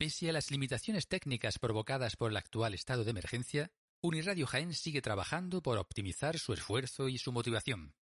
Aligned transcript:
Pese 0.00 0.30
a 0.30 0.32
las 0.32 0.50
limitaciones 0.50 1.08
técnicas 1.08 1.58
provocadas 1.58 2.16
por 2.16 2.30
el 2.30 2.38
actual 2.38 2.72
estado 2.72 3.04
de 3.04 3.10
emergencia, 3.10 3.70
Uniradio 4.00 4.46
Jaén 4.46 4.72
sigue 4.72 5.02
trabajando 5.02 5.60
por 5.60 5.76
optimizar 5.76 6.38
su 6.38 6.54
esfuerzo 6.54 7.10
y 7.10 7.18
su 7.18 7.32
motivación. 7.32 7.92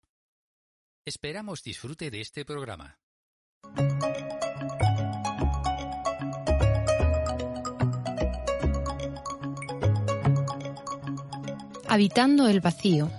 Esperamos 1.05 1.65
disfrute 1.65 2.13
de 2.13 2.21
este 2.21 2.45
programa. 2.45 3.01
Habitando 11.89 12.47
el 12.47 12.61
vacío. 12.61 13.11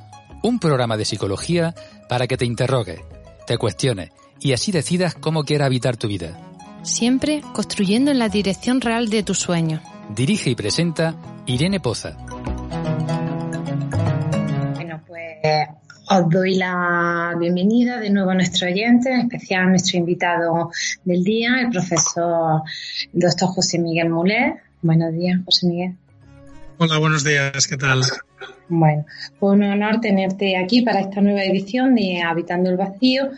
Un 0.41 0.57
programa 0.57 0.95
de 0.95 1.03
psicología 1.03 1.75
para 2.07 2.27
que 2.27 2.37
te 2.37 2.45
interrogue, 2.45 3.03
te 3.45 3.57
cuestione 3.57 4.13
y 4.39 4.53
así 4.53 4.71
decidas 4.71 5.15
cómo 5.15 5.43
quieras 5.43 5.65
habitar 5.65 5.97
tu 5.97 6.07
vida. 6.07 6.48
Siempre 6.81 7.41
construyendo 7.53 8.11
en 8.11 8.19
la 8.19 8.29
dirección 8.29 8.81
real 8.81 9.09
de 9.09 9.23
tus 9.23 9.39
sueños. 9.39 9.81
Dirige 10.15 10.49
y 10.49 10.55
presenta 10.55 11.15
Irene 11.45 11.79
Poza. 11.79 12.15
Bueno, 14.75 15.01
pues 15.05 15.37
os 16.09 16.29
doy 16.29 16.55
la 16.55 17.35
bienvenida 17.37 17.99
de 17.99 18.09
nuevo 18.09 18.31
a 18.31 18.35
nuestro 18.35 18.67
oyente, 18.67 19.11
en 19.11 19.21
especial 19.21 19.63
a 19.63 19.69
nuestro 19.69 19.99
invitado 19.99 20.71
del 21.03 21.23
día, 21.23 21.61
el 21.61 21.69
profesor 21.69 22.61
el 23.13 23.19
doctor 23.19 23.49
José 23.49 23.77
Miguel 23.77 24.09
Mulet. 24.09 24.55
Buenos 24.81 25.13
días, 25.13 25.39
José 25.45 25.67
Miguel. 25.67 25.95
Hola, 26.77 26.97
buenos 26.97 27.25
días, 27.25 27.67
¿qué 27.67 27.75
tal? 27.75 28.01
Bueno, 28.69 29.05
fue 29.39 29.51
un 29.51 29.63
honor 29.63 29.99
tenerte 29.99 30.55
aquí 30.55 30.81
para 30.81 31.01
esta 31.01 31.19
nueva 31.19 31.43
edición 31.43 31.93
de 31.93 32.21
Habitando 32.21 32.69
el 32.69 32.77
Vacío. 32.77 33.31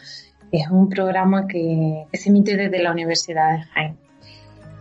Es 0.51 0.67
un 0.69 0.89
programa 0.89 1.47
que, 1.47 2.05
se 2.11 2.29
emite 2.29 2.57
desde 2.57 2.83
la 2.83 2.91
Universidad 2.91 3.51
de 3.51 3.63
Jaén. 3.63 3.97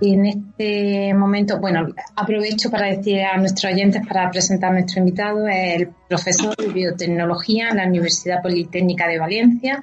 Y 0.01 0.15
en 0.15 0.27
este 0.27 1.15
momento, 1.15 1.61
bueno, 1.61 1.89
aprovecho 2.17 2.71
para 2.71 2.87
decir 2.87 3.21
a 3.21 3.37
nuestros 3.37 3.73
oyentes 3.73 4.07
para 4.07 4.31
presentar 4.31 4.71
a 4.71 4.73
nuestro 4.73 5.01
invitado, 5.01 5.47
es 5.47 5.81
el 5.83 5.91
profesor 6.09 6.57
de 6.57 6.69
biotecnología 6.69 7.69
en 7.69 7.77
la 7.77 7.87
Universidad 7.87 8.43
Politécnica 8.43 9.07
de 9.07 9.19
Valencia 9.19 9.83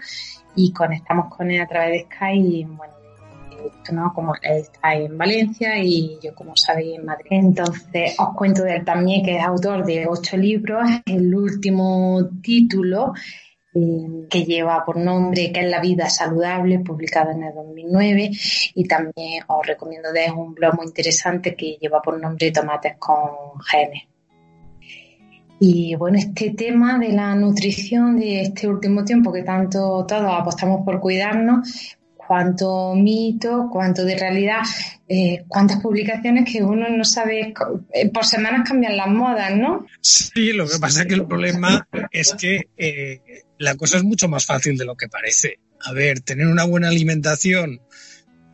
y 0.56 0.74
conectamos 0.74 1.34
con 1.34 1.52
él 1.52 1.62
a 1.62 1.68
través 1.68 1.92
de 1.92 2.16
Skype 2.16 2.48
y 2.48 2.64
bueno, 2.66 2.94
¿no? 3.94 4.12
Como 4.14 4.34
él 4.42 4.62
está 4.62 4.96
en 4.96 5.18
Valencia 5.18 5.78
y 5.78 6.18
yo, 6.22 6.34
como 6.34 6.56
sabéis, 6.56 6.98
en 6.98 7.06
Madrid. 7.06 7.28
Entonces, 7.30 8.16
os 8.18 8.36
cuento 8.36 8.64
de 8.64 8.78
él 8.78 8.86
también 8.86 9.24
que 9.24 9.38
es 9.38 9.44
autor 9.44 9.86
de 9.86 10.08
ocho 10.08 10.36
libros. 10.36 10.84
El 11.06 11.34
último 11.34 12.28
título 12.42 13.14
eh, 13.80 14.28
que 14.28 14.44
lleva 14.44 14.84
por 14.84 14.98
nombre 14.98 15.52
que 15.52 15.60
es 15.60 15.70
La 15.70 15.80
vida 15.80 16.10
saludable, 16.10 16.80
publicado 16.80 17.30
en 17.32 17.44
el 17.44 17.54
2009 17.54 18.32
y 18.74 18.88
también 18.88 19.44
os 19.48 19.68
recomiendo 19.68 20.12
de 20.12 20.32
un 20.32 20.56
blog 20.56 20.76
muy 20.76 20.88
interesante 20.88 21.56
que 21.56 21.78
lleva 21.80 22.02
por 22.02 22.20
nombre 22.20 22.52
Tomates 22.52 22.96
con 22.98 23.62
genes. 23.62 24.04
Y 25.60 25.94
bueno, 25.96 26.18
este 26.18 26.52
tema 26.52 26.98
de 26.98 27.10
la 27.10 27.36
nutrición 27.36 28.18
de 28.18 28.42
este 28.42 28.68
último 28.68 29.06
tiempo 29.06 29.32
que 29.32 29.44
tanto 29.44 30.06
todos 30.08 30.40
apostamos 30.40 30.84
por 30.84 31.00
cuidarnos, 31.00 31.98
cuánto 32.28 32.94
mito, 32.94 33.70
cuánto 33.72 34.04
de 34.04 34.18
realidad, 34.18 34.62
eh, 35.08 35.46
cuántas 35.48 35.80
publicaciones 35.80 36.52
que 36.52 36.62
uno 36.62 36.90
no 36.90 37.04
sabe, 37.06 37.54
eh, 37.94 38.10
por 38.10 38.26
semanas 38.26 38.68
cambian 38.68 38.98
las 38.98 39.08
modas, 39.08 39.56
¿no? 39.56 39.86
Sí, 40.02 40.52
lo 40.52 40.68
que 40.68 40.78
pasa 40.80 41.02
es 41.02 41.08
que 41.08 41.14
el 41.14 41.26
problema 41.26 41.88
es 42.12 42.34
que 42.34 42.68
eh, 42.78 43.22
la 43.58 43.76
cosa 43.76 43.98
es 43.98 44.04
mucho 44.04 44.28
más 44.28 44.46
fácil 44.46 44.78
de 44.78 44.86
lo 44.86 44.96
que 44.96 45.08
parece. 45.08 45.60
A 45.80 45.94
ver, 45.94 46.20
tener 46.20 46.48
una 46.48 46.66
buena 46.66 46.90
alimentación, 46.90 47.80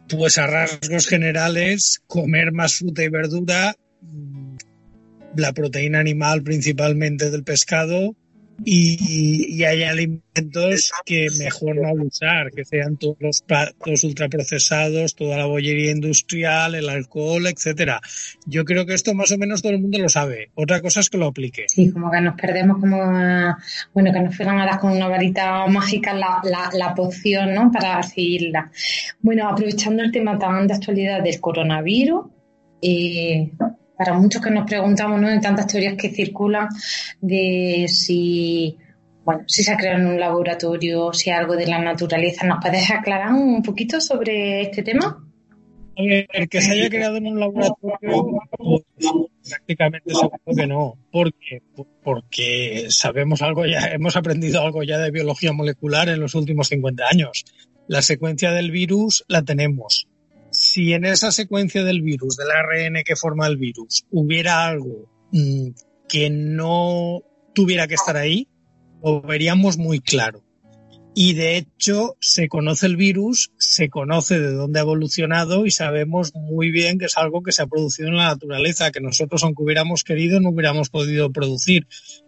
pues 0.08 0.38
a 0.38 0.46
rasgos 0.46 1.08
generales, 1.08 2.04
comer 2.06 2.52
más 2.52 2.76
fruta 2.76 3.04
y 3.04 3.10
verdura, 3.10 3.76
mm, 4.02 4.56
la 5.36 5.54
proteína 5.54 6.00
animal 6.00 6.44
principalmente 6.44 7.32
del 7.32 7.44
pescado, 7.44 8.16
y, 8.66 9.64
hay 9.64 9.84
alimentos 9.84 10.92
que 11.06 11.28
mejor 11.40 11.76
no 11.76 12.04
usar, 12.04 12.52
que 12.52 12.66
sean 12.66 12.98
todos 12.98 13.18
los 13.20 13.42
platos 13.42 14.04
ultraprocesados, 14.04 15.16
toda 15.16 15.38
la 15.38 15.46
bollería 15.46 15.92
industrial, 15.92 16.76
el 16.76 16.90
alcohol, 16.90 17.48
etcétera. 17.48 18.02
Yo 18.46 18.66
creo 18.66 18.86
que 18.86 18.94
esto 18.94 19.14
más 19.14 19.32
o 19.32 19.38
menos 19.38 19.62
todo 19.62 19.74
el 19.74 19.82
mundo 19.82 20.00
lo 20.00 20.10
sabe. 20.10 20.52
Otra 20.56 20.82
cosa 20.82 21.00
es 21.00 21.10
que 21.10 21.18
lo 21.18 21.28
aplique. 21.28 21.66
Sí, 21.68 21.92
como 21.92 22.12
que 22.12 22.22
nos 22.22 22.36
perdemos 22.40 22.80
como, 22.80 22.98
bueno, 23.94 24.12
que 24.12 24.20
nos 24.20 24.36
fueran 24.36 24.60
a 24.60 24.78
con 24.80 24.92
una 24.92 25.08
varita 25.08 25.68
mágica 25.68 26.14
la, 26.14 26.42
la, 26.44 26.70
la 26.74 26.96
poción, 26.96 27.54
¿no? 27.54 27.72
Para 27.72 28.02
seguirla. 28.04 28.72
Bueno, 29.22 29.48
aprovechando 29.48 30.04
el 30.04 30.12
tema 30.12 30.38
tan 30.38 30.68
de 30.68 30.74
actualidad 30.74 31.24
del 31.24 31.40
coronavirus, 31.40 32.26
eh, 32.82 33.52
para 34.04 34.18
muchos 34.18 34.42
que 34.42 34.52
nos 34.52 34.68
preguntamos, 34.68 35.22
¿no? 35.22 35.30
De 35.30 35.40
tantas 35.40 35.68
teorías 35.68 35.96
que 35.96 36.10
circulan 36.10 36.68
de 37.22 37.86
si, 37.88 38.78
bueno, 39.24 39.44
si 39.48 39.64
se 39.64 39.72
ha 39.72 39.78
creado 39.78 40.02
en 40.02 40.08
un 40.08 40.20
laboratorio, 40.20 41.14
si 41.14 41.30
algo 41.30 41.56
de 41.56 41.68
la 41.68 41.80
naturaleza. 41.80 42.46
¿Nos 42.46 42.60
puedes 42.62 42.92
aclarar 42.92 43.32
un 43.32 43.64
poquito 43.64 44.02
sobre 44.02 44.64
este 44.64 44.84
tema? 44.84 45.26
El 45.96 46.50
que 46.50 46.62
se 46.62 46.72
haya 46.72 46.90
creado 46.90 47.18
en 47.18 47.28
un 47.28 47.40
laboratorio, 47.40 48.42
prácticamente 49.48 50.14
seguro 50.14 50.42
que 50.54 50.68
no. 50.68 50.98
¿Por 51.12 51.34
qué? 51.36 51.62
Porque 52.04 52.88
sabemos 52.90 53.42
algo 53.42 53.66
ya, 53.66 53.86
hemos 53.88 54.18
aprendido 54.18 54.62
algo 54.62 54.84
ya 54.84 54.98
de 54.98 55.12
biología 55.12 55.54
molecular 55.54 56.10
en 56.10 56.20
los 56.20 56.36
últimos 56.36 56.68
50 56.68 57.06
años. 57.10 57.46
La 57.88 58.02
secuencia 58.02 58.52
del 58.52 58.72
virus 58.72 59.24
la 59.28 59.44
tenemos 59.44 60.08
si 60.74 60.92
en 60.92 61.06
esa 61.06 61.32
secuencia 61.32 61.84
del 61.84 62.02
virus, 62.02 62.36
del 62.36 62.50
ARN 62.50 63.04
que 63.06 63.16
forma 63.16 63.46
el 63.46 63.58
virus, 63.58 64.06
hubiera 64.10 64.66
algo 64.66 65.08
mm, 65.32 65.68
que 66.10 66.32
no 66.32 67.22
tuviera 67.54 67.88
que 67.88 67.94
estar 67.94 68.18
ahí, 68.18 68.48
lo 69.04 69.22
veríamos 69.22 69.78
muy 69.78 70.00
claro. 70.00 70.44
Y 71.14 71.36
de 71.36 71.58
hecho, 71.58 72.18
se 72.20 72.48
conoce 72.48 72.88
el 72.88 72.98
virus, 72.98 73.52
se 73.60 73.90
conoce 73.90 74.40
de 74.40 74.52
dónde 74.52 74.80
ha 74.80 74.82
evolucionado 74.82 75.68
y 75.68 75.70
sabemos 75.70 76.34
muy 76.34 76.72
bien 76.72 76.98
que 76.98 77.06
es 77.06 77.18
algo 77.18 77.44
que 77.44 77.52
se 77.52 77.62
ha 77.62 77.68
producido 77.68 78.08
en 78.08 78.18
la 78.18 78.30
naturaleza, 78.30 78.90
que 78.90 79.00
nosotros, 79.00 79.44
aunque 79.44 79.62
hubiéramos 79.62 80.04
querido, 80.04 80.40
no 80.40 80.50
hubiéramos 80.50 80.90
podido 80.90 81.32
producir. 81.32 81.86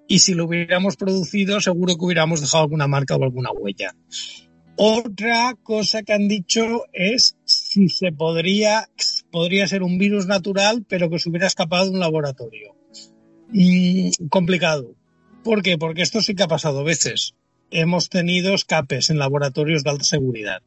Y 0.07 0.19
si 0.19 0.35
lo 0.35 0.45
hubiéramos 0.45 0.97
producido, 0.97 1.61
seguro 1.61 1.95
que 1.95 2.05
hubiéramos 2.05 2.41
dejado 2.41 2.65
alguna 2.65 2.85
marca 2.85 3.15
o 3.15 3.23
alguna 3.23 3.49
huella. 3.51 3.95
Otra 4.77 5.55
cosa 5.63 6.03
que 6.03 6.11
han 6.11 6.27
dicho 6.27 6.83
es 6.91 7.37
si 7.75 7.89
se 7.89 8.13
podría, 8.13 8.87
podría 9.31 9.67
ser 9.67 9.83
un 9.83 9.97
virus 9.97 10.27
natural, 10.27 10.85
pero 10.87 11.09
que 11.09 11.19
se 11.19 11.29
hubiera 11.29 11.47
escapado 11.47 11.83
de 11.83 11.91
un 11.91 11.99
laboratorio. 11.99 12.73
Complicado. 14.29 14.95
¿Por 15.43 15.61
qué? 15.61 15.77
Porque 15.77 16.01
esto 16.01 16.21
sí 16.21 16.35
que 16.35 16.43
ha 16.43 16.47
pasado 16.47 16.85
veces. 16.85 17.35
Hemos 17.71 18.07
tenido 18.07 18.53
escapes 18.53 19.09
en 19.09 19.19
laboratorios 19.19 19.83
de 19.83 19.89
alta 19.89 20.05
seguridad. 20.05 20.61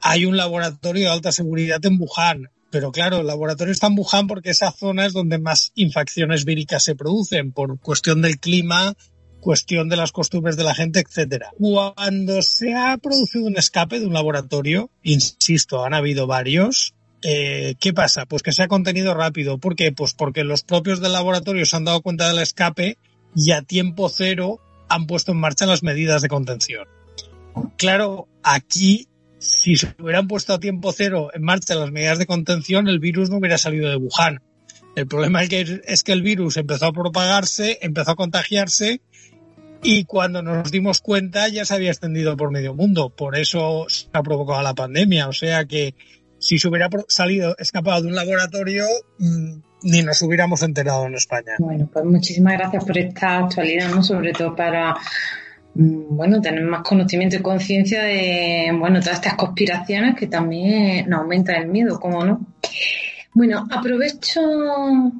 Hay 0.00 0.24
un 0.24 0.36
laboratorio 0.36 1.04
de 1.04 1.14
alta 1.14 1.30
seguridad 1.30 1.78
en 1.86 1.98
Wuhan, 2.00 2.50
pero 2.68 2.90
claro, 2.90 3.20
el 3.20 3.28
laboratorio 3.28 3.72
está 3.72 3.86
en 3.86 3.96
Wuhan 3.96 4.26
porque 4.26 4.50
esa 4.50 4.72
zona 4.72 5.06
es 5.06 5.12
donde 5.12 5.38
más 5.38 5.70
infecciones 5.76 6.44
víricas 6.44 6.82
se 6.82 6.96
producen 6.96 7.52
por 7.52 7.78
cuestión 7.78 8.22
del 8.22 8.40
clima 8.40 8.94
cuestión 9.44 9.90
de 9.90 9.96
las 9.96 10.10
costumbres 10.10 10.56
de 10.56 10.64
la 10.64 10.74
gente, 10.74 11.00
etcétera. 11.00 11.50
Cuando 11.58 12.40
se 12.40 12.74
ha 12.74 12.96
producido 12.96 13.44
un 13.44 13.58
escape 13.58 14.00
de 14.00 14.06
un 14.06 14.14
laboratorio, 14.14 14.90
insisto, 15.02 15.84
han 15.84 15.92
habido 15.92 16.26
varios, 16.26 16.94
eh, 17.22 17.74
¿qué 17.78 17.92
pasa? 17.92 18.24
Pues 18.24 18.42
que 18.42 18.52
se 18.52 18.62
ha 18.62 18.68
contenido 18.68 19.12
rápido. 19.12 19.58
¿Por 19.58 19.76
qué? 19.76 19.92
Pues 19.92 20.14
porque 20.14 20.44
los 20.44 20.62
propios 20.62 21.00
del 21.00 21.12
laboratorio 21.12 21.66
se 21.66 21.76
han 21.76 21.84
dado 21.84 22.00
cuenta 22.00 22.26
del 22.26 22.38
escape 22.38 22.96
y 23.36 23.52
a 23.52 23.60
tiempo 23.60 24.08
cero 24.08 24.60
han 24.88 25.06
puesto 25.06 25.32
en 25.32 25.38
marcha 25.38 25.66
las 25.66 25.82
medidas 25.82 26.22
de 26.22 26.28
contención. 26.28 26.88
Claro, 27.76 28.28
aquí, 28.42 29.08
si 29.38 29.76
se 29.76 29.94
hubieran 30.00 30.26
puesto 30.26 30.54
a 30.54 30.58
tiempo 30.58 30.90
cero 30.92 31.28
en 31.34 31.42
marcha 31.42 31.74
las 31.74 31.90
medidas 31.92 32.18
de 32.18 32.26
contención, 32.26 32.88
el 32.88 32.98
virus 32.98 33.28
no 33.28 33.36
hubiera 33.36 33.58
salido 33.58 33.90
de 33.90 33.96
Wuhan. 33.96 34.40
El 34.96 35.06
problema 35.06 35.42
es 35.42 35.50
que, 35.50 35.82
es 35.84 36.02
que 36.02 36.12
el 36.12 36.22
virus 36.22 36.56
empezó 36.56 36.86
a 36.86 36.92
propagarse, 36.92 37.78
empezó 37.82 38.12
a 38.12 38.16
contagiarse 38.16 39.02
y 39.84 40.04
cuando 40.04 40.42
nos 40.42 40.72
dimos 40.72 41.00
cuenta 41.00 41.46
ya 41.48 41.64
se 41.64 41.74
había 41.74 41.90
extendido 41.90 42.36
por 42.36 42.50
medio 42.50 42.74
mundo. 42.74 43.10
Por 43.10 43.36
eso 43.36 43.84
se 43.88 44.08
ha 44.12 44.22
provocado 44.22 44.62
la 44.62 44.74
pandemia. 44.74 45.28
O 45.28 45.32
sea 45.32 45.66
que 45.66 45.94
si 46.38 46.58
se 46.58 46.68
hubiera 46.68 46.88
salido, 47.08 47.54
escapado 47.58 48.02
de 48.02 48.08
un 48.08 48.14
laboratorio, 48.14 48.86
mm, 49.18 49.60
ni 49.82 50.02
nos 50.02 50.20
hubiéramos 50.22 50.62
enterado 50.62 51.06
en 51.06 51.14
España. 51.14 51.52
Bueno, 51.58 51.88
pues 51.92 52.04
muchísimas 52.04 52.54
gracias 52.54 52.84
por 52.84 52.96
esta 52.98 53.38
actualidad, 53.38 53.90
¿no? 53.90 54.02
Sobre 54.02 54.32
todo 54.32 54.56
para 54.56 54.96
mm, 55.74 56.16
bueno, 56.16 56.40
tener 56.40 56.64
más 56.64 56.82
conocimiento 56.82 57.36
y 57.36 57.42
conciencia 57.42 58.02
de, 58.02 58.74
bueno, 58.78 59.00
todas 59.00 59.16
estas 59.16 59.34
conspiraciones 59.34 60.16
que 60.16 60.26
también 60.26 61.08
nos 61.08 61.20
aumenta 61.20 61.54
el 61.56 61.68
miedo, 61.68 62.00
¿cómo 62.00 62.24
no? 62.24 62.40
Bueno, 63.34 63.66
aprovecho 63.70 64.40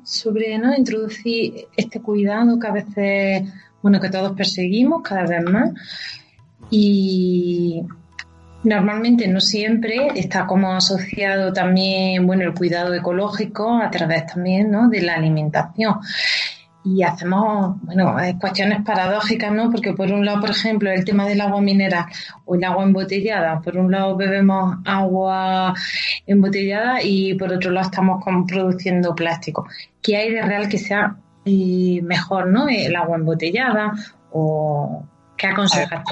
sobre, 0.04 0.56
¿no? 0.56 0.74
Introducir 0.74 1.66
este 1.76 2.00
cuidado 2.00 2.58
que 2.58 2.66
a 2.66 2.72
veces 2.72 3.42
bueno, 3.84 4.00
que 4.00 4.08
todos 4.08 4.32
perseguimos 4.32 5.02
cada 5.02 5.26
vez 5.26 5.44
más. 5.44 5.70
Y 6.70 7.82
Normalmente, 8.64 9.28
no 9.28 9.42
siempre, 9.42 10.08
está 10.14 10.46
como 10.46 10.72
asociado 10.72 11.52
también, 11.52 12.26
bueno, 12.26 12.44
el 12.44 12.54
cuidado 12.54 12.94
ecológico 12.94 13.76
a 13.76 13.90
través 13.90 14.24
también, 14.24 14.70
¿no? 14.70 14.88
De 14.88 15.02
la 15.02 15.16
alimentación 15.16 15.96
y 16.84 17.02
hacemos, 17.02 17.80
bueno, 17.82 18.14
cuestiones 18.38 18.82
paradójicas, 18.82 19.50
¿no? 19.52 19.70
Porque 19.70 19.94
por 19.94 20.12
un 20.12 20.24
lado, 20.24 20.40
por 20.40 20.50
ejemplo, 20.50 20.90
el 20.90 21.04
tema 21.04 21.26
del 21.26 21.40
agua 21.40 21.60
mineral 21.60 22.04
o 22.44 22.54
el 22.54 22.64
agua 22.64 22.84
embotellada, 22.84 23.60
por 23.60 23.78
un 23.78 23.90
lado 23.90 24.16
bebemos 24.16 24.76
agua 24.84 25.74
embotellada 26.26 27.02
y 27.02 27.34
por 27.34 27.52
otro 27.52 27.70
lado 27.70 27.86
estamos 27.86 28.22
produciendo 28.46 29.14
plástico. 29.14 29.66
¿Qué 30.02 30.16
hay 30.16 30.32
de 30.32 30.42
real 30.42 30.68
que 30.68 30.78
sea 30.78 31.16
eh, 31.44 32.00
mejor, 32.02 32.48
¿no? 32.48 32.68
El 32.68 32.96
agua 32.96 33.16
embotellada 33.16 33.92
o 34.32 35.04
qué 35.36 35.48
aconsejas? 35.48 36.04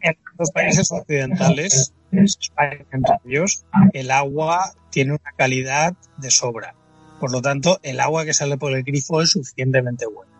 En 0.00 0.16
los 0.38 0.50
países 0.52 0.92
occidentales, 0.92 1.92
entre 2.12 3.16
ellos, 3.24 3.64
el 3.92 4.10
agua 4.10 4.72
tiene 4.90 5.12
una 5.12 5.32
calidad 5.36 5.94
de 6.18 6.30
sobra 6.30 6.74
por 7.18 7.32
lo 7.32 7.42
tanto, 7.42 7.80
el 7.82 8.00
agua 8.00 8.24
que 8.24 8.32
sale 8.32 8.56
por 8.58 8.72
el 8.72 8.84
grifo 8.84 9.20
es 9.20 9.30
suficientemente 9.30 10.06
buena. 10.06 10.32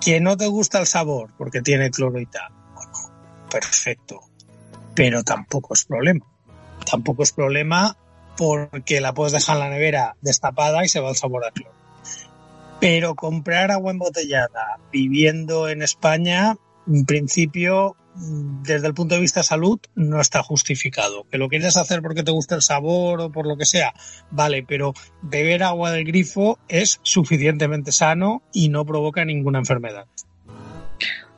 Que 0.00 0.20
no 0.20 0.36
te 0.36 0.46
gusta 0.46 0.78
el 0.78 0.86
sabor 0.86 1.30
porque 1.36 1.62
tiene 1.62 1.90
cloro 1.90 2.20
y 2.20 2.26
tal. 2.26 2.52
Bueno, 2.74 2.92
perfecto. 3.50 4.20
Pero 4.94 5.22
tampoco 5.24 5.74
es 5.74 5.84
problema. 5.84 6.24
Tampoco 6.88 7.22
es 7.22 7.32
problema 7.32 7.96
porque 8.36 9.00
la 9.00 9.12
puedes 9.12 9.32
dejar 9.32 9.56
en 9.56 9.60
la 9.60 9.70
nevera 9.70 10.16
destapada 10.20 10.84
y 10.84 10.88
se 10.88 11.00
va 11.00 11.10
el 11.10 11.16
sabor 11.16 11.44
a 11.44 11.50
cloro. 11.50 11.74
Pero 12.80 13.14
comprar 13.14 13.70
agua 13.70 13.92
embotellada 13.92 14.78
viviendo 14.92 15.68
en 15.68 15.82
España, 15.82 16.56
en 16.86 17.04
principio 17.04 17.96
desde 18.14 18.86
el 18.86 18.94
punto 18.94 19.14
de 19.14 19.20
vista 19.20 19.42
salud 19.42 19.78
no 19.94 20.20
está 20.20 20.42
justificado. 20.42 21.24
Que 21.30 21.38
lo 21.38 21.48
quieres 21.48 21.76
hacer 21.76 22.02
porque 22.02 22.22
te 22.22 22.32
gusta 22.32 22.54
el 22.54 22.62
sabor 22.62 23.20
o 23.20 23.30
por 23.30 23.46
lo 23.46 23.56
que 23.56 23.64
sea, 23.64 23.94
vale, 24.30 24.64
pero 24.66 24.94
beber 25.22 25.62
agua 25.62 25.92
del 25.92 26.04
grifo 26.04 26.58
es 26.68 27.00
suficientemente 27.02 27.92
sano 27.92 28.42
y 28.52 28.68
no 28.68 28.84
provoca 28.84 29.24
ninguna 29.24 29.58
enfermedad. 29.58 30.06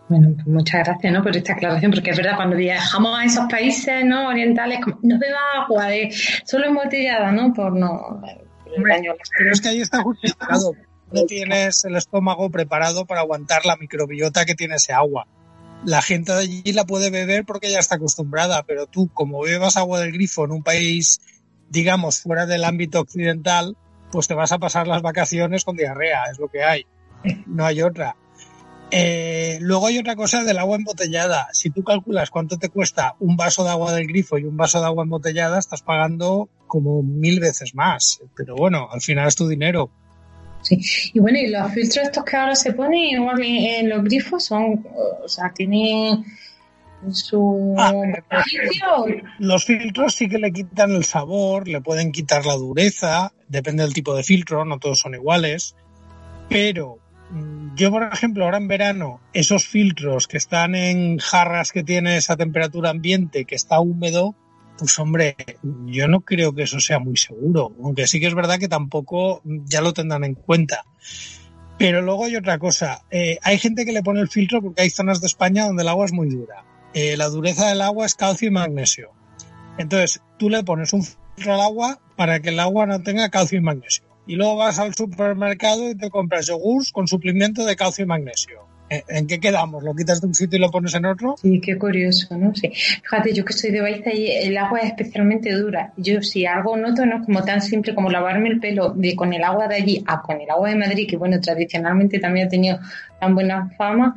Bueno, 0.09 0.33
pues 0.35 0.47
muchas 0.47 0.85
gracias 0.85 1.13
¿no? 1.13 1.23
por 1.23 1.37
esta 1.37 1.55
aclaración, 1.55 1.91
porque 1.91 2.11
es 2.11 2.17
verdad, 2.17 2.37
cuando 2.37 2.57
viajamos 2.57 3.19
a 3.19 3.25
esos 3.25 3.47
países 3.51 4.05
¿no? 4.05 4.29
orientales, 4.29 4.81
como, 4.83 4.99
no 5.03 5.19
beba 5.19 5.39
agua, 5.63 5.87
de, 5.87 6.13
solo 6.45 6.67
embotellada, 6.67 7.33
¿no? 7.33 7.53
Por 7.53 7.75
no... 7.75 8.21
Pero 8.75 9.53
es 9.53 9.61
que 9.61 9.69
ahí 9.69 9.81
está 9.83 10.03
justificado. 10.03 10.75
No 11.13 11.25
tienes 11.27 11.85
el 11.85 11.97
estómago 11.97 12.51
preparado 12.51 13.07
para 13.07 13.21
aguantar 13.21 13.67
la 13.67 13.77
microbiota 13.77 14.45
que 14.45 14.55
tiene 14.55 14.77
ese 14.77 14.93
agua 14.93 15.27
la 15.85 16.03
gente 16.03 16.33
de 16.33 16.39
allí 16.39 16.73
la 16.73 16.85
puede 16.85 17.11
beber 17.11 17.45
porque 17.45 17.71
ya 17.71 17.79
está 17.79 17.97
acostumbrada, 17.97 18.63
pero 18.65 18.87
tú 18.87 19.11
como 19.13 19.43
bebas 19.43 19.77
agua 19.77 20.01
del 20.01 20.13
grifo 20.13 20.45
en 20.45 20.53
un 20.53 20.63
país, 20.63 21.21
digamos, 21.71 22.21
fuera 22.21 22.47
del 22.47 22.65
ámbito 22.65 23.01
occidental, 23.01 23.77
pues 24.11 24.29
te 24.29 24.35
vas 24.35 24.53
a 24.53 24.59
pasar 24.59 24.87
las 24.87 25.03
vacaciones 25.03 25.65
con 25.65 25.77
diarrea, 25.77 26.25
es 26.31 26.39
lo 26.39 26.49
que 26.49 26.63
hay, 26.63 26.87
no 27.47 27.65
hay 27.65 27.83
otra. 27.83 28.17
Eh, 28.95 29.57
luego 29.63 29.87
hay 29.87 29.99
otra 29.99 30.17
cosa 30.17 30.45
del 30.45 30.59
agua 30.59 30.77
embotellada. 30.77 31.49
Si 31.53 31.71
tú 31.71 31.83
calculas 31.83 32.31
cuánto 32.31 32.59
te 32.59 32.69
cuesta 32.69 33.17
un 33.21 33.39
vaso 33.39 33.65
de 33.65 33.71
agua 33.71 33.95
del 33.95 34.07
grifo 34.07 34.37
y 34.37 34.45
un 34.45 34.59
vaso 34.59 34.81
de 34.81 34.87
agua 34.87 35.05
embotellada, 35.05 35.59
estás 35.59 35.81
pagando 35.81 36.51
como 36.67 37.03
mil 37.03 37.41
veces 37.41 37.75
más. 37.75 38.21
Pero 38.37 38.55
bueno, 38.55 38.89
al 38.93 39.01
final 39.01 39.29
es 39.29 39.35
tu 39.35 39.49
dinero. 39.49 39.91
Sí. 40.63 40.81
Y 41.13 41.19
bueno, 41.19 41.39
y 41.39 41.49
los 41.49 41.73
filtros 41.73 42.07
estos 42.07 42.25
que 42.25 42.37
ahora 42.37 42.55
se 42.55 42.73
ponen 42.73 43.01
igual 43.01 43.43
en 43.43 43.89
los 43.89 44.05
grifos 44.05 44.45
son, 44.45 44.87
o 45.23 45.29
sea, 45.29 45.53
tienen 45.53 46.25
su 47.11 47.75
ah, 47.79 47.93
Los 49.39 49.65
filtros 49.65 50.15
sí 50.15 50.29
que 50.29 50.39
le 50.39 50.53
quitan 50.53 50.93
el 50.93 51.05
sabor, 51.05 51.67
le 51.67 51.81
pueden 51.81 52.13
quitar 52.13 52.47
la 52.47 52.55
dureza, 52.55 53.33
depende 53.49 53.83
del 53.83 53.93
tipo 53.93 54.15
de 54.15 54.23
filtro, 54.23 54.65
no 54.65 54.79
todos 54.79 55.01
son 55.01 55.15
iguales. 55.15 55.75
Pero 56.49 56.99
mm, 57.31 57.75
yo, 57.75 57.91
por 57.91 58.05
ejemplo, 58.05 58.45
ahora 58.45 58.59
en 58.59 58.69
verano, 58.69 59.21
esos 59.33 59.67
filtros 59.67 60.29
que 60.29 60.37
están 60.37 60.75
en 60.75 61.19
jarras 61.19 61.73
que 61.73 61.83
tienen 61.83 62.15
esa 62.15 62.37
temperatura 62.37 62.91
ambiente, 62.91 63.45
que 63.45 63.57
está 63.57 63.81
húmedo, 63.81 64.37
pues 64.83 64.99
hombre, 64.99 65.37
yo 65.87 66.09
no 66.09 66.23
creo 66.23 66.53
que 66.53 66.65
eso 66.65 66.81
sea 66.81 66.99
muy 66.99 67.17
seguro, 67.17 67.73
aunque 67.85 68.09
sí 68.09 68.19
que 68.19 68.27
es 68.27 68.35
verdad 68.35 68.59
que 68.59 68.67
tampoco 68.67 69.41
ya 69.45 69.81
lo 69.81 69.93
tendrán 69.93 70.25
en 70.25 70.35
cuenta. 70.35 70.85
Pero 71.79 72.03
luego 72.03 72.25
hay 72.25 72.35
otra 72.35 72.59
cosa, 72.59 73.05
eh, 73.13 73.39
hay 73.43 73.59
gente 73.59 73.85
que 73.85 73.93
le 73.93 74.03
pone 74.03 74.21
el 74.21 74.29
filtro 74.29 74.61
porque 74.61 74.83
hay 74.83 74.91
zonas 74.91 75.21
de 75.21 75.29
España 75.29 75.67
donde 75.67 75.83
el 75.85 75.89
agua 75.89 76.07
es 76.07 76.13
muy 76.13 76.29
dura. 76.29 76.65
Eh, 76.95 77.17
la 77.17 77.29
dureza 77.29 77.69
del 77.69 77.81
agua 77.81 78.07
es 78.07 78.17
calcio 78.17 78.49
y 78.49 78.51
magnesio. 78.51 79.13
Entonces, 79.79 80.21
tú 80.37 80.51
le 80.51 80.65
pones 80.65 80.93
un 80.93 81.05
filtro 81.05 81.55
al 81.55 81.61
agua 81.61 82.01
para 82.17 82.41
que 82.41 82.49
el 82.49 82.59
agua 82.59 82.87
no 82.87 83.05
tenga 83.05 83.31
calcio 83.31 83.59
y 83.59 83.63
magnesio. 83.63 84.05
Y 84.27 84.35
luego 84.35 84.57
vas 84.57 84.81
al 84.81 84.97
supermercado 84.97 85.89
y 85.91 85.97
te 85.97 86.11
compras 86.11 86.47
yogurts 86.47 86.91
con 86.91 87.07
suplimiento 87.07 87.65
de 87.65 87.77
calcio 87.77 88.05
y 88.05 88.09
magnesio. 88.09 88.67
¿En 89.09 89.27
qué 89.27 89.41
quedamos? 89.41 89.83
¿Lo 89.83 89.95
quitas 89.95 90.21
de 90.21 90.27
un 90.27 90.35
sitio 90.35 90.59
y 90.59 90.61
lo 90.61 90.71
pones 90.71 90.95
en 90.95 91.07
otro? 91.07 91.37
Sí, 91.41 91.61
qué 91.61 91.79
curioso, 91.79 92.37
¿no? 92.37 92.55
Sí. 92.55 92.71
Fíjate, 93.03 93.33
yo 93.33 93.45
que 93.45 93.53
soy 93.53 93.71
de 93.71 93.81
Baiza 93.81 94.13
y 94.13 94.31
el 94.31 94.57
agua 94.59 94.81
es 94.81 94.87
especialmente 94.91 95.51
dura. 95.53 95.93
Yo 95.97 96.21
si 96.21 96.45
algo 96.45 96.77
noto 96.77 97.07
no 97.07 97.19
es 97.19 97.27
como 97.27 97.43
tan 97.45 97.63
simple 97.63 97.95
como 97.95 98.11
lavarme 98.11 98.51
el 98.51 98.61
pelo 98.61 98.91
de 98.91 99.17
con 99.17 99.33
el 99.33 99.45
agua 99.45 99.69
de 99.69 99.77
allí 99.77 100.05
a 100.07 100.21
con 100.21 100.41
el 100.41 100.51
agua 100.51 100.69
de 100.69 100.77
Madrid, 100.77 101.09
que 101.09 101.17
bueno, 101.17 101.41
tradicionalmente 101.41 102.19
también 102.19 102.47
ha 102.47 102.51
tenido 102.51 102.79
tan 103.19 103.35
buena 103.35 103.71
fama, 103.79 104.15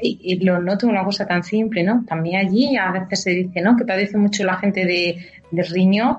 y, 0.00 0.44
lo 0.44 0.60
noto 0.60 0.86
una 0.86 1.04
cosa 1.04 1.26
tan 1.26 1.42
simple, 1.42 1.82
¿no? 1.82 2.04
También 2.06 2.46
allí 2.46 2.76
a 2.76 2.92
veces 2.92 3.22
se 3.22 3.30
dice, 3.30 3.60
¿no? 3.60 3.76
Que 3.76 3.84
padece 3.84 4.18
mucho 4.18 4.44
la 4.44 4.56
gente 4.56 4.84
de, 4.84 5.18
de 5.50 5.62
riñón 5.62 6.18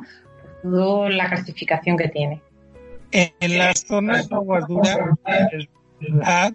por 0.64 0.72
toda 0.72 1.10
la 1.10 1.30
calcificación 1.30 1.98
que 1.98 2.08
tiene. 2.08 2.42
En 3.12 3.58
las 3.58 3.82
zonas 3.82 4.28
de 4.28 4.36
aguas 4.36 4.68
duras 4.68 4.98
es 5.52 5.68
verdad 6.00 6.54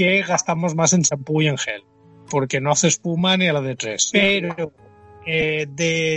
que 0.00 0.22
gastamos 0.22 0.74
más 0.74 0.94
en 0.94 1.02
champú 1.02 1.42
y 1.42 1.48
en 1.48 1.58
gel, 1.58 1.82
porque 2.30 2.58
no 2.58 2.70
hace 2.70 2.88
espuma 2.88 3.36
ni 3.36 3.48
a 3.48 3.52
la 3.52 3.60
de 3.60 3.76
tres. 3.76 4.08
Pero 4.10 4.72
eh, 5.26 5.66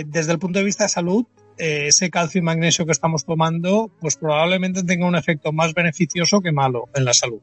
desde 0.06 0.32
el 0.32 0.38
punto 0.38 0.58
de 0.58 0.64
vista 0.64 0.84
de 0.84 0.88
salud, 0.88 1.26
eh, 1.58 1.88
ese 1.88 2.08
calcio 2.08 2.38
y 2.38 2.42
magnesio 2.42 2.86
que 2.86 2.92
estamos 2.92 3.26
tomando, 3.26 3.92
pues 4.00 4.16
probablemente 4.16 4.84
tenga 4.84 5.06
un 5.06 5.16
efecto 5.16 5.52
más 5.52 5.74
beneficioso 5.74 6.40
que 6.40 6.50
malo 6.50 6.88
en 6.94 7.04
la 7.04 7.12
salud. 7.12 7.42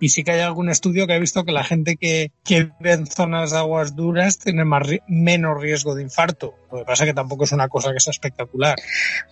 Y 0.00 0.08
sí 0.08 0.24
que 0.24 0.30
hay 0.30 0.40
algún 0.40 0.70
estudio 0.70 1.06
que 1.06 1.12
ha 1.12 1.18
visto 1.18 1.44
que 1.44 1.52
la 1.52 1.62
gente 1.62 1.98
que, 1.98 2.32
vive 2.48 2.92
en 2.92 3.06
zonas 3.06 3.50
de 3.50 3.58
aguas 3.58 3.94
duras 3.94 4.38
tiene 4.38 4.64
más, 4.64 4.88
menos 5.08 5.60
riesgo 5.60 5.94
de 5.94 6.04
infarto. 6.04 6.54
Lo 6.72 6.78
que 6.78 6.84
pasa 6.86 7.04
es 7.04 7.10
que 7.10 7.14
tampoco 7.14 7.44
es 7.44 7.52
una 7.52 7.68
cosa 7.68 7.92
que 7.92 8.00
sea 8.00 8.12
espectacular. 8.12 8.76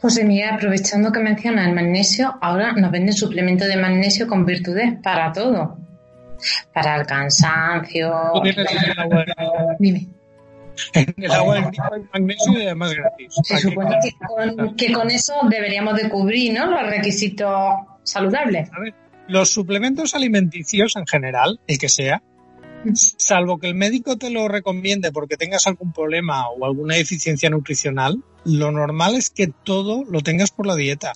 José 0.03 0.27
Miguel, 0.27 0.51
aprovechando 0.51 1.11
que 1.11 1.21
menciona 1.21 1.67
el 1.67 1.75
magnesio, 1.75 2.37
ahora 2.43 2.75
nos 2.75 2.91
venden 2.91 3.15
suplemento 3.15 3.65
de 3.65 3.79
magnesio 3.79 4.27
con 4.27 4.45
virtudes 4.45 4.99
para 5.03 5.33
todo 5.33 5.90
para 6.73 6.97
el 6.97 7.07
cansancio. 7.07 8.13
Dime. 9.79 10.09
En 10.95 11.15
el 11.17 11.31
agua 11.31 11.57
hay 11.57 12.03
magnesio 12.13 12.53
y 12.59 12.63
además 12.63 12.95
gratis. 12.95 13.35
Se 13.43 13.59
supone 13.59 13.97
que 14.77 14.93
con, 14.93 15.11
eso 15.11 15.35
deberíamos 15.49 15.97
de 15.97 16.09
cubrir 16.09 16.55
¿no? 16.55 16.67
los 16.67 16.89
requisitos 16.89 17.75
saludables. 18.03 18.71
A 18.73 18.81
ver, 18.81 18.95
los 19.29 19.51
suplementos 19.51 20.15
alimenticios 20.15 20.97
en 20.97 21.07
general, 21.07 21.61
el 21.67 21.79
que 21.79 21.89
sea, 21.89 22.23
salvo 22.95 23.59
que 23.59 23.69
el 23.69 23.75
médico 23.75 24.17
te 24.17 24.31
lo 24.31 24.49
recomiende 24.49 25.13
porque 25.13 25.37
tengas 25.37 25.67
algún 25.67 25.93
problema 25.93 26.49
o 26.49 26.65
alguna 26.65 26.97
deficiencia 26.97 27.51
nutricional, 27.51 28.23
lo 28.45 28.73
normal 28.73 29.15
es 29.15 29.31
que 29.31 29.49
todo 29.49 30.05
lo 30.05 30.21
tengas 30.23 30.51
por 30.51 30.67
la 30.67 30.75
dieta. 30.75 31.13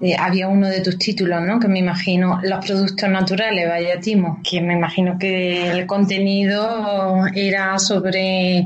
Eh, 0.00 0.14
había 0.16 0.46
uno 0.46 0.68
de 0.68 0.80
tus 0.80 0.96
títulos, 0.96 1.42
¿no? 1.42 1.58
Que 1.58 1.66
me 1.66 1.80
imagino, 1.80 2.40
los 2.42 2.64
productos 2.64 3.08
naturales, 3.08 3.68
vaya 3.68 3.98
timo, 3.98 4.40
que 4.48 4.60
me 4.60 4.74
imagino 4.74 5.18
que 5.18 5.70
el 5.70 5.86
contenido 5.86 7.26
era 7.34 7.76
sobre, 7.80 8.64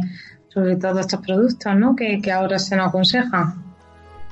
sobre 0.52 0.76
todos 0.76 1.00
estos 1.00 1.20
productos, 1.20 1.74
¿no? 1.74 1.96
Que, 1.96 2.20
ahora 2.30 2.58
se 2.58 2.76
nos 2.76 2.88
aconsejan. 2.88 3.62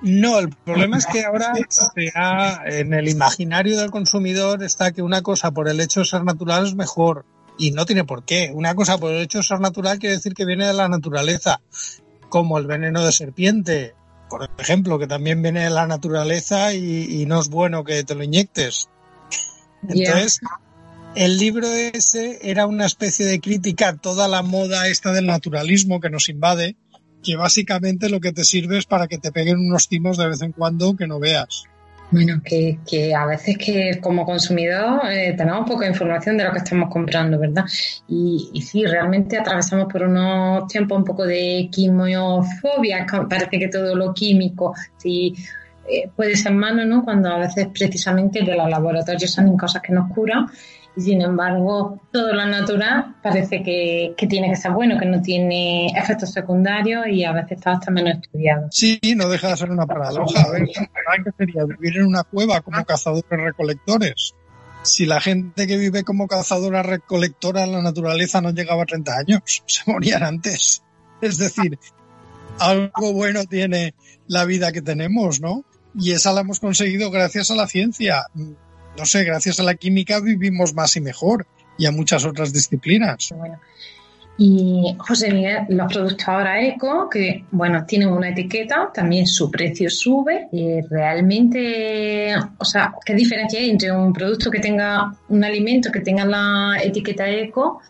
No, 0.02 0.38
el 0.38 0.50
problema 0.50 0.99
es 0.99 1.07
que 1.07 1.25
ahora 1.25 1.52
en 2.66 2.92
el 2.92 3.09
imaginario 3.09 3.78
del 3.78 3.90
consumidor 3.90 4.62
está 4.62 4.92
que 4.92 5.02
una 5.02 5.23
cosa 5.23 5.50
por 5.52 5.69
el 5.69 5.80
hecho 5.80 6.00
de 6.00 6.07
ser 6.07 6.25
natural 6.25 6.66
es 6.66 6.75
mejor 6.75 7.25
y 7.59 7.71
no 7.73 7.85
tiene 7.87 8.04
por 8.04 8.25
qué. 8.25 8.50
Una 8.54 8.75
cosa 8.75 8.99
por 8.99 9.12
el 9.12 9.23
hecho 9.23 9.38
de 9.38 9.45
ser 9.45 9.61
natural 9.61 9.99
quiere 9.99 10.16
decir 10.16 10.35
que 10.35 10.47
viene 10.47 10.66
de 10.66 10.73
la 10.73 10.88
naturaleza, 10.88 11.61
como 12.30 12.59
el 12.59 12.66
veneno 12.66 13.04
de 13.04 13.12
serpiente 13.12 13.95
por 14.31 14.49
ejemplo, 14.59 14.99
que 14.99 15.07
también 15.07 15.43
viene 15.43 15.65
de 15.65 15.71
la 15.71 15.87
naturaleza 15.87 16.73
y, 16.73 17.27
no 17.27 17.41
es 17.41 17.49
bueno 17.49 17.85
que 17.85 18.05
te 18.05 18.15
lo 18.15 18.23
inyectes. 18.23 18.89
Entonces, 19.89 20.41
el 21.15 21.39
libro 21.39 21.67
ese 21.69 22.39
era 22.43 22.67
una 22.67 22.87
especie 22.87 23.27
de 23.27 23.41
crítica 23.41 23.89
a 23.89 23.97
toda 23.97 24.29
la 24.29 24.43
moda 24.43 24.89
esta 24.89 25.13
del 25.13 25.27
naturalismo 25.27 26.01
que 26.01 26.11
nos 26.11 26.29
invade, 26.29 26.77
que 27.23 27.37
básicamente 27.37 28.09
lo 28.09 28.21
que 28.21 28.33
te 28.33 28.45
sirve 28.45 28.79
es 28.79 28.87
para 28.87 29.09
que 29.09 29.19
te 29.19 29.33
peguen 29.33 29.59
unos 29.59 29.89
timos 29.89 30.17
de 30.17 30.29
vez 30.29 30.41
en 30.43 30.53
cuando 30.53 30.97
que 30.97 31.07
no 31.07 31.19
veas. 31.19 31.65
Bueno, 32.11 32.40
que, 32.45 32.81
que 32.88 33.14
a 33.14 33.25
veces 33.25 33.57
que 33.57 34.00
como 34.00 34.25
consumidor 34.25 35.02
eh, 35.09 35.35
tenemos 35.37 35.69
poca 35.69 35.87
información 35.87 36.37
de 36.37 36.45
lo 36.45 36.52
que 36.52 36.59
estamos 36.59 36.90
comprando, 36.90 37.38
¿verdad? 37.38 37.64
Y, 38.09 38.50
y 38.52 38.62
sí, 38.62 38.85
realmente 38.85 39.38
atravesamos 39.38 39.87
por 39.90 40.02
unos 40.02 40.67
tiempos 40.67 40.99
un 40.99 41.05
poco 41.05 41.25
de 41.25 41.69
quimiofobia, 41.71 43.07
parece 43.29 43.59
que 43.59 43.69
todo 43.69 43.95
lo 43.95 44.12
químico, 44.12 44.75
sí, 44.97 45.35
eh, 45.88 46.09
puede 46.14 46.37
ser 46.37 46.52
malo, 46.52 46.85
¿no? 46.85 47.05
Cuando 47.05 47.31
a 47.31 47.38
veces 47.38 47.69
precisamente 47.73 48.43
de 48.43 48.57
los 48.57 48.69
laboratorios 48.69 49.33
salen 49.33 49.57
cosas 49.57 49.81
que 49.81 49.93
nos 49.93 50.12
curan 50.12 50.47
y 50.97 51.01
sin 51.03 51.23
embargo 51.23 52.01
todo 52.13 52.33
lo 52.33 52.47
natural 52.47 53.17
parece 53.23 53.63
que, 53.63 54.15
tiene 54.29 54.51
que 54.51 54.57
ser 54.57 54.73
bueno, 54.73 54.99
que 54.99 55.07
no 55.07 55.23
tiene 55.23 55.87
efectos 55.89 56.33
secundarios 56.33 57.07
y 57.09 57.25
a 57.25 57.33
veces 57.33 57.53
está 57.53 57.73
hasta 57.73 57.91
menos 57.91 58.19
estudiado. 58.23 58.69
Sí, 58.71 58.99
no 59.17 59.29
deja 59.29 59.49
de 59.49 59.57
ser 59.57 59.71
una 59.71 59.87
paradoja. 59.87 60.43
A 60.43 60.51
ver, 60.51 60.67
¿qué 60.67 61.31
sería 61.39 61.65
vivir 61.65 61.99
en 61.99 62.07
una 62.07 62.25
cueva 62.25 62.61
como 62.61 62.85
cazadores 62.85 63.25
recolectores? 63.31 64.35
Si 64.83 65.05
la 65.05 65.21
gente 65.21 65.67
que 65.67 65.77
vive 65.77 66.05
como 66.05 66.27
cazadora 66.27 66.83
recolectora 66.83 67.65
en 67.65 67.73
la 67.73 67.83
naturaleza 67.83 68.41
no 68.41 68.51
llegaba 68.51 68.85
a 68.85 68.87
30 68.87 69.17
años, 69.17 69.43
se 69.67 69.91
morían 69.91 70.23
antes. 70.23 70.83
Es 71.21 71.37
decir, 71.37 71.79
algo 72.59 73.13
bueno 73.13 73.45
tiene 73.45 73.95
la 74.27 74.45
vida 74.45 74.73
que 74.73 74.81
tenemos, 74.83 75.41
¿no? 75.41 75.65
Y 75.95 76.13
esa 76.13 76.33
la 76.33 76.41
hemos 76.43 76.61
conseguido 76.61 77.11
gracias 77.11 77.51
a 77.51 77.57
la 77.57 77.67
ciencia 77.67 78.25
no 79.00 79.07
sé, 79.07 79.25
gracias 79.25 79.59
a 79.59 79.62
la 79.62 79.75
química 79.75 80.21
vivimos 80.21 80.75
más 80.75 80.95
y 80.97 81.00
mejor 81.00 81.47
y 81.78 81.87
a 81.87 81.90
muchas 81.90 82.26
otras 82.26 82.52
disciplinas. 82.52 83.33
Y 84.37 84.95
José 84.99 85.33
Miguel, 85.33 85.64
los 85.69 85.92
productos 85.92 86.28
ahora 86.28 86.62
eco, 86.62 87.09
que 87.11 87.45
bueno, 87.50 87.85
tienen 87.87 88.09
una 88.09 88.30
etiqueta, 88.30 88.90
también 88.92 89.26
su 89.26 89.50
precio 89.50 89.88
sube. 89.90 90.49
Y 90.52 90.80
realmente, 90.83 92.35
o 92.59 92.64
sea, 92.64 92.92
¿qué 93.04 93.14
diferencia 93.14 93.59
hay 93.59 93.71
entre 93.71 93.90
un 93.90 94.12
producto 94.12 94.50
que 94.50 94.61
tenga 94.61 95.14
un 95.28 95.45
alimento 95.45 95.90
que 95.90 96.00
tenga 96.00 96.25
la 96.25 96.78
etiqueta 96.83 97.28
eco 97.28 97.80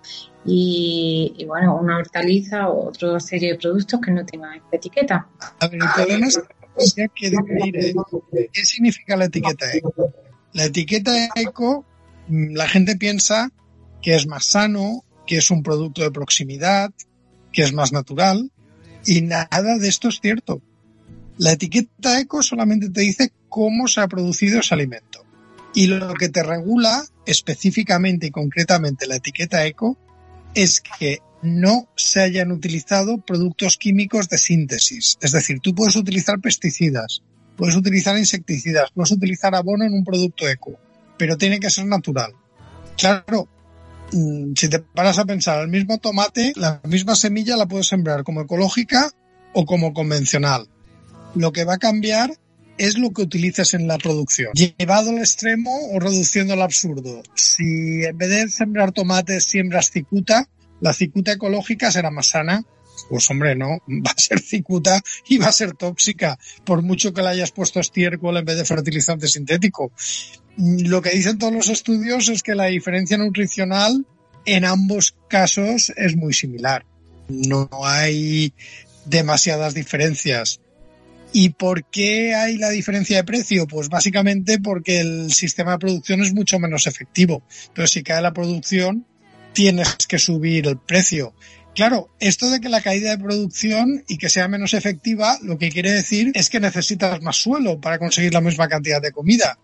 y, 0.44 1.44
bueno, 1.46 1.76
una 1.76 1.98
hortaliza 1.98 2.68
o 2.68 2.88
otra 2.88 3.18
serie 3.20 3.52
de 3.52 3.58
productos 3.58 4.00
que 4.00 4.10
no 4.12 4.24
tengan 4.24 4.54
esta 4.54 4.76
etiqueta? 4.76 5.26
A 5.58 5.68
ver, 5.68 5.80
el 5.82 5.88
problema 5.94 6.26
es 6.28 6.94
que 7.14 7.30
definir 7.30 7.76
¿eh? 7.76 8.50
qué 8.52 8.64
significa 8.64 9.16
la 9.16 9.26
etiqueta 9.26 9.72
eco. 9.72 10.12
La 10.52 10.64
etiqueta 10.64 11.28
eco, 11.35 11.87
mm, 12.28 12.54
la 12.54 12.69
gente 12.69 12.97
piensa 12.97 13.50
que 14.02 14.14
es 14.14 14.26
más 14.26 14.47
sano, 14.47 15.04
que 15.26 15.37
es 15.37 15.50
un 15.50 15.62
producto 15.62 16.02
de 16.02 16.11
proximidad, 16.11 16.92
que 17.52 17.62
es 17.62 17.73
más 17.73 17.92
natural, 17.92 18.50
y 19.07 19.23
nada 19.23 19.78
de 19.78 19.88
esto 19.88 20.09
es 20.09 20.21
cierto. 20.21 20.62
La 21.38 21.52
etiqueta 21.52 22.21
eco 22.21 22.42
solamente 22.42 22.90
te 22.90 23.02
dice 23.02 23.33
cómo 23.49 23.88
se 23.88 24.00
ha 24.00 24.09
producido 24.09 24.61
ese 24.61 24.75
alimento. 24.75 25.25
Y 25.75 25.87
lo 25.87 26.14
que 26.14 26.28
te 26.28 26.42
regula 26.42 27.04
específicamente 27.26 28.26
y 28.26 28.30
concretamente 28.30 29.07
la 29.07 29.16
etiqueta 29.16 29.64
eco 29.66 29.97
es 30.54 30.80
que 30.80 31.21
no 31.42 31.88
se 31.97 32.21
hayan 32.21 32.52
utilizado 32.52 33.19
productos 33.19 33.76
químicos 33.76 34.28
de 34.28 34.38
síntesis. 34.38 35.16
Es 35.21 35.33
decir, 35.33 35.61
tú 35.61 35.75
puedes 35.75 35.97
utilizar 35.97 36.40
pesticidas, 36.40 37.23
puedes 37.60 37.76
utilizar 37.76 38.16
insecticidas, 38.16 38.90
puedes 38.94 39.10
utilizar 39.10 39.54
abono 39.54 39.84
en 39.84 39.92
un 39.92 40.02
producto 40.02 40.48
eco, 40.48 40.80
pero 41.18 41.36
tiene 41.36 41.60
que 41.60 41.68
ser 41.68 41.84
natural. 41.84 42.32
Claro, 42.96 43.48
mm, 44.12 44.54
si 44.56 44.70
te 44.70 44.78
paras 44.78 45.18
a 45.18 45.26
pensar, 45.26 45.60
el 45.60 45.68
mismo 45.68 45.98
tomate, 45.98 46.54
la 46.56 46.80
misma 46.84 47.14
semilla 47.14 47.58
la 47.58 47.66
puedes 47.66 47.86
sembrar 47.86 48.24
como 48.24 48.40
ecológica 48.40 49.10
o 49.52 49.66
como 49.66 49.92
convencional. 49.92 50.68
Lo 51.34 51.52
que 51.52 51.64
va 51.64 51.74
a 51.74 51.78
cambiar 51.78 52.30
es 52.78 52.96
lo 52.96 53.10
que 53.10 53.22
utilices 53.22 53.74
en 53.74 53.86
la 53.86 53.98
producción. 53.98 54.52
Llevado 54.54 55.10
al 55.10 55.18
extremo 55.18 55.70
o 55.92 56.00
reduciendo 56.00 56.54
al 56.54 56.62
absurdo. 56.62 57.22
Si 57.34 58.04
en 58.06 58.16
vez 58.16 58.30
de 58.30 58.48
sembrar 58.48 58.92
tomates 58.92 59.44
siembras 59.44 59.90
cicuta, 59.90 60.48
la 60.80 60.94
cicuta 60.94 61.32
ecológica 61.32 61.92
será 61.92 62.10
más 62.10 62.28
sana 62.28 62.64
pues 63.09 63.30
hombre, 63.30 63.54
no, 63.54 63.69
va 63.88 64.11
a 64.16 64.21
ser 64.21 64.40
cicuta 64.40 65.00
y 65.28 65.38
va 65.38 65.47
a 65.47 65.52
ser 65.52 65.75
tóxica, 65.75 66.38
por 66.64 66.83
mucho 66.83 67.12
que 67.12 67.23
le 67.23 67.28
hayas 67.28 67.52
puesto 67.52 67.80
estiércol 67.80 68.37
en 68.37 68.45
vez 68.45 68.57
de 68.57 68.64
fertilizante 68.64 69.28
sintético. 69.28 69.92
Lo 70.57 71.00
que 71.00 71.11
dicen 71.11 71.38
todos 71.38 71.52
los 71.52 71.69
estudios 71.69 72.28
es 72.28 72.42
que 72.42 72.54
la 72.54 72.66
diferencia 72.66 73.16
nutricional 73.16 74.07
en 74.45 74.64
ambos 74.64 75.14
casos 75.28 75.92
es 75.97 76.16
muy 76.16 76.33
similar. 76.33 76.85
No 77.28 77.69
hay 77.83 78.52
demasiadas 79.04 79.75
diferencias. 79.75 80.61
¿Y 81.33 81.50
por 81.50 81.85
qué 81.85 82.35
hay 82.35 82.57
la 82.57 82.71
diferencia 82.71 83.19
de 83.19 83.25
precio? 83.25 83.66
Pues 83.66 83.88
básicamente 83.88 84.59
porque 84.59 85.00
el 85.00 85.33
sistema 85.33 85.73
de 85.73 85.78
producción 85.78 86.23
es 86.23 86.35
mucho 86.35 86.59
menos 86.59 86.88
efectivo. 86.88 87.45
Entonces, 87.69 87.92
si 87.92 88.02
cae 88.02 88.21
la 88.21 88.33
producción, 88.33 89.07
tienes 89.52 89.95
que 90.09 90.19
subir 90.19 90.66
el 90.66 90.78
precio. 90.78 91.35
Claro, 91.74 92.08
esto 92.18 92.50
de 92.50 92.60
que 92.60 92.68
la 92.68 92.80
caída 92.80 93.10
de 93.10 93.22
producción 93.22 94.04
y 94.08 94.18
que 94.18 94.28
sea 94.28 94.48
menos 94.48 94.74
efectiva, 94.74 95.38
lo 95.42 95.56
que 95.56 95.70
quiere 95.70 95.92
decir 95.92 96.32
es 96.34 96.50
que 96.50 96.60
necesitas 96.60 97.22
más 97.22 97.36
suelo 97.36 97.80
para 97.80 97.98
conseguir 97.98 98.34
la 98.34 98.40
misma 98.40 98.68
cantidad 98.68 99.00
de 99.00 99.12
comida. 99.12 99.58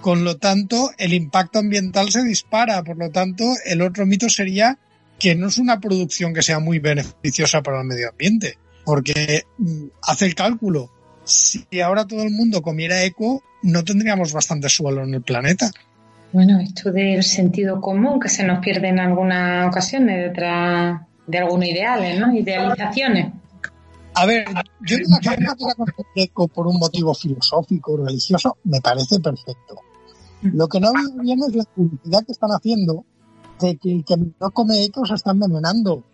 Con 0.00 0.22
lo 0.22 0.36
tanto, 0.36 0.90
el 0.98 1.14
impacto 1.14 1.58
ambiental 1.58 2.10
se 2.10 2.22
dispara. 2.22 2.82
Por 2.84 2.98
lo 2.98 3.10
tanto, 3.10 3.44
el 3.64 3.82
otro 3.82 4.06
mito 4.06 4.28
sería 4.28 4.78
que 5.18 5.34
no 5.34 5.48
es 5.48 5.58
una 5.58 5.80
producción 5.80 6.34
que 6.34 6.42
sea 6.42 6.60
muy 6.60 6.78
beneficiosa 6.78 7.62
para 7.62 7.80
el 7.80 7.86
medio 7.86 8.10
ambiente. 8.10 8.58
Porque 8.84 9.44
mm, 9.58 9.86
hace 10.02 10.26
el 10.26 10.34
cálculo. 10.34 10.92
Si 11.24 11.66
ahora 11.80 12.06
todo 12.06 12.22
el 12.22 12.30
mundo 12.30 12.62
comiera 12.62 13.02
eco, 13.02 13.42
no 13.62 13.82
tendríamos 13.82 14.32
bastante 14.32 14.68
suelo 14.68 15.02
en 15.02 15.14
el 15.14 15.22
planeta. 15.22 15.70
Bueno, 16.32 16.60
esto 16.60 16.92
del 16.92 17.22
sentido 17.24 17.80
común 17.80 18.20
que 18.20 18.28
se 18.28 18.44
nos 18.44 18.60
pierde 18.60 18.88
en 18.88 19.00
algunas 19.00 19.66
ocasiones 19.66 20.22
detrás 20.22 21.00
de 21.26 21.38
algunos 21.38 21.66
ideales, 21.66 22.18
¿no? 22.18 22.34
Idealizaciones. 22.34 23.32
A 24.14 24.24
ver, 24.24 24.46
yo 24.80 24.96
no 25.08 25.18
que 26.14 26.22
eco 26.22 26.48
por 26.48 26.66
un 26.66 26.78
motivo 26.78 27.12
filosófico, 27.14 27.92
o 27.92 28.06
religioso, 28.06 28.56
me 28.64 28.80
parece 28.80 29.20
perfecto. 29.20 29.76
Lo 30.40 30.68
que 30.68 30.80
no 30.80 30.90
veo 30.92 31.22
bien 31.22 31.38
es 31.46 31.54
la 31.54 31.64
publicidad 31.64 32.24
que 32.24 32.32
están 32.32 32.50
haciendo 32.50 33.04
de 33.60 33.76
que 33.76 33.92
el 33.92 34.04
que 34.04 34.16
no 34.16 34.50
come 34.52 34.84
eco 34.84 35.04
se 35.04 35.14
está 35.14 35.32
envenenando. 35.32 36.04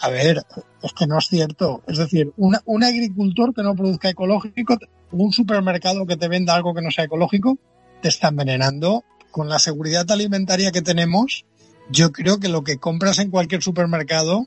A 0.00 0.08
ver, 0.08 0.42
es 0.82 0.92
que 0.92 1.06
no 1.06 1.18
es 1.18 1.26
cierto. 1.26 1.82
Es 1.86 1.98
decir, 1.98 2.32
un 2.36 2.84
agricultor 2.84 3.54
que 3.54 3.62
no 3.62 3.74
produzca 3.74 4.10
ecológico, 4.10 4.76
un 5.12 5.32
supermercado 5.32 6.06
que 6.06 6.16
te 6.16 6.28
venda 6.28 6.54
algo 6.54 6.74
que 6.74 6.82
no 6.82 6.90
sea 6.90 7.04
ecológico, 7.04 7.58
te 8.00 8.08
está 8.08 8.28
envenenando. 8.28 9.04
Con 9.30 9.48
la 9.48 9.58
seguridad 9.58 10.10
alimentaria 10.10 10.72
que 10.72 10.82
tenemos, 10.82 11.46
yo 11.90 12.12
creo 12.12 12.40
que 12.40 12.48
lo 12.48 12.64
que 12.64 12.78
compras 12.78 13.18
en 13.18 13.30
cualquier 13.30 13.62
supermercado 13.62 14.46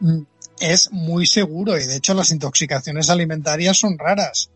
mm, 0.00 0.20
es 0.60 0.92
muy 0.92 1.26
seguro 1.26 1.78
y 1.78 1.84
de 1.84 1.96
hecho 1.96 2.14
las 2.14 2.30
intoxicaciones 2.30 3.10
alimentarias 3.10 3.78
son 3.78 3.98
raras. 3.98 4.50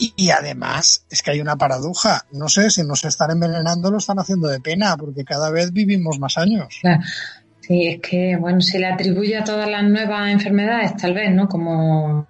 Y, 0.00 0.30
además 0.30 1.04
es 1.10 1.22
que 1.22 1.32
hay 1.32 1.40
una 1.40 1.56
paradoja. 1.56 2.24
No 2.30 2.48
sé 2.48 2.70
si 2.70 2.84
nos 2.84 3.04
están 3.04 3.32
envenenando, 3.32 3.90
lo 3.90 3.98
están 3.98 4.20
haciendo 4.20 4.46
de 4.46 4.60
pena 4.60 4.96
porque 4.96 5.24
cada 5.24 5.50
vez 5.50 5.72
vivimos 5.72 6.20
más 6.20 6.38
años. 6.38 6.80
Sí, 7.60 7.88
es 7.88 8.00
que, 8.00 8.36
bueno, 8.36 8.60
se 8.60 8.78
le 8.78 8.86
atribuye 8.86 9.36
a 9.36 9.42
todas 9.42 9.68
las 9.68 9.82
nuevas 9.82 10.30
enfermedades, 10.30 10.96
tal 10.96 11.14
vez, 11.14 11.34
¿no? 11.34 11.48
Como, 11.48 12.28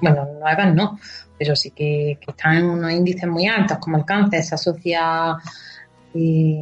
bueno, 0.00 0.28
nuevas 0.40 0.74
no, 0.74 1.00
pero 1.36 1.56
sí 1.56 1.72
que, 1.72 2.18
están 2.26 2.58
en 2.58 2.64
unos 2.66 2.92
índices 2.92 3.28
muy 3.28 3.46
altos, 3.46 3.78
como 3.78 3.98
el 3.98 4.04
cáncer, 4.04 4.44
se 4.44 4.54
asocia 4.54 5.36
eh, 6.14 6.60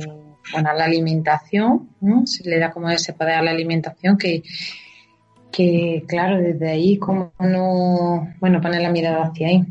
bueno, 0.52 0.70
a 0.70 0.74
la 0.74 0.84
alimentación, 0.84 1.90
¿no? 2.00 2.26
Se 2.26 2.48
le 2.48 2.58
da 2.58 2.70
como 2.70 2.90
ese 2.90 3.12
poder 3.12 3.34
a 3.34 3.42
la 3.42 3.50
alimentación 3.50 4.16
que, 4.16 4.42
que 5.50 6.04
claro, 6.06 6.38
desde 6.38 6.70
ahí 6.70 6.98
como 6.98 7.32
no, 7.38 8.34
bueno, 8.40 8.60
poner 8.60 8.82
la 8.82 8.90
mirada 8.90 9.24
hacia 9.24 9.48
ahí. 9.48 9.66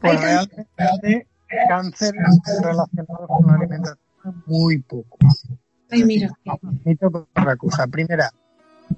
Pues 0.00 0.20
realmente 0.20 1.26
cáncer 1.68 2.14
relacionado 2.62 3.26
con 3.26 3.46
la 3.46 3.54
alimentación 3.54 4.42
muy 4.46 4.78
poco. 4.78 5.18
Ay, 5.90 6.04
mira. 6.04 6.30
Otra 7.34 7.56
cosa. 7.56 7.86
Primera, 7.86 8.30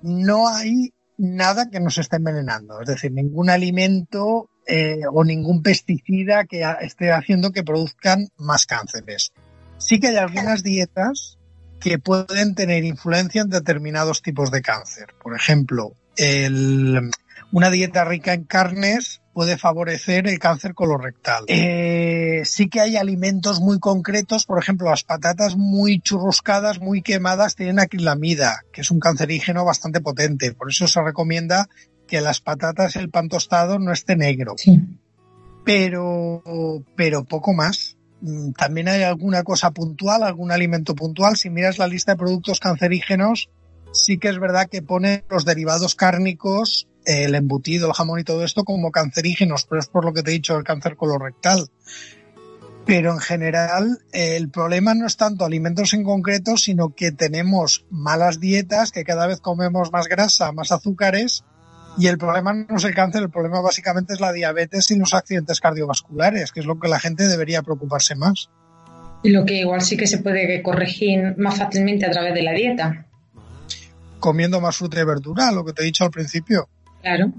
no 0.03 0.49
hay 0.49 0.93
nada 1.19 1.69
que 1.71 1.81
nos 1.81 1.99
esté 1.99 2.17
envenenando, 2.17 2.81
es 2.81 2.89
decir, 2.89 3.13
ningún 3.13 3.51
alimento 3.51 4.49
eh, 4.67 5.01
o 5.11 5.25
ningún 5.25 5.63
pesticida 5.63 6.45
que 6.45 6.63
esté 6.81 7.11
haciendo 7.11 7.53
que 7.53 7.65
produzcan 7.65 8.29
más 8.39 8.67
cánceres 8.67 9.33
sí 9.79 10.01
que 10.01 10.09
hay 10.09 10.17
algunas 10.17 10.63
dietas 10.63 11.39
que 11.81 11.99
pueden 11.99 12.55
tener 12.55 12.85
influencia 12.85 13.43
en 13.43 13.51
determinados 13.51 14.23
tipos 14.23 14.51
de 14.51 14.63
cáncer. 14.63 15.15
Por 15.23 15.37
ejemplo, 15.37 15.95
una 17.53 17.71
dieta 17.71 18.05
rica 18.05 18.35
en 18.35 18.45
carnes 18.45 19.23
puede 19.33 19.57
favorecer 19.57 20.27
el 20.27 20.41
cáncer 20.41 20.75
colorectal. 20.75 21.45
Eh, 21.47 22.43
sí 22.45 22.69
que 22.69 22.81
hay 22.81 22.97
alimentos 22.97 23.61
muy 23.61 23.79
concretos, 23.79 24.45
por 24.45 24.61
ejemplo, 24.61 24.91
las 24.91 25.05
patatas 25.05 25.57
muy 25.57 26.01
churruscadas, 26.01 26.81
muy 26.81 27.03
quemadas, 27.03 27.55
tienen 27.55 27.79
acrilamida, 27.79 28.63
que 28.73 28.81
es 28.81 28.91
un 28.91 28.99
cancerígeno 28.99 29.65
bastante 29.65 30.01
potente. 30.01 30.53
Por 30.55 30.71
eso 30.71 30.89
se 30.89 31.01
recomienda 31.01 31.69
que 32.09 32.21
las 32.21 32.41
patatas, 32.41 32.97
el 32.97 33.11
pan 33.11 33.29
tostado, 33.29 33.79
no 33.79 33.93
esté 33.93 34.17
negro. 34.17 34.57
pero, 35.65 36.43
pero 36.97 37.25
poco 37.25 37.53
más. 37.53 37.88
Mm, 38.21 38.53
también 38.53 38.89
hay 38.89 39.03
alguna 39.03 39.43
cosa 39.43 39.71
puntual, 39.71 40.23
algún 40.23 40.51
alimento 40.51 40.95
puntual. 40.95 41.37
Si 41.37 41.51
miras 41.51 41.79
la 41.79 41.87
lista 41.87 42.13
de 42.13 42.19
productos 42.19 42.61
cancerígenos, 42.61 43.51
sí 43.93 44.19
que 44.19 44.29
es 44.29 44.39
verdad 44.39 44.69
que 44.69 44.83
pone 44.83 45.25
los 45.31 45.45
derivados 45.45 45.95
cárnicos, 45.95 46.89
el 47.05 47.35
embutido, 47.35 47.89
el 47.89 47.95
jamón 47.95 48.21
y 48.21 48.25
todo 48.25 48.45
esto 48.45 48.65
como 48.65 48.91
cancerígenos, 48.91 49.67
pero 49.69 49.81
es 49.81 49.87
por 49.87 50.05
lo 50.05 50.13
que 50.13 50.23
te 50.23 50.31
he 50.31 50.35
dicho 50.35 50.57
el 50.57 50.65
cáncer 50.65 50.97
colorectal. 50.97 51.71
Pero 52.85 53.13
en 53.13 53.21
general 53.21 53.99
el 54.13 54.51
problema 54.51 54.95
no 54.95 55.07
es 55.07 55.17
tanto 55.17 55.45
alimentos 55.45 55.93
en 55.93 56.05
concreto, 56.05 56.57
sino 56.57 56.95
que 56.95 57.13
tenemos 57.13 57.85
malas 57.91 58.41
dietas, 58.41 58.93
que 58.93 59.05
cada 59.05 59.27
vez 59.27 59.41
comemos 59.41 59.93
más 59.93 60.09
grasa, 60.09 60.53
más 60.53 60.73
azúcares, 60.73 61.45
y 61.99 62.07
el 62.07 62.19
problema 62.19 62.53
no 62.53 62.77
es 62.77 62.85
el 62.85 62.95
cáncer, 62.95 63.23
el 63.23 63.31
problema 63.31 63.61
básicamente 63.61 64.15
es 64.15 64.21
la 64.21 64.33
diabetes 64.33 64.91
y 64.91 64.99
los 64.99 65.15
accidentes 65.15 65.61
cardiovasculares, 65.61 66.53
que 66.53 66.61
es 66.61 66.67
lo 66.67 66.79
que 66.79 66.89
la 66.89 67.01
gente 67.01 67.27
debería 67.27 67.63
preocuparse 67.63 68.15
más. 68.15 68.51
Y 69.23 69.31
lo 69.31 69.45
que 69.45 69.55
igual 69.55 69.81
sí 69.81 69.97
que 69.97 70.07
se 70.07 70.19
puede 70.19 70.63
corregir 70.63 71.37
más 71.39 71.59
fácilmente 71.59 72.07
a 72.07 72.11
través 72.11 72.35
de 72.35 72.43
la 72.43 72.53
dieta. 72.53 73.07
Comiendo 74.21 74.61
más 74.61 74.77
fruta 74.77 75.01
y 75.01 75.05
verdura, 75.05 75.51
lo 75.51 75.65
que 75.65 75.73
te 75.73 75.83
he 75.83 75.87
dicho 75.87 76.05
al 76.05 76.11
principio. 76.11 76.69
Claro, 77.03 77.33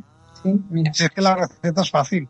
sí, 0.44 0.62
mira. 0.70 0.94
Si 0.94 1.06
es 1.06 1.10
que 1.10 1.22
la 1.22 1.36
receta 1.36 1.82
es 1.82 1.90
fácil. 1.90 2.28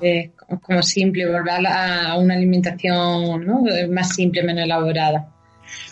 Es 0.00 0.30
como 0.62 0.82
simple, 0.82 1.26
volver 1.26 1.66
a 1.66 2.16
una 2.18 2.34
alimentación 2.34 3.44
¿no? 3.44 3.64
más 3.90 4.10
simple, 4.10 4.42
menos 4.42 4.64
elaborada. 4.64 5.28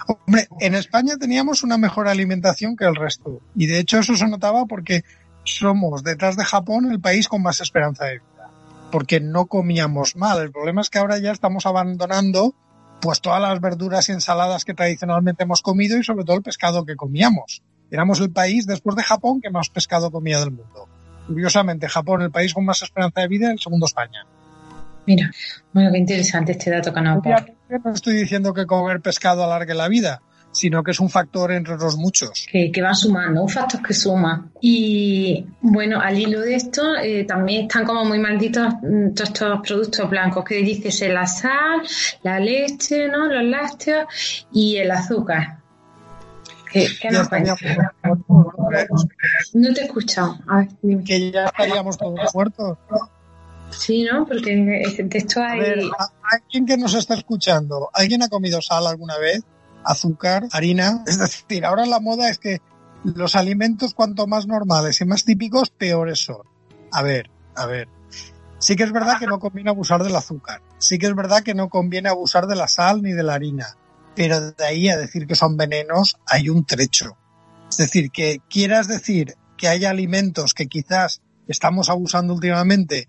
Hombre, 0.06 0.48
en 0.60 0.74
España 0.74 1.16
teníamos 1.18 1.62
una 1.62 1.78
mejor 1.78 2.08
alimentación 2.08 2.76
que 2.76 2.84
el 2.84 2.94
resto. 2.94 3.40
Y 3.56 3.66
de 3.66 3.78
hecho 3.78 3.98
eso 3.98 4.16
se 4.16 4.28
notaba 4.28 4.66
porque 4.66 5.02
somos, 5.44 6.02
detrás 6.02 6.36
de 6.36 6.44
Japón, 6.44 6.90
el 6.90 7.00
país 7.00 7.28
con 7.28 7.42
más 7.42 7.60
esperanza 7.60 8.06
de 8.06 8.18
vida. 8.18 8.50
Porque 8.90 9.20
no 9.20 9.46
comíamos 9.46 10.16
mal. 10.16 10.40
El 10.40 10.52
problema 10.52 10.80
es 10.80 10.90
que 10.90 10.98
ahora 10.98 11.18
ya 11.18 11.32
estamos 11.32 11.66
abandonando 11.66 12.54
pues 13.00 13.20
todas 13.20 13.42
las 13.42 13.60
verduras 13.60 14.08
y 14.08 14.12
ensaladas 14.12 14.64
que 14.64 14.74
tradicionalmente 14.74 15.42
hemos 15.42 15.60
comido 15.60 15.98
y 15.98 16.04
sobre 16.04 16.24
todo 16.24 16.36
el 16.36 16.42
pescado 16.42 16.86
que 16.86 16.94
comíamos. 16.94 17.62
Éramos 17.90 18.20
el 18.20 18.30
país, 18.30 18.66
después 18.66 18.94
de 18.96 19.02
Japón, 19.02 19.40
que 19.40 19.50
más 19.50 19.68
pescado 19.70 20.10
comía 20.10 20.38
del 20.38 20.52
mundo. 20.52 20.88
Curiosamente, 21.26 21.88
Japón, 21.88 22.22
el 22.22 22.30
país 22.30 22.54
con 22.54 22.64
más 22.64 22.80
esperanza 22.82 23.20
de 23.20 23.28
vida, 23.28 23.50
el 23.50 23.58
segundo 23.58 23.86
España. 23.86 24.24
Mira, 25.06 25.30
bueno, 25.72 25.90
qué 25.90 25.98
interesante 25.98 26.52
este 26.52 26.70
dato 26.70 26.92
que 26.92 27.00
no 27.00 27.20
No 27.84 27.92
estoy 27.92 28.14
diciendo 28.14 28.54
que 28.54 28.66
comer 28.66 29.00
pescado 29.00 29.42
alargue 29.42 29.74
la 29.74 29.88
vida, 29.88 30.22
sino 30.52 30.84
que 30.84 30.90
es 30.90 31.00
un 31.00 31.08
factor 31.08 31.50
entre 31.50 31.76
los 31.76 31.96
muchos. 31.96 32.46
Que, 32.50 32.70
que 32.70 32.82
van 32.82 32.94
sumando, 32.94 33.42
un 33.42 33.48
factor 33.48 33.82
que 33.82 33.94
suma. 33.94 34.50
Y 34.60 35.46
bueno, 35.60 36.00
al 36.00 36.18
hilo 36.18 36.40
de 36.40 36.54
esto, 36.54 36.96
eh, 36.96 37.24
también 37.24 37.62
están 37.62 37.84
como 37.84 38.04
muy 38.04 38.18
malditos 38.18 38.74
mm, 38.82 39.14
todos 39.14 39.30
estos 39.30 39.60
productos 39.66 40.10
blancos, 40.10 40.44
que 40.44 40.56
dices 40.56 41.00
la 41.08 41.26
sal, 41.26 41.82
la 42.22 42.38
leche, 42.38 43.08
¿no? 43.08 43.26
los 43.26 43.44
lácteos 43.44 44.46
y 44.52 44.76
el 44.76 44.90
azúcar. 44.90 45.58
¿Qué, 46.70 46.86
qué 47.00 47.10
nos 47.10 47.28
No 49.52 49.74
te 49.74 49.80
he 49.80 49.84
escuchado. 49.84 50.38
A 50.48 50.58
ver, 50.58 50.68
Que 51.04 51.30
ya 51.30 51.44
estaríamos 51.46 51.98
todos 51.98 52.18
muertos. 52.34 52.78
Sí, 53.70 54.04
¿no? 54.04 54.26
Porque 54.26 54.54
de 54.54 55.18
esto 55.18 55.42
hay... 55.42 55.60
A 55.60 55.62
ver, 55.62 55.84
¿alguien 56.30 56.66
que 56.66 56.76
nos 56.76 56.94
está 56.94 57.14
escuchando? 57.14 57.90
¿Alguien 57.92 58.22
ha 58.22 58.28
comido 58.28 58.60
sal 58.62 58.86
alguna 58.86 59.18
vez? 59.18 59.42
Azúcar, 59.84 60.44
harina. 60.52 61.04
Es 61.06 61.18
decir, 61.18 61.64
ahora 61.64 61.86
la 61.86 62.00
moda 62.00 62.28
es 62.28 62.38
que 62.38 62.60
los 63.04 63.36
alimentos 63.36 63.94
cuanto 63.94 64.26
más 64.26 64.46
normales 64.46 65.00
y 65.00 65.04
más 65.04 65.24
típicos, 65.24 65.70
peores 65.70 66.24
son. 66.24 66.42
A 66.92 67.02
ver, 67.02 67.30
a 67.54 67.66
ver. 67.66 67.88
Sí 68.58 68.76
que 68.76 68.84
es 68.84 68.92
verdad 68.92 69.18
que 69.18 69.26
no 69.26 69.40
conviene 69.40 69.70
abusar 69.70 70.04
del 70.04 70.14
azúcar. 70.14 70.62
Sí 70.78 70.98
que 70.98 71.06
es 71.06 71.14
verdad 71.14 71.42
que 71.42 71.54
no 71.54 71.68
conviene 71.68 72.08
abusar 72.08 72.46
de 72.46 72.54
la 72.54 72.68
sal 72.68 73.02
ni 73.02 73.12
de 73.12 73.24
la 73.24 73.34
harina. 73.34 73.76
Pero 74.14 74.52
de 74.52 74.64
ahí 74.64 74.88
a 74.88 74.96
decir 74.96 75.26
que 75.26 75.34
son 75.34 75.56
venenos 75.56 76.16
hay 76.26 76.48
un 76.48 76.64
trecho. 76.64 77.16
Es 77.70 77.78
decir, 77.78 78.10
que 78.10 78.40
quieras 78.48 78.86
decir 78.86 79.34
que 79.56 79.68
hay 79.68 79.84
alimentos 79.84 80.54
que 80.54 80.66
quizás 80.66 81.22
estamos 81.48 81.88
abusando 81.88 82.34
últimamente 82.34 83.08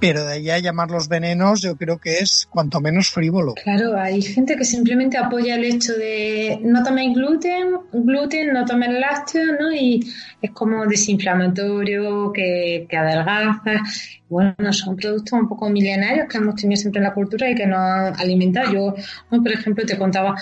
pero 0.00 0.24
de 0.24 0.34
ahí 0.34 0.50
a 0.50 0.58
llamarlos 0.58 1.08
venenos 1.08 1.62
yo 1.62 1.76
creo 1.76 1.98
que 1.98 2.18
es 2.18 2.46
cuanto 2.50 2.80
menos 2.80 3.10
frívolo. 3.10 3.54
Claro, 3.54 3.96
hay 3.98 4.20
gente 4.22 4.56
que 4.56 4.64
simplemente 4.64 5.16
apoya 5.16 5.56
el 5.56 5.64
hecho 5.64 5.94
de 5.94 6.60
no 6.62 6.82
toméis 6.82 7.14
gluten, 7.14 7.76
gluten, 7.92 8.52
no 8.52 8.64
toméis 8.64 8.92
lácteos, 8.98 9.56
¿no? 9.58 9.72
Y 9.72 10.00
es 10.42 10.50
como 10.50 10.86
desinflamatorio, 10.86 12.32
que, 12.32 12.86
que 12.88 12.96
adelgaza. 12.96 13.82
Bueno, 14.28 14.72
son 14.72 14.96
productos 14.96 15.32
un 15.32 15.48
poco 15.48 15.68
milenarios 15.70 16.28
que 16.28 16.38
hemos 16.38 16.56
tenido 16.56 16.80
siempre 16.80 16.98
en 16.98 17.04
la 17.04 17.14
cultura 17.14 17.48
y 17.48 17.54
que 17.54 17.66
nos 17.66 18.18
alimentan. 18.18 18.72
Yo, 18.72 18.94
por 19.30 19.52
ejemplo, 19.52 19.84
te 19.86 19.96
contaba 19.96 20.34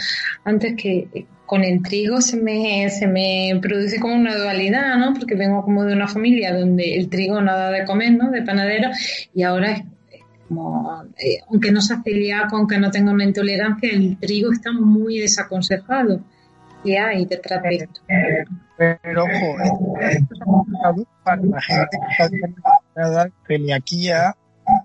antes 0.45 0.75
que 0.77 1.27
con 1.53 1.65
el 1.65 1.83
trigo 1.83 2.23
se 2.23 2.39
me, 2.39 2.89
se 2.89 3.07
me 3.07 3.59
produce 3.61 4.01
como 4.01 4.15
una 4.15 4.35
dualidad, 4.35 4.97
¿no? 4.97 5.13
Porque 5.13 5.35
vengo 5.35 5.63
como 5.63 5.85
de 5.85 5.93
una 5.93 6.09
familia 6.09 6.59
donde 6.59 6.97
el 6.97 7.11
trigo 7.11 7.43
nada 7.43 7.71
de 7.71 7.85
comer, 7.85 8.13
¿no? 8.13 8.31
De 8.31 8.41
panadero, 8.41 8.89
y 9.35 9.43
ahora 9.43 9.73
es 9.73 9.83
como, 10.49 11.05
eh, 11.19 11.41
aunque 11.51 11.71
no 11.71 11.83
se 11.83 11.97
celíaco, 12.03 12.57
aunque 12.57 12.79
no 12.79 12.91
tenga 12.91 13.13
una 13.13 13.25
intolerancia, 13.25 13.91
el 13.93 14.17
trigo 14.17 14.51
está 14.51 14.73
muy 14.73 15.19
desaconsejado. 15.19 16.21
Y 16.85 16.95
hay 16.97 17.27
detrás 17.27 17.63
de 17.65 17.75
esto. 17.75 18.01
Pero 18.79 19.25
ojo, 19.25 20.01
esto 20.01 20.35
es 20.35 20.41
complicado 20.43 21.07
para 21.23 21.43
la 21.43 21.61
gente 21.61 21.99
que 22.01 22.23
está 22.89 23.25
de 23.25 23.33
celiaquía 23.47 24.35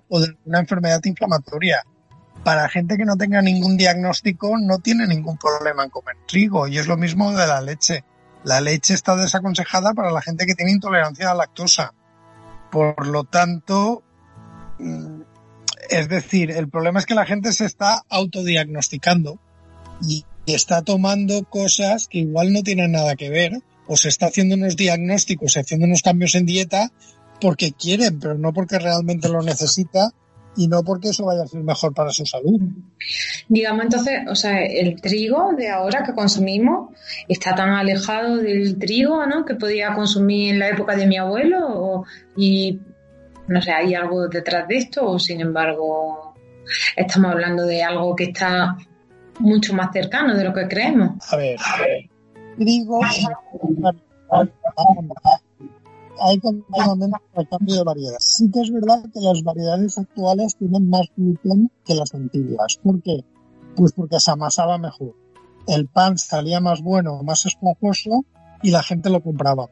o 0.09 0.19
de 0.19 0.35
una 0.43 0.59
enfermedad 0.59 0.99
inflamatoria 1.05 1.77
para 2.47 2.69
gente 2.69 2.95
que 2.95 3.03
no 3.03 3.17
tenga 3.17 3.41
ningún 3.41 3.75
diagnóstico 3.75 4.57
no 4.57 4.79
tiene 4.79 5.05
ningún 5.05 5.35
problema 5.37 5.83
en 5.83 5.89
comer 5.89 6.15
trigo 6.25 6.65
y 6.69 6.77
es 6.77 6.87
lo 6.87 6.95
mismo 6.95 7.33
de 7.33 7.45
la 7.45 7.59
leche. 7.59 8.05
La 8.45 8.61
leche 8.61 8.93
está 8.93 9.17
desaconsejada 9.17 9.93
para 9.93 10.11
la 10.11 10.21
gente 10.21 10.45
que 10.45 10.55
tiene 10.55 10.71
intolerancia 10.71 11.25
a 11.25 11.33
la 11.33 11.39
lactosa. 11.39 11.93
Por 12.71 13.05
lo 13.05 13.25
tanto, 13.25 14.01
mm, 14.79 15.23
es 15.89 16.07
decir, 16.07 16.51
el 16.51 16.69
problema 16.69 16.99
es 16.99 17.05
que 17.05 17.15
la 17.15 17.25
gente 17.25 17.51
se 17.51 17.65
está 17.65 18.05
autodiagnosticando 18.07 19.41
y 20.01 20.23
está 20.45 20.83
tomando 20.83 21.43
cosas 21.49 22.07
que 22.07 22.19
igual 22.19 22.53
no 22.53 22.63
tienen 22.63 22.93
nada 22.93 23.17
que 23.17 23.29
ver 23.29 23.61
o 23.87 23.97
se 23.97 24.07
está 24.07 24.27
haciendo 24.27 24.55
unos 24.55 24.77
diagnósticos, 24.77 25.57
haciendo 25.57 25.85
unos 25.85 26.01
cambios 26.01 26.33
en 26.33 26.45
dieta 26.45 26.93
porque 27.41 27.73
quieren, 27.73 28.21
pero 28.21 28.37
no 28.37 28.53
porque 28.53 28.79
realmente 28.79 29.27
lo 29.27 29.41
necesita 29.41 30.13
y 30.57 30.67
no 30.67 30.83
porque 30.83 31.09
eso 31.09 31.25
vaya 31.25 31.43
a 31.43 31.47
ser 31.47 31.63
mejor 31.63 31.93
para 31.93 32.09
su 32.09 32.25
salud. 32.25 32.59
Digamos 33.47 33.83
entonces, 33.83 34.21
o 34.27 34.35
sea, 34.35 34.65
el 34.65 34.99
trigo 34.99 35.53
de 35.55 35.69
ahora 35.69 36.03
que 36.03 36.13
consumimos 36.13 36.89
está 37.27 37.55
tan 37.55 37.69
alejado 37.69 38.37
del 38.37 38.77
trigo, 38.79 39.25
¿no? 39.27 39.45
Que 39.45 39.55
podía 39.55 39.93
consumir 39.93 40.53
en 40.53 40.59
la 40.59 40.69
época 40.69 40.95
de 40.95 41.05
mi 41.05 41.17
abuelo 41.17 42.03
y 42.35 42.79
no 43.47 43.61
sé, 43.61 43.71
¿hay 43.71 43.93
algo 43.93 44.27
detrás 44.27 44.67
de 44.67 44.77
esto 44.77 45.05
o 45.05 45.19
sin 45.19 45.39
embargo 45.39 46.33
estamos 46.95 47.31
hablando 47.31 47.65
de 47.65 47.83
algo 47.83 48.15
que 48.15 48.25
está 48.25 48.75
mucho 49.39 49.73
más 49.73 49.91
cercano 49.93 50.35
de 50.35 50.43
lo 50.43 50.53
que 50.53 50.67
creemos? 50.67 51.11
A 51.31 51.37
ver, 51.37 51.57
a 51.63 51.79
ver. 51.79 52.09
trigo 52.57 52.99
hay 56.19 56.39
continuamente 56.39 57.17
el 57.35 57.47
cambio 57.47 57.75
de 57.75 57.83
variedad. 57.83 58.17
Sí 58.19 58.49
que 58.51 58.61
es 58.61 58.71
verdad 58.71 59.03
que 59.13 59.19
las 59.19 59.43
variedades 59.43 59.97
actuales 59.97 60.55
tienen 60.57 60.89
más 60.89 61.07
gluten 61.15 61.71
que 61.85 61.95
las 61.95 62.13
antiguas. 62.13 62.79
¿Por 62.81 63.01
qué? 63.01 63.23
Pues 63.75 63.93
porque 63.93 64.19
se 64.19 64.31
amasaba 64.31 64.77
mejor. 64.77 65.15
El 65.67 65.87
pan 65.87 66.17
salía 66.17 66.59
más 66.59 66.81
bueno, 66.81 67.21
más 67.23 67.45
esponjoso 67.45 68.25
y 68.63 68.71
la 68.71 68.83
gente 68.83 69.09
lo 69.09 69.21
compraba. 69.21 69.69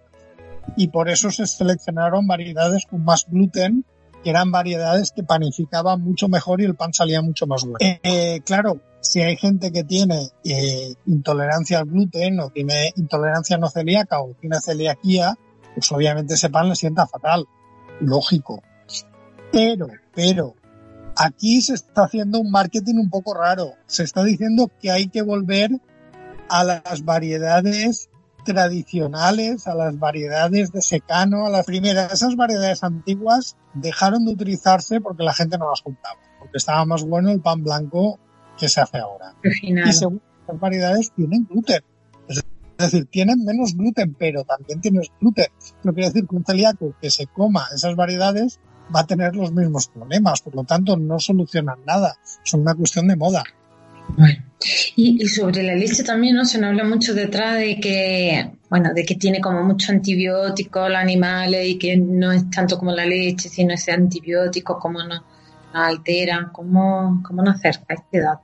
Y 0.76 0.90
por 0.90 1.10
eso 1.10 1.32
se 1.32 1.46
seleccionaron 1.46 2.28
variedades 2.28 2.86
con 2.86 3.04
más 3.04 3.26
gluten, 3.30 3.86
que 4.24 4.32
eran 4.32 4.52
variedades 4.52 5.12
que 5.12 5.24
panificaban 5.24 6.02
mucho 6.02 6.28
mejor 6.28 6.62
y 6.62 6.66
el 6.66 6.76
pan 6.76 6.94
salía 6.94 7.22
mucho 7.22 7.46
más 7.46 7.64
bueno. 7.64 7.78
Eh, 7.82 8.42
claro, 8.44 8.82
si 9.02 9.22
hay 9.22 9.38
gente 9.38 9.72
que 9.72 9.84
tiene 9.84 10.30
eh, 10.44 10.96
intolerancia 11.06 11.80
al 11.80 11.86
gluten 11.86 12.40
o 12.40 12.50
tiene 12.50 12.92
intolerancia 12.96 13.58
no 13.58 13.70
celíaca 13.70 14.20
o 14.20 14.34
tiene 14.40 14.60
celiaquía, 14.60 15.38
pues 15.76 15.92
obviamente 15.92 16.34
ese 16.34 16.50
pan 16.50 16.70
le 16.70 16.76
sienta 16.76 17.06
fatal. 17.06 17.46
Lógico. 18.00 18.64
Pero, 19.52 19.88
pero, 20.14 20.56
aquí 21.16 21.62
se 21.62 21.76
está 21.76 22.06
haciendo 22.06 22.40
un 22.40 22.50
marketing 22.50 22.96
un 22.96 23.10
poco 23.10 23.34
raro. 23.34 23.74
Se 23.86 24.04
está 24.04 24.24
diciendo 24.24 24.72
que 24.82 24.92
hay 24.92 25.08
que 25.08 25.22
volver 25.22 25.72
a 26.50 26.64
las 26.64 27.04
variedades 27.04 28.10
tradicionales, 28.46 29.68
a 29.68 29.76
las 29.76 29.98
variedades 29.98 30.72
de 30.72 30.82
secano, 30.82 31.46
a 31.46 31.50
las 31.50 31.66
primeras. 31.66 32.14
Esas 32.14 32.36
variedades 32.36 32.84
antiguas 32.84 33.58
dejaron 33.74 34.26
de 34.26 34.32
utilizarse 34.32 35.02
porque 35.02 35.24
la 35.24 35.34
gente 35.34 35.58
no 35.58 35.70
las 35.70 35.82
juntaba, 35.82 36.20
porque 36.40 36.58
estaba 36.58 36.86
más 36.86 37.04
bueno 37.04 37.32
el 37.32 37.42
pan 37.42 37.64
blanco 37.64 38.20
que 38.58 38.70
se 38.70 38.82
hace 38.82 38.98
ahora. 38.98 39.36
Y 39.62 39.92
según 39.92 40.22
las 40.48 40.60
variedades 40.60 41.12
tienen 41.12 41.46
gluten. 41.50 41.84
Es 42.78 42.92
decir, 42.92 43.06
tienen 43.06 43.44
menos 43.46 43.76
gluten, 43.76 44.16
pero 44.16 44.44
también 44.44 44.82
tienes 44.82 45.12
gluten. 45.20 45.48
No 45.84 45.94
quiere 45.94 46.10
decir 46.10 46.28
que 46.28 46.36
un 46.36 46.46
celíaco 46.46 46.94
que 47.02 47.10
se 47.10 47.28
coma 47.28 47.68
esas 47.74 47.96
variedades 47.96 48.60
va 48.94 49.02
a 49.02 49.08
tener 49.08 49.36
los 49.36 49.52
mismos 49.52 49.88
problemas. 49.88 50.42
Por 50.42 50.56
lo 50.56 50.64
tanto, 50.64 50.98
no 50.98 51.20
solucionan 51.20 51.80
nada. 51.86 52.18
Son 52.44 52.62
una 52.62 52.76
cuestión 52.76 53.08
de 53.08 53.16
moda. 53.16 53.44
Bueno, 54.18 54.44
y, 54.96 55.28
sobre 55.28 55.64
la 55.64 55.76
leche 55.76 56.04
también, 56.04 56.36
¿no? 56.36 56.46
Se 56.46 56.60
nos 56.60 56.70
habla 56.70 56.84
mucho 56.84 57.14
detrás 57.14 57.58
de 57.58 57.80
que, 57.80 58.52
bueno, 58.70 58.94
de 58.94 59.04
que 59.04 59.16
tiene 59.16 59.42
como 59.42 59.64
mucho 59.64 59.92
antibiótico 59.92 60.88
los 60.88 60.98
animales 60.98 61.68
y 61.68 61.78
que 61.78 61.98
no 61.98 62.32
es 62.32 62.50
tanto 62.50 62.78
como 62.78 62.92
la 62.92 63.06
leche, 63.06 63.50
sino 63.50 63.74
ese 63.74 63.92
antibiótico, 63.92 64.78
como 64.78 65.04
nos, 65.04 65.22
altera, 65.74 66.50
cómo, 66.52 67.22
cómo 67.24 67.42
nos 67.42 67.56
acerca 67.56 67.96
este 67.96 68.22
dato. 68.22 68.44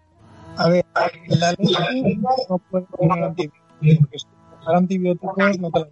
A 0.57 0.67
ver, 0.67 0.85
la 1.27 1.51
leche 1.51 2.17
no 2.49 2.57
puede 2.69 2.85
tener 2.97 3.23
antibióticos, 3.23 3.60
porque 3.99 4.19
si 4.19 4.25
antibióticos 4.65 5.59
no 5.59 5.71
te 5.71 5.79
la 5.79 5.87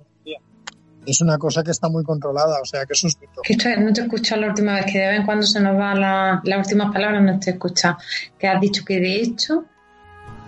es 1.05 1.21
una 1.21 1.37
cosa 1.37 1.63
que 1.63 1.71
está 1.71 1.89
muy 1.89 2.03
controlada, 2.03 2.61
o 2.61 2.65
sea 2.65 2.85
que 2.85 2.93
eso 2.93 3.07
es 3.07 3.17
mito. 3.19 3.41
no 3.79 3.93
te 3.93 4.01
he 4.01 4.03
escuchado 4.03 4.41
la 4.41 4.47
última 4.47 4.75
vez, 4.75 4.85
que 4.85 4.99
de 4.99 5.07
vez 5.07 5.19
en 5.19 5.25
cuando 5.25 5.45
se 5.45 5.59
nos 5.59 5.75
va 5.75 5.95
la, 5.95 6.41
las 6.43 6.67
últimas 6.67 6.93
palabras, 6.93 7.23
no 7.23 7.39
te 7.39 7.49
he 7.49 7.53
escuchado. 7.53 7.97
Que 8.37 8.47
has 8.47 8.61
dicho 8.61 8.83
que 8.85 8.99
de 8.99 9.21
hecho... 9.21 9.65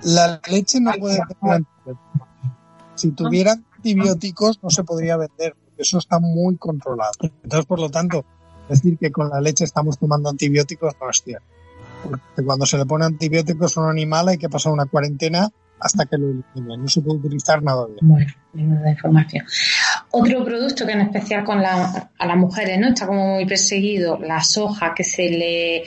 La 0.03 0.41
leche 0.49 0.79
no 0.79 0.91
puede 0.93 1.19
tener 1.39 1.55
antibióticos. 1.55 2.27
Si 2.95 3.11
tuviera 3.11 3.55
antibióticos 3.75 4.59
no 4.61 4.69
se 4.69 4.83
podría 4.83 5.17
vender, 5.17 5.55
porque 5.55 5.81
eso 5.81 5.97
está 5.97 6.19
muy 6.19 6.57
controlado. 6.57 7.11
Entonces, 7.21 7.65
por 7.65 7.79
lo 7.79 7.89
tanto, 7.89 8.25
decir 8.69 8.97
que 8.97 9.11
con 9.11 9.29
la 9.29 9.41
leche 9.41 9.63
estamos 9.63 9.97
tomando 9.97 10.29
antibióticos 10.29 10.95
no 10.99 11.09
es 11.09 11.21
cierto. 11.23 11.45
Porque 12.03 12.43
cuando 12.43 12.65
se 12.65 12.77
le 12.77 12.85
pone 12.85 13.05
antibióticos 13.05 13.77
a 13.77 13.81
un 13.81 13.89
animal 13.89 14.27
hay 14.27 14.37
que 14.37 14.49
pasar 14.49 14.73
una 14.73 14.85
cuarentena 14.85 15.51
hasta 15.81 16.05
que 16.05 16.17
lo 16.17 16.27
elimine. 16.27 16.77
No 16.77 16.87
se 16.87 17.01
puede 17.01 17.19
utilizar 17.19 17.61
nada 17.63 17.85
de 17.87 17.97
Bueno, 18.01 18.31
de 18.53 18.89
información. 18.89 19.45
Otro 20.11 20.43
producto 20.45 20.85
que 20.85 20.91
en 20.93 21.01
especial 21.01 21.43
con 21.43 21.61
la, 21.61 22.09
a 22.17 22.25
las 22.25 22.37
mujeres 22.37 22.79
no 22.79 22.89
está 22.89 23.07
como 23.07 23.35
muy 23.35 23.45
perseguido, 23.45 24.19
la 24.19 24.41
soja 24.41 24.93
que 24.95 25.03
se 25.03 25.29
le 25.29 25.83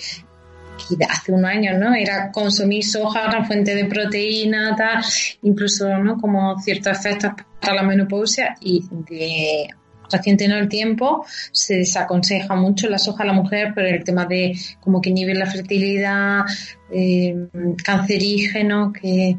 hace 1.08 1.32
unos 1.32 1.50
años, 1.50 1.78
¿no? 1.78 1.94
Era 1.94 2.30
consumir 2.32 2.84
soja, 2.84 3.28
una 3.28 3.44
fuente 3.44 3.74
de 3.74 3.84
proteína, 3.84 4.74
tal, 4.76 5.04
incluso, 5.42 5.88
¿no? 5.98 6.18
Como 6.18 6.58
ciertos 6.60 6.98
efectos 6.98 7.32
para 7.60 7.74
la 7.74 7.82
menopausia 7.82 8.56
y 8.60 8.84
de 9.08 9.68
reciente 10.10 10.44
en 10.44 10.52
el 10.52 10.68
tiempo 10.68 11.24
se 11.50 11.76
desaconseja 11.76 12.54
mucho 12.54 12.88
la 12.88 12.98
soja 12.98 13.22
a 13.24 13.26
la 13.26 13.32
mujer 13.32 13.74
por 13.74 13.84
el 13.84 14.04
tema 14.04 14.26
de 14.26 14.56
como 14.80 15.00
que 15.00 15.10
inhibe 15.10 15.34
la 15.34 15.46
fertilidad, 15.46 16.44
eh, 16.92 17.48
cancerígeno, 17.82 18.92
que 18.92 19.36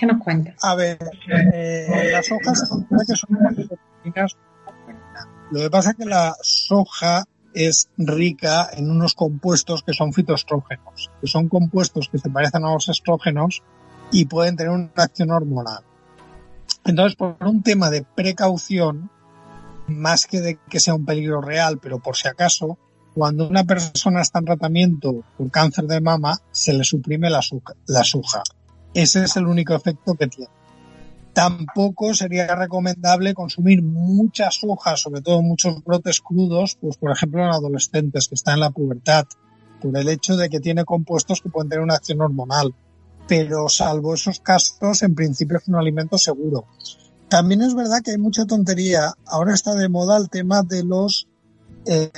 ¿Qué 0.00 0.06
nos 0.06 0.22
cuentas? 0.22 0.54
A 0.62 0.74
ver, 0.76 0.96
eh, 1.28 2.08
las 2.10 2.32
hojas 2.32 2.62
que 3.06 3.16
son. 3.16 3.38
Lo 5.50 5.60
que 5.60 5.68
pasa 5.70 5.90
es 5.90 5.96
que 5.96 6.06
la 6.06 6.34
soja 6.40 7.24
es 7.52 7.90
rica 7.98 8.70
en 8.72 8.90
unos 8.90 9.12
compuestos 9.12 9.82
que 9.82 9.92
son 9.92 10.14
fitoestrógenos, 10.14 11.10
que 11.20 11.26
son 11.26 11.50
compuestos 11.50 12.08
que 12.08 12.16
se 12.16 12.30
parecen 12.30 12.64
a 12.64 12.72
los 12.72 12.88
estrógenos 12.88 13.62
y 14.10 14.24
pueden 14.24 14.56
tener 14.56 14.72
una 14.72 14.90
acción 14.96 15.32
hormonal. 15.32 15.84
Entonces, 16.86 17.14
por 17.14 17.36
un 17.40 17.62
tema 17.62 17.90
de 17.90 18.02
precaución, 18.02 19.10
más 19.86 20.26
que 20.26 20.40
de 20.40 20.58
que 20.70 20.80
sea 20.80 20.94
un 20.94 21.04
peligro 21.04 21.42
real, 21.42 21.76
pero 21.76 21.98
por 21.98 22.16
si 22.16 22.26
acaso, 22.26 22.78
cuando 23.12 23.46
una 23.46 23.64
persona 23.64 24.22
está 24.22 24.38
en 24.38 24.46
tratamiento 24.46 25.24
por 25.36 25.50
cáncer 25.50 25.84
de 25.84 26.00
mama, 26.00 26.38
se 26.52 26.72
le 26.72 26.84
suprime 26.84 27.28
la 27.28 27.42
soja. 27.42 28.42
Ese 28.94 29.24
es 29.24 29.36
el 29.36 29.46
único 29.46 29.74
efecto 29.74 30.14
que 30.14 30.26
tiene. 30.26 30.50
Tampoco 31.32 32.12
sería 32.12 32.54
recomendable 32.56 33.34
consumir 33.34 33.82
muchas 33.82 34.60
hojas, 34.66 35.00
sobre 35.00 35.22
todo 35.22 35.42
muchos 35.42 35.82
brotes 35.84 36.20
crudos, 36.20 36.76
pues 36.80 36.96
por 36.96 37.12
ejemplo 37.12 37.42
en 37.44 37.50
adolescentes 37.50 38.26
que 38.26 38.34
están 38.34 38.54
en 38.54 38.60
la 38.60 38.70
pubertad, 38.70 39.26
por 39.80 39.96
el 39.96 40.08
hecho 40.08 40.36
de 40.36 40.50
que 40.50 40.60
tiene 40.60 40.84
compuestos 40.84 41.40
que 41.40 41.48
pueden 41.48 41.68
tener 41.68 41.84
una 41.84 41.94
acción 41.94 42.20
hormonal. 42.20 42.74
Pero 43.28 43.68
salvo 43.68 44.14
esos 44.14 44.40
casos, 44.40 45.02
en 45.02 45.14
principio 45.14 45.58
es 45.58 45.68
un 45.68 45.76
alimento 45.76 46.18
seguro. 46.18 46.66
También 47.28 47.62
es 47.62 47.76
verdad 47.76 48.02
que 48.02 48.10
hay 48.10 48.18
mucha 48.18 48.44
tontería. 48.44 49.14
Ahora 49.24 49.54
está 49.54 49.74
de 49.76 49.88
moda 49.88 50.16
el 50.16 50.28
tema 50.28 50.64
de 50.64 50.82
los, 50.82 51.28
eh, 51.86 52.10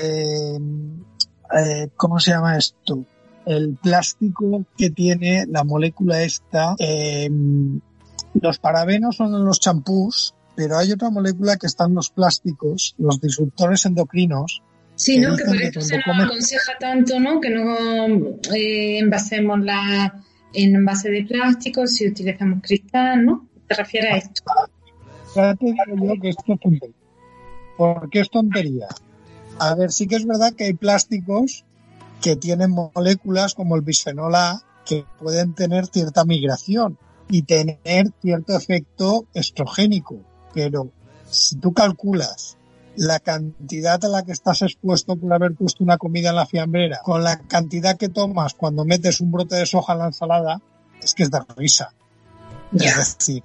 eh, 1.55 1.89
¿cómo 1.97 2.19
se 2.19 2.31
llama 2.31 2.57
esto? 2.57 3.05
El 3.47 3.77
plástico 3.81 4.65
que 4.77 4.91
tiene 4.91 5.47
la 5.47 5.65
molécula 5.65 6.23
esta. 6.23 6.75
Em, 6.79 7.81
los 8.35 8.59
parabenos 8.59 9.17
son 9.17 9.35
en 9.35 9.45
los 9.45 9.61
champús, 9.61 10.35
pero 10.55 10.79
hay 10.79 10.93
otra 10.93 11.11
molécula 11.11 11.57
que 11.57 11.67
está 11.67 11.85
en 11.85 11.95
los 11.95 12.11
plásticos, 12.11 12.95
los 12.99 13.21
disruptores 13.21 13.85
endocrinos. 13.87 14.63
Sí, 14.95 15.19
¿no? 15.19 15.37
Que 15.37 15.45
por 15.45 15.57
eso 15.57 15.81
se 15.81 15.97
nos 15.97 16.25
aconseja 16.25 16.73
tanto, 16.79 17.19
¿no? 17.19 17.41
Que 17.41 17.51
no 17.51 17.77
eh, 18.55 18.99
envasemos 18.99 19.61
la 19.61 20.23
en 20.55 20.75
envase 20.75 21.11
de 21.11 21.25
plástico 21.25 21.87
si 21.87 22.09
utilizamos 22.09 22.61
cristal, 22.63 23.25
¿no? 23.25 23.49
¿Te 23.67 23.75
refieres 23.75 24.13
a 24.13 24.17
esto? 24.19 24.43
Ya 25.35 25.55
te 25.55 25.67
digo 25.67 26.15
yo 26.15 26.21
que 26.21 26.29
esto 26.29 26.53
es 26.53 26.61
tontería. 26.61 26.97
¿Por 27.77 28.11
qué 28.11 28.21
es 28.21 28.31
tontería? 28.31 28.89
A 29.59 29.75
ver, 29.75 29.93
sí 29.93 30.07
que 30.07 30.17
es 30.17 30.27
verdad 30.27 30.53
que 30.55 30.65
hay 30.65 30.75
plásticos 30.75 31.65
que 32.23 32.37
tienen 32.37 32.71
moléculas 32.71 33.55
como 33.55 33.77
el 33.77 33.83
bisfenol 33.83 34.35
A 34.35 34.63
que 34.87 35.05
pueden 35.19 35.55
tener 35.55 35.87
cierta 35.87 36.25
migración 36.25 36.97
y 37.29 37.43
tener 37.43 38.13
cierto 38.21 38.57
efecto 38.57 39.27
estrogénico. 39.35 40.21
Pero 40.55 40.91
si 41.29 41.57
tú 41.57 41.73
calculas 41.73 42.57
la 42.97 43.21
cantidad 43.21 44.03
a 44.05 44.09
la 44.09 44.23
que 44.23 44.33
estás 44.33 44.63
expuesto 44.63 45.17
por 45.17 45.33
haber 45.33 45.55
puesto 45.55 45.83
una 45.83 45.99
comida 45.99 46.31
en 46.31 46.37
la 46.37 46.47
fiambrera 46.47 47.01
con 47.03 47.25
la 47.25 47.39
cantidad 47.39 47.97
que 47.97 48.11
tomas 48.11 48.55
cuando 48.55 48.85
metes 48.85 49.21
un 49.21 49.33
brote 49.33 49.57
de 49.57 49.67
soja 49.67 49.95
en 49.95 49.99
la 49.99 50.07
ensalada, 50.07 50.61
es 51.03 51.15
que 51.15 51.25
es 51.25 51.31
de 51.31 51.41
risa. 51.57 51.95
Es 52.73 52.97
decir, 52.97 53.43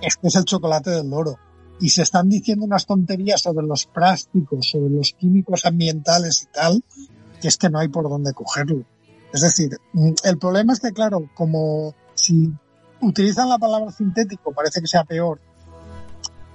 este 0.00 0.28
es 0.28 0.36
el 0.36 0.44
chocolate 0.44 0.90
del 0.90 1.10
loro. 1.10 1.38
Y 1.80 1.88
se 1.88 2.02
están 2.02 2.28
diciendo 2.28 2.66
unas 2.66 2.84
tonterías 2.84 3.40
sobre 3.40 3.66
los 3.66 3.86
plásticos, 3.86 4.68
sobre 4.68 4.90
los 4.90 5.12
químicos 5.12 5.64
ambientales 5.64 6.42
y 6.42 6.46
tal, 6.52 6.84
que 7.40 7.48
es 7.48 7.56
que 7.56 7.70
no 7.70 7.78
hay 7.78 7.88
por 7.88 8.08
dónde 8.08 8.32
cogerlo. 8.32 8.84
Es 9.32 9.42
decir, 9.42 9.76
mm, 9.92 10.12
el 10.24 10.38
problema 10.38 10.72
es 10.72 10.80
que, 10.80 10.92
claro, 10.92 11.28
como 11.34 11.94
si 12.14 12.52
utilizan 13.00 13.48
la 13.48 13.58
palabra 13.58 13.90
sintético, 13.90 14.52
parece 14.52 14.80
que 14.80 14.86
sea 14.86 15.04
peor, 15.04 15.40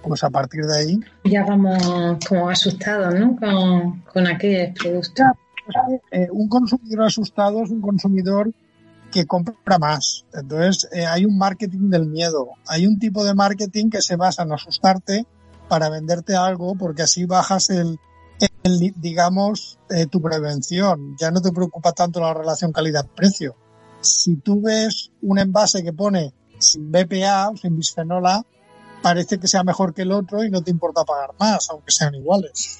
pues 0.03 0.23
a 0.23 0.29
partir 0.29 0.65
de 0.65 0.77
ahí. 0.77 0.99
Ya 1.23 1.43
vamos 1.45 2.19
como 2.27 2.49
asustados, 2.49 3.15
¿no? 3.15 3.35
Con, 3.37 4.01
con 4.01 4.27
aquel 4.27 4.73
producto. 4.73 5.23
Eh, 6.11 6.27
un 6.31 6.47
consumidor 6.47 7.07
asustado 7.07 7.63
es 7.63 7.71
un 7.71 7.81
consumidor 7.81 8.51
que 9.11 9.25
compra 9.25 9.79
más. 9.79 10.25
Entonces, 10.33 10.87
eh, 10.91 11.05
hay 11.05 11.25
un 11.25 11.37
marketing 11.37 11.89
del 11.89 12.05
miedo. 12.05 12.49
Hay 12.67 12.85
un 12.85 12.99
tipo 12.99 13.23
de 13.23 13.33
marketing 13.33 13.89
que 13.89 14.01
se 14.01 14.15
basa 14.15 14.43
en 14.43 14.51
asustarte 14.51 15.25
para 15.67 15.89
venderte 15.89 16.35
algo, 16.35 16.75
porque 16.75 17.01
así 17.01 17.25
bajas 17.25 17.69
el, 17.69 17.97
digamos, 18.95 19.79
eh, 19.89 20.07
tu 20.07 20.21
prevención. 20.21 21.15
Ya 21.19 21.31
no 21.31 21.41
te 21.41 21.51
preocupa 21.51 21.91
tanto 21.93 22.19
la 22.19 22.33
relación 22.33 22.71
calidad-precio. 22.71 23.55
Si 24.01 24.37
tú 24.37 24.61
ves 24.61 25.11
un 25.21 25.39
envase 25.39 25.83
que 25.83 25.93
pone 25.93 26.33
sin 26.59 26.91
BPA 26.91 27.49
o 27.49 27.57
sin 27.57 27.75
bisfenola, 27.75 28.43
parece 29.01 29.39
que 29.39 29.47
sea 29.47 29.63
mejor 29.63 29.93
que 29.93 30.03
el 30.03 30.11
otro 30.11 30.43
y 30.43 30.49
no 30.49 30.61
te 30.63 30.71
importa 30.71 31.03
pagar 31.03 31.31
más, 31.39 31.69
aunque 31.69 31.91
sean 31.91 32.15
iguales. 32.15 32.79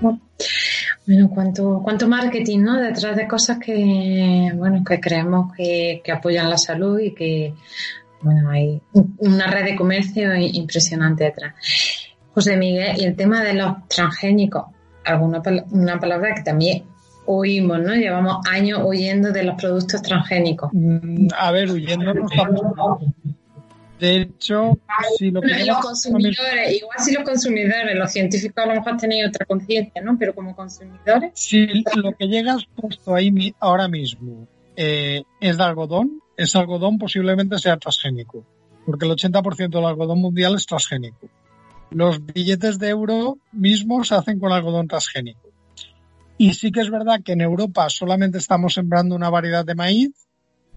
Bueno, 0.00 1.30
cuánto, 1.32 1.80
cuánto 1.82 2.08
marketing, 2.08 2.60
¿no? 2.60 2.80
Detrás 2.80 3.16
de 3.16 3.28
cosas 3.28 3.58
que, 3.58 4.52
bueno, 4.54 4.82
que 4.84 5.00
creemos 5.00 5.52
que, 5.56 6.00
que 6.04 6.12
apoyan 6.12 6.50
la 6.50 6.58
salud 6.58 6.98
y 6.98 7.14
que, 7.14 7.54
bueno, 8.20 8.50
hay 8.50 8.80
una 9.18 9.46
red 9.46 9.64
de 9.64 9.76
comercio 9.76 10.34
impresionante 10.34 11.24
detrás. 11.24 11.54
José 12.34 12.56
Miguel, 12.56 12.96
y 12.98 13.04
el 13.04 13.16
tema 13.16 13.42
de 13.42 13.54
los 13.54 13.88
transgénicos, 13.88 14.64
alguna 15.04 15.42
una 15.70 15.98
palabra 15.98 16.34
que 16.34 16.42
también 16.42 16.84
oímos, 17.26 17.80
¿no? 17.80 17.94
Llevamos 17.94 18.38
años 18.48 18.80
oyendo 18.84 19.30
de 19.32 19.44
los 19.44 19.56
productos 19.56 20.02
transgénicos. 20.02 20.70
Mm, 20.72 21.28
a 21.36 21.50
ver, 21.50 21.70
huyendo 21.70 22.14
no 22.14 22.26
estamos. 22.26 23.02
De 24.02 24.16
hecho, 24.22 24.78
si 25.16 25.30
lo 25.30 25.40
que 25.40 25.64
los 25.64 25.78
consumidores, 25.78 26.72
igual 26.72 26.98
si 26.98 27.12
los 27.14 27.22
consumidores, 27.22 27.96
los 27.96 28.10
científicos 28.10 28.64
a 28.64 28.66
lo 28.66 28.74
mejor 28.74 28.96
tenéis 28.96 29.28
otra 29.28 29.46
conciencia, 29.46 30.02
¿no? 30.02 30.18
Pero 30.18 30.34
como 30.34 30.56
consumidores. 30.56 31.30
Si 31.34 31.84
lo 31.94 32.12
que 32.16 32.26
llegas 32.26 32.66
puesto 32.74 33.14
ahí 33.14 33.54
ahora 33.60 33.86
mismo 33.86 34.48
eh, 34.74 35.22
es 35.40 35.56
de 35.56 35.62
algodón, 35.62 36.20
ese 36.36 36.58
algodón 36.58 36.98
posiblemente 36.98 37.60
sea 37.60 37.76
transgénico, 37.76 38.44
porque 38.84 39.06
el 39.06 39.12
80% 39.12 39.68
del 39.68 39.84
algodón 39.84 40.20
mundial 40.20 40.56
es 40.56 40.66
transgénico. 40.66 41.28
Los 41.94 42.24
billetes 42.24 42.78
de 42.78 42.88
euro 42.88 43.38
mismos 43.52 44.08
se 44.08 44.14
hacen 44.14 44.40
con 44.40 44.52
algodón 44.52 44.88
transgénico. 44.88 45.50
Y 46.38 46.54
sí 46.54 46.72
que 46.72 46.80
es 46.80 46.90
verdad 46.90 47.20
que 47.22 47.32
en 47.32 47.40
Europa 47.40 47.88
solamente 47.90 48.38
estamos 48.38 48.74
sembrando 48.74 49.14
una 49.14 49.30
variedad 49.30 49.64
de 49.64 49.74
maíz, 49.74 50.10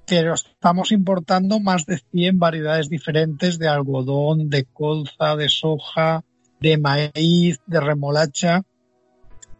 pero 0.05 0.33
estamos 0.33 0.91
importando 0.91 1.59
más 1.59 1.85
de 1.85 1.97
100 2.11 2.37
variedades 2.37 2.89
diferentes 2.89 3.57
de 3.57 3.67
algodón, 3.67 4.49
de 4.49 4.65
colza, 4.65 5.35
de 5.35 5.49
soja, 5.49 6.23
de 6.59 6.77
maíz, 6.77 7.59
de 7.65 7.79
remolacha. 7.79 8.63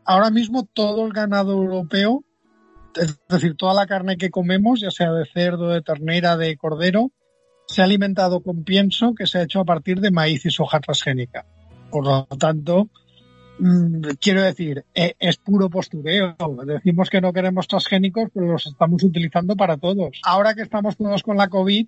ahora 0.04 0.30
mismo 0.30 0.68
todo 0.72 1.08
el 1.08 1.14
ganado 1.14 1.54
europeo, 1.54 2.24
es 2.96 3.20
decir, 3.28 3.56
toda 3.56 3.74
la 3.74 3.88
carne 3.88 4.18
que 4.18 4.30
comemos, 4.30 4.82
ya 4.82 4.92
sea 4.92 5.12
de 5.12 5.26
cerdo, 5.26 5.70
de 5.70 5.82
ternera, 5.82 6.38
de 6.38 6.56
cordero, 6.58 7.12
se 7.68 7.82
ha 7.82 7.86
alimentado 7.86 8.42
con 8.42 8.64
pienso 8.64 9.14
que 9.16 9.28
se 9.28 9.40
ha 9.40 9.44
hecho 9.44 9.60
a 9.60 9.66
partir 9.66 10.00
de 10.00 10.12
maíz 10.12 10.46
y 10.46 10.52
soja 10.52 10.80
transgénica. 10.80 11.46
Por 11.90 12.06
lo 12.06 12.26
tanto, 12.38 12.90
mm, 13.60 14.02
quiero 14.20 14.42
decir, 14.42 14.86
e, 14.94 15.16
es 15.20 15.38
puro 15.38 15.70
postureo. 15.70 16.36
Decimos 16.66 17.10
que 17.10 17.22
no 17.22 17.34
queremos 17.34 17.68
transgénicos, 17.68 18.30
pero 18.34 18.48
los 18.48 18.66
estamos 18.66 19.04
utilizando 19.04 19.56
para 19.56 19.78
todos. 19.78 20.20
Ahora 20.24 20.54
que 20.54 20.62
estamos 20.62 20.98
todos 20.98 21.24
con 21.24 21.38
la 21.38 21.48
COVID, 21.48 21.88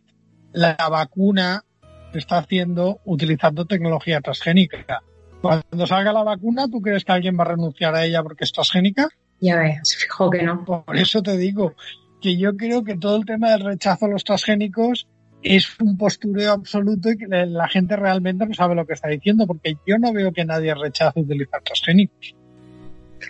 la 0.54 0.76
vacuna 0.90 1.64
se 2.12 2.20
está 2.20 2.40
haciendo 2.40 3.00
utilizando 3.06 3.66
tecnología 3.66 4.22
transgénica. 4.22 5.04
Cuando 5.42 5.86
salga 5.86 6.14
la 6.14 6.24
vacuna, 6.24 6.68
¿tú 6.68 6.82
crees 6.82 7.06
que 7.06 7.12
alguien 7.12 7.38
va 7.38 7.44
a 7.44 7.50
renunciar 7.50 7.96
a 7.96 8.06
ella 8.06 8.24
porque 8.24 8.44
es 8.44 8.52
transgénica? 8.52 9.10
Ya 9.40 9.58
ves, 9.58 9.80
se 9.84 9.98
fijó 9.98 10.30
que 10.30 10.42
no. 10.42 10.66
Por 10.66 10.98
eso 10.98 11.22
te 11.22 11.38
digo 11.38 11.74
que 12.22 12.38
yo 12.38 12.58
creo 12.58 12.84
que 12.84 12.98
todo 12.98 13.18
el 13.18 13.26
tema 13.26 13.52
del 13.52 13.62
rechazo 13.62 14.06
a 14.06 14.10
los 14.10 14.24
transgénicos 14.24 15.08
es 15.56 15.80
un 15.80 15.98
postureo 15.98 16.52
absoluto 16.52 17.10
y 17.10 17.18
que 17.18 17.28
la 17.28 17.68
gente 17.68 17.96
realmente 17.96 18.46
no 18.46 18.54
sabe 18.54 18.76
lo 18.76 18.86
que 18.86 18.94
está 18.94 19.08
diciendo, 19.08 19.48
porque 19.48 19.78
yo 19.86 19.98
no 19.98 20.12
veo 20.12 20.32
que 20.32 20.46
nadie 20.46 20.74
rechace 20.74 21.20
utilizar 21.20 21.62
transgénicos. 21.62 22.36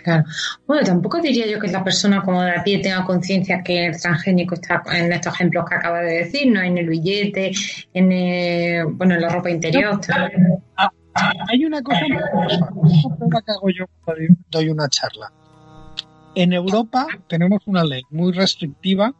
Claro. 0.02 0.24
Bueno, 0.66 0.84
tampoco 0.84 1.20
diría 1.20 1.46
yo 1.46 1.58
que 1.58 1.68
la 1.68 1.82
persona 1.82 2.22
como 2.22 2.42
de 2.42 2.50
a 2.50 2.62
pie 2.62 2.78
tenga 2.80 3.04
conciencia 3.04 3.62
que 3.62 3.86
el 3.86 4.00
transgénico 4.00 4.54
está 4.54 4.82
en 4.92 5.12
estos 5.12 5.34
ejemplos 5.34 5.64
que 5.68 5.74
acaba 5.74 6.00
de 6.00 6.18
decir, 6.18 6.52
no 6.52 6.60
en 6.60 6.76
el 6.78 6.88
billete, 6.88 7.52
en 7.94 8.96
bueno, 8.96 9.14
en 9.14 9.20
la 9.20 9.28
ropa 9.28 9.50
interior. 9.50 10.00
Ah, 10.76 10.90
hay 11.48 11.64
una 11.64 11.82
cosa 11.82 12.00
que 12.00 13.52
hago 13.52 13.70
yo 13.70 13.86
cuando 14.04 14.34
doy 14.50 14.68
una 14.68 14.88
charla. 14.88 15.32
En 16.34 16.52
Europa 16.52 17.06
tenemos 17.28 17.62
una 17.66 17.82
ley 17.82 18.02
muy 18.10 18.32
restrictiva 18.32 19.12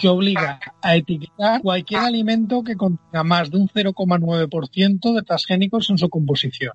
que 0.00 0.08
obliga 0.08 0.58
a 0.82 0.96
etiquetar 0.96 1.60
cualquier 1.60 2.00
alimento 2.00 2.64
que 2.64 2.76
contenga 2.76 3.22
más 3.22 3.50
de 3.50 3.58
un 3.58 3.68
0,9% 3.68 5.14
de 5.14 5.22
transgénicos 5.22 5.90
en 5.90 5.98
su 5.98 6.08
composición. 6.08 6.72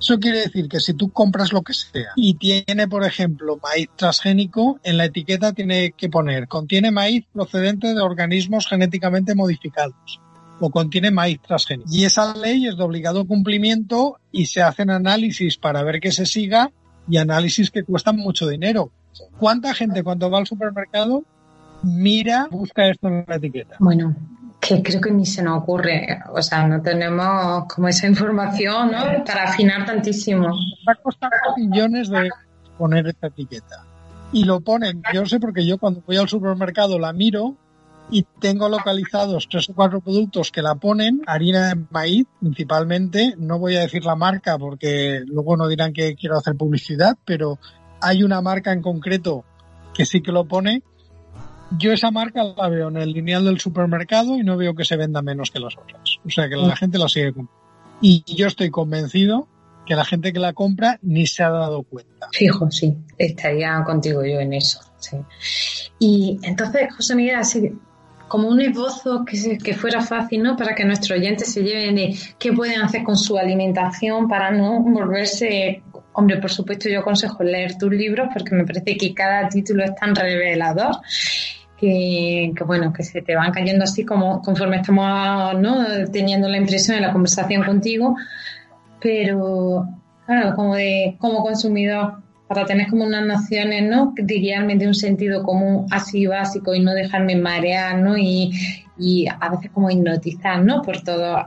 Eso 0.00 0.18
quiere 0.18 0.40
decir 0.40 0.68
que 0.68 0.80
si 0.80 0.94
tú 0.94 1.10
compras 1.10 1.52
lo 1.52 1.62
que 1.62 1.74
sea 1.74 2.10
y 2.16 2.34
tiene, 2.34 2.88
por 2.88 3.04
ejemplo, 3.04 3.60
maíz 3.62 3.88
transgénico, 3.96 4.80
en 4.82 4.96
la 4.96 5.04
etiqueta 5.04 5.52
tiene 5.52 5.92
que 5.92 6.08
poner 6.08 6.48
contiene 6.48 6.90
maíz 6.90 7.24
procedente 7.32 7.94
de 7.94 8.00
organismos 8.00 8.66
genéticamente 8.66 9.34
modificados 9.34 10.20
o 10.58 10.70
contiene 10.70 11.10
maíz 11.10 11.40
transgénico. 11.40 11.88
Y 11.92 12.04
esa 12.04 12.34
ley 12.34 12.66
es 12.66 12.76
de 12.76 12.82
obligado 12.82 13.26
cumplimiento 13.26 14.18
y 14.32 14.46
se 14.46 14.62
hacen 14.62 14.90
análisis 14.90 15.56
para 15.56 15.82
ver 15.82 16.00
que 16.00 16.12
se 16.12 16.26
siga 16.26 16.72
y 17.08 17.18
análisis 17.18 17.70
que 17.70 17.84
cuestan 17.84 18.16
mucho 18.16 18.48
dinero. 18.48 18.90
¿Cuánta 19.38 19.74
gente 19.74 20.02
cuando 20.02 20.30
va 20.30 20.38
al 20.38 20.46
supermercado 20.46 21.24
mira, 21.82 22.48
busca 22.50 22.86
esto 22.86 23.08
en 23.08 23.24
la 23.26 23.36
etiqueta. 23.36 23.76
Bueno, 23.78 24.14
que 24.60 24.82
creo 24.82 25.00
que 25.00 25.10
ni 25.10 25.26
se 25.26 25.42
nos 25.42 25.62
ocurre, 25.62 26.22
o 26.32 26.42
sea, 26.42 26.66
no 26.66 26.82
tenemos 26.82 27.64
como 27.66 27.88
esa 27.88 28.06
información, 28.06 28.92
¿no? 28.92 29.24
Para 29.24 29.44
afinar 29.44 29.86
tantísimo. 29.86 30.48
Va 30.86 30.92
a 30.92 30.96
costar 30.96 31.30
millones 31.56 32.10
de 32.10 32.28
poner 32.76 33.06
esta 33.08 33.28
etiqueta. 33.28 33.84
Y 34.32 34.44
lo 34.44 34.60
ponen, 34.60 35.02
yo 35.12 35.26
sé 35.26 35.40
porque 35.40 35.66
yo 35.66 35.78
cuando 35.78 36.02
voy 36.06 36.16
al 36.16 36.28
supermercado 36.28 36.98
la 36.98 37.12
miro 37.12 37.56
y 38.10 38.24
tengo 38.40 38.68
localizados 38.68 39.48
tres 39.50 39.70
o 39.70 39.74
cuatro 39.74 40.00
productos 40.00 40.52
que 40.52 40.62
la 40.62 40.74
ponen, 40.74 41.22
harina 41.26 41.68
de 41.68 41.84
maíz 41.90 42.26
principalmente, 42.38 43.34
no 43.38 43.58
voy 43.58 43.76
a 43.76 43.80
decir 43.80 44.04
la 44.04 44.14
marca 44.14 44.58
porque 44.58 45.22
luego 45.26 45.56
no 45.56 45.68
dirán 45.68 45.92
que 45.92 46.14
quiero 46.14 46.36
hacer 46.36 46.54
publicidad, 46.56 47.16
pero 47.24 47.58
hay 48.00 48.22
una 48.22 48.40
marca 48.40 48.72
en 48.72 48.82
concreto 48.82 49.44
que 49.94 50.06
sí 50.06 50.22
que 50.22 50.32
lo 50.32 50.44
pone 50.44 50.82
yo 51.78 51.92
esa 51.92 52.10
marca 52.10 52.42
la 52.44 52.68
veo 52.68 52.88
en 52.88 52.96
el 52.96 53.12
lineal 53.12 53.44
del 53.44 53.60
supermercado 53.60 54.36
y 54.36 54.42
no 54.42 54.56
veo 54.56 54.74
que 54.74 54.84
se 54.84 54.96
venda 54.96 55.22
menos 55.22 55.50
que 55.50 55.60
las 55.60 55.76
otras. 55.76 56.18
O 56.24 56.30
sea 56.30 56.48
que 56.48 56.56
la 56.56 56.74
mm. 56.74 56.76
gente 56.76 56.98
la 56.98 57.08
sigue 57.08 57.32
comprando. 57.32 57.60
Y 58.00 58.24
yo 58.26 58.46
estoy 58.46 58.70
convencido 58.70 59.46
que 59.86 59.94
la 59.94 60.04
gente 60.04 60.32
que 60.32 60.38
la 60.38 60.52
compra 60.52 60.98
ni 61.02 61.26
se 61.26 61.42
ha 61.42 61.50
dado 61.50 61.82
cuenta. 61.82 62.28
Fijo, 62.32 62.70
sí, 62.70 62.96
estaría 63.18 63.82
contigo 63.84 64.24
yo 64.24 64.40
en 64.40 64.54
eso. 64.54 64.80
Sí. 64.98 65.16
Y 65.98 66.38
entonces, 66.42 66.94
José 66.94 67.14
Miguel, 67.14 67.36
así 67.36 67.72
como 68.28 68.48
un 68.48 68.60
esbozo 68.60 69.24
que, 69.24 69.58
que 69.58 69.74
fuera 69.74 70.00
fácil, 70.00 70.42
¿no? 70.42 70.56
Para 70.56 70.74
que 70.74 70.84
nuestros 70.84 71.18
oyentes 71.18 71.52
se 71.52 71.62
lleven 71.62 71.96
de 71.96 72.16
qué 72.38 72.52
pueden 72.52 72.80
hacer 72.80 73.02
con 73.02 73.16
su 73.16 73.36
alimentación 73.36 74.28
para 74.28 74.50
no 74.50 74.80
volverse 74.80 75.82
Hombre, 76.12 76.38
por 76.38 76.50
supuesto, 76.50 76.88
yo 76.88 77.00
aconsejo 77.00 77.42
leer 77.44 77.78
tus 77.78 77.90
libros 77.92 78.28
porque 78.32 78.54
me 78.54 78.64
parece 78.64 78.96
que 78.96 79.14
cada 79.14 79.48
título 79.48 79.84
es 79.84 79.94
tan 79.94 80.14
revelador 80.14 80.96
que, 81.80 82.52
bueno, 82.66 82.92
que 82.92 83.02
se 83.02 83.22
te 83.22 83.34
van 83.34 83.52
cayendo 83.52 83.84
así 83.84 84.04
como 84.04 84.42
conforme 84.42 84.76
estamos 84.76 85.58
¿no? 85.58 85.84
teniendo 86.12 86.46
la 86.46 86.58
impresión 86.58 86.98
en 86.98 87.04
la 87.04 87.12
conversación 87.12 87.64
contigo, 87.64 88.16
pero 89.00 89.88
claro, 90.26 90.54
como 90.54 90.74
de 90.74 91.16
como 91.18 91.42
consumidor, 91.42 92.18
para 92.46 92.66
tener 92.66 92.88
como 92.88 93.04
unas 93.04 93.24
nociones, 93.24 93.88
¿no? 93.88 94.12
De 94.14 94.76
de 94.76 94.86
un 94.86 94.94
sentido 94.94 95.42
común 95.42 95.86
así 95.90 96.26
básico 96.26 96.74
y 96.74 96.80
no 96.80 96.92
dejarme 96.92 97.36
marear, 97.36 97.96
¿no? 97.98 98.18
Y, 98.18 98.50
y 98.98 99.26
a 99.28 99.48
veces 99.48 99.70
como 99.70 99.88
hipnotizar, 99.88 100.62
¿no? 100.62 100.82
Por 100.82 101.00
todo, 101.02 101.46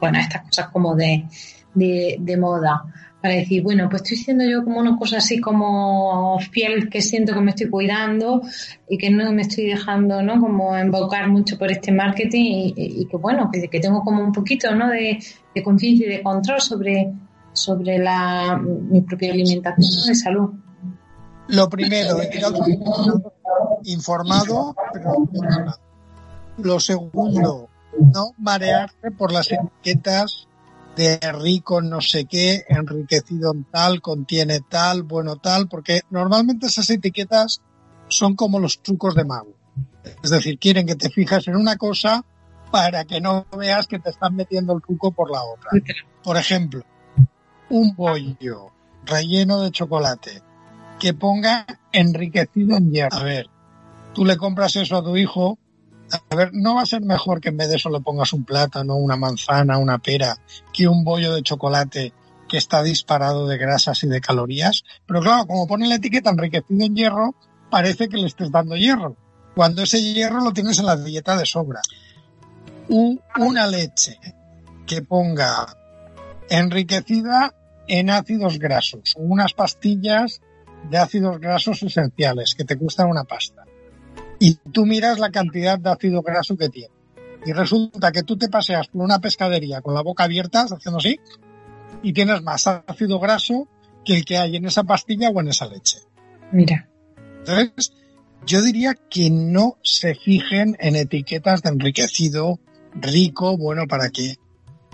bueno, 0.00 0.18
estas 0.18 0.42
cosas 0.42 0.68
como 0.68 0.96
de, 0.96 1.26
de, 1.74 2.16
de 2.18 2.36
moda 2.36 2.82
para 3.22 3.34
decir, 3.34 3.62
bueno, 3.62 3.88
pues 3.88 4.02
estoy 4.02 4.16
siendo 4.16 4.44
yo 4.44 4.64
como 4.64 4.80
una 4.80 4.98
cosa 4.98 5.18
así 5.18 5.40
como 5.40 6.40
fiel, 6.50 6.90
que 6.90 7.00
siento 7.00 7.32
que 7.32 7.40
me 7.40 7.50
estoy 7.50 7.70
cuidando 7.70 8.42
y 8.88 8.98
que 8.98 9.10
no 9.10 9.30
me 9.30 9.42
estoy 9.42 9.66
dejando, 9.66 10.20
¿no? 10.22 10.40
Como 10.40 10.76
embocar 10.76 11.28
mucho 11.28 11.56
por 11.56 11.70
este 11.70 11.92
marketing 11.92 12.72
y, 12.74 13.06
que, 13.06 13.16
bueno, 13.16 13.48
que, 13.52 13.80
tengo 13.80 14.02
como 14.02 14.24
un 14.24 14.32
poquito, 14.32 14.74
¿no? 14.74 14.88
De, 14.88 15.18
conciencia 15.62 16.06
y 16.06 16.10
de 16.10 16.22
control 16.22 16.60
sobre, 16.60 17.12
sobre 17.52 17.98
la, 17.98 18.60
mi 18.60 19.02
propia 19.02 19.32
alimentación 19.32 20.08
de 20.08 20.14
salud. 20.16 20.50
Lo 21.46 21.68
primero, 21.68 22.16
informado, 23.84 24.74
pero 24.92 25.28
Lo 26.58 26.80
segundo, 26.80 27.68
no 28.00 28.30
marearse 28.36 29.12
por 29.16 29.30
las 29.30 29.48
etiquetas 29.52 30.48
de 30.96 31.18
rico 31.32 31.80
no 31.80 32.00
sé 32.00 32.26
qué, 32.26 32.64
enriquecido 32.68 33.52
en 33.52 33.64
tal, 33.64 34.00
contiene 34.00 34.60
tal, 34.60 35.02
bueno 35.02 35.36
tal, 35.36 35.68
porque 35.68 36.02
normalmente 36.10 36.66
esas 36.66 36.90
etiquetas 36.90 37.60
son 38.08 38.34
como 38.36 38.58
los 38.58 38.82
trucos 38.82 39.14
de 39.14 39.24
mago. 39.24 39.56
Es 40.22 40.30
decir, 40.30 40.58
quieren 40.58 40.86
que 40.86 40.96
te 40.96 41.10
fijas 41.10 41.48
en 41.48 41.56
una 41.56 41.76
cosa 41.76 42.24
para 42.70 43.04
que 43.04 43.20
no 43.20 43.46
veas 43.56 43.86
que 43.86 43.98
te 43.98 44.10
están 44.10 44.34
metiendo 44.34 44.74
el 44.74 44.82
truco 44.82 45.12
por 45.12 45.30
la 45.30 45.42
otra. 45.42 45.70
Por 46.22 46.36
ejemplo, 46.36 46.82
un 47.70 47.94
bollo 47.94 48.72
relleno 49.04 49.60
de 49.60 49.70
chocolate 49.70 50.42
que 50.98 51.14
ponga 51.14 51.66
enriquecido 51.92 52.76
en 52.76 52.92
hierro. 52.92 53.16
A 53.16 53.22
ver, 53.24 53.46
tú 54.14 54.24
le 54.24 54.36
compras 54.36 54.76
eso 54.76 54.96
a 54.96 55.02
tu 55.02 55.16
hijo 55.16 55.58
a 56.12 56.36
ver, 56.36 56.50
¿no 56.52 56.74
va 56.74 56.82
a 56.82 56.86
ser 56.86 57.02
mejor 57.02 57.40
que 57.40 57.48
en 57.48 57.56
vez 57.56 57.68
de 57.68 57.76
eso 57.76 57.88
le 57.88 58.00
pongas 58.00 58.32
un 58.32 58.44
plátano, 58.44 58.96
una 58.96 59.16
manzana, 59.16 59.78
una 59.78 59.98
pera, 59.98 60.36
que 60.72 60.88
un 60.88 61.04
bollo 61.04 61.34
de 61.34 61.42
chocolate 61.42 62.12
que 62.48 62.58
está 62.58 62.82
disparado 62.82 63.46
de 63.46 63.56
grasas 63.56 64.02
y 64.04 64.08
de 64.08 64.20
calorías? 64.20 64.84
Pero 65.06 65.20
claro, 65.20 65.46
como 65.46 65.66
pone 65.66 65.88
la 65.88 65.94
etiqueta 65.94 66.30
enriquecido 66.30 66.84
en 66.84 66.94
hierro, 66.94 67.34
parece 67.70 68.08
que 68.08 68.18
le 68.18 68.26
estés 68.26 68.50
dando 68.50 68.76
hierro, 68.76 69.16
cuando 69.54 69.82
ese 69.82 70.02
hierro 70.02 70.40
lo 70.40 70.52
tienes 70.52 70.78
en 70.78 70.86
la 70.86 70.96
dieta 70.96 71.36
de 71.36 71.46
sobra. 71.46 71.80
una 72.88 73.66
leche 73.66 74.18
que 74.86 75.02
ponga 75.02 75.76
enriquecida 76.50 77.54
en 77.88 78.10
ácidos 78.10 78.58
grasos, 78.58 79.14
unas 79.16 79.54
pastillas 79.54 80.42
de 80.90 80.98
ácidos 80.98 81.40
grasos 81.40 81.82
esenciales 81.82 82.54
que 82.54 82.64
te 82.64 82.76
cuestan 82.76 83.08
una 83.08 83.24
pasta 83.24 83.64
y 84.42 84.54
tú 84.72 84.86
miras 84.86 85.20
la 85.20 85.30
cantidad 85.30 85.78
de 85.78 85.88
ácido 85.88 86.20
graso 86.20 86.56
que 86.56 86.68
tiene. 86.68 86.92
Y 87.46 87.52
resulta 87.52 88.10
que 88.10 88.24
tú 88.24 88.36
te 88.36 88.48
paseas 88.48 88.88
por 88.88 89.02
una 89.02 89.20
pescadería 89.20 89.82
con 89.82 89.94
la 89.94 90.02
boca 90.02 90.24
abierta, 90.24 90.62
haciendo 90.68 90.98
así, 90.98 91.20
y 92.02 92.12
tienes 92.12 92.42
más 92.42 92.66
ácido 92.66 93.20
graso 93.20 93.68
que 94.04 94.16
el 94.16 94.24
que 94.24 94.38
hay 94.38 94.56
en 94.56 94.64
esa 94.64 94.82
pastilla 94.82 95.30
o 95.30 95.40
en 95.40 95.46
esa 95.46 95.66
leche. 95.66 95.98
Mira. 96.50 96.88
Entonces, 97.38 97.92
yo 98.44 98.62
diría 98.62 98.96
que 99.08 99.30
no 99.30 99.78
se 99.84 100.16
fijen 100.16 100.76
en 100.80 100.96
etiquetas 100.96 101.62
de 101.62 101.70
enriquecido, 101.70 102.58
rico, 102.94 103.56
bueno, 103.56 103.86
¿para 103.86 104.10
qué? 104.10 104.34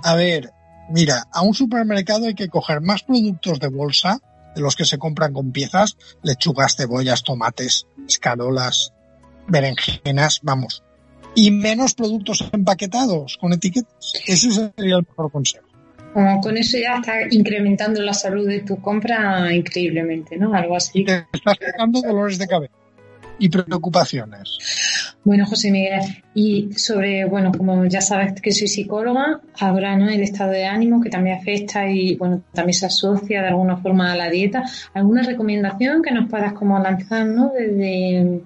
A 0.03 0.15
ver, 0.15 0.51
mira, 0.91 1.27
a 1.33 1.41
un 1.41 1.55
supermercado 1.55 2.27
hay 2.27 2.35
que 2.35 2.49
coger 2.49 2.83
más 2.83 3.03
productos 3.03 3.61
de 3.61 3.69
bolsa 3.69 4.21
de 4.55 4.61
los 4.61 4.77
que 4.77 4.85
se 4.85 4.99
compran 4.99 5.33
con 5.33 5.53
piezas, 5.53 5.97
lechugas, 6.23 6.77
cebollas, 6.77 7.23
tomates, 7.23 7.87
escarolas, 8.07 8.93
berenjenas, 9.49 10.41
vamos. 10.43 10.83
Y 11.35 11.51
menos 11.51 11.95
productos 11.95 12.49
empaquetados 12.53 13.37
con 13.39 13.53
etiquetas. 13.53 14.13
Ese 14.27 14.51
sería 14.51 14.97
el 14.97 15.07
mejor 15.09 15.31
consejo. 15.31 15.67
Como 16.13 16.41
con 16.41 16.57
eso 16.57 16.79
ya 16.79 16.97
está 16.97 17.15
incrementando 17.31 18.03
la 18.03 18.15
salud 18.15 18.47
de 18.49 18.61
tu 18.61 18.81
compra 18.81 19.53
increíblemente, 19.53 20.37
¿no? 20.37 20.55
Algo 20.55 20.77
así. 20.77 21.05
Te 21.05 21.27
estás 21.33 21.59
quitando 21.59 22.01
dolores 22.01 22.39
de 22.39 22.47
cabeza 22.47 22.75
y 23.39 23.49
preocupaciones. 23.49 24.59
Bueno, 25.25 25.47
José 25.47 25.71
Miguel, 25.71 26.01
y 26.35 26.73
sobre, 26.75 27.25
bueno, 27.25 27.53
como 27.53 27.85
ya 27.87 28.01
sabes 28.01 28.41
que 28.41 28.53
soy 28.53 28.69
psicóloga, 28.69 29.41
habrá 29.59 29.97
¿no? 29.97 30.09
el 30.09 30.23
estado 30.23 30.53
de 30.53 30.65
ánimo 30.65 31.01
que 31.01 31.11
también 31.11 31.39
afecta 31.39 31.89
y, 31.91 32.17
bueno, 32.17 32.43
también 32.53 32.75
se 32.75 32.87
asocia 32.87 33.43
de 33.43 33.49
alguna 33.49 33.77
forma 33.77 34.13
a 34.13 34.17
la 34.17 34.31
dieta. 34.31 34.65
¿Alguna 34.95 35.23
recomendación 35.23 36.03
que 36.03 36.13
nos 36.13 36.29
puedas 36.29 36.53
como 36.53 36.79
lanzar, 36.79 37.27
¿no? 37.27 37.53
Desde... 37.53 38.41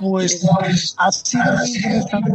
Pues 0.00 0.44
ha 0.96 1.12
sido 1.12 1.44
muy 1.56 1.68
interesante 1.76 2.30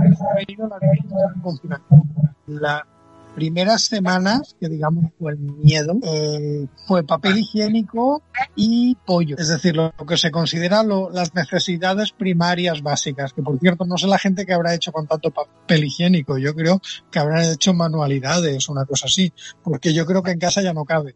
la, 2.47 2.85
primeras 3.33 3.83
semanas, 3.83 4.55
que 4.59 4.69
digamos 4.69 5.05
fue 5.17 5.33
el 5.33 5.39
miedo, 5.39 5.97
eh, 6.03 6.67
fue 6.85 7.03
papel 7.03 7.39
higiénico 7.39 8.21
y 8.55 8.95
pollo. 9.05 9.35
Es 9.37 9.47
decir, 9.47 9.75
lo, 9.75 9.91
que 10.07 10.17
se 10.17 10.31
considera 10.31 10.83
las 10.83 11.33
necesidades 11.33 12.11
primarias 12.11 12.81
básicas, 12.81 13.33
que 13.33 13.41
por 13.41 13.59
cierto 13.59 13.85
no 13.85 13.97
sé 13.97 14.07
la 14.07 14.19
gente 14.19 14.45
que 14.45 14.53
habrá 14.53 14.73
hecho 14.73 14.91
con 14.91 15.07
tanto 15.07 15.31
papel 15.31 15.85
higiénico. 15.85 16.37
Yo 16.37 16.53
creo 16.53 16.81
que 17.11 17.19
habrán 17.19 17.45
hecho 17.45 17.73
manualidades, 17.73 18.69
una 18.69 18.85
cosa 18.85 19.07
así, 19.07 19.33
porque 19.63 19.93
yo 19.93 20.05
creo 20.05 20.23
que 20.23 20.31
en 20.31 20.39
casa 20.39 20.61
ya 20.61 20.73
no 20.73 20.85
cabe. 20.85 21.15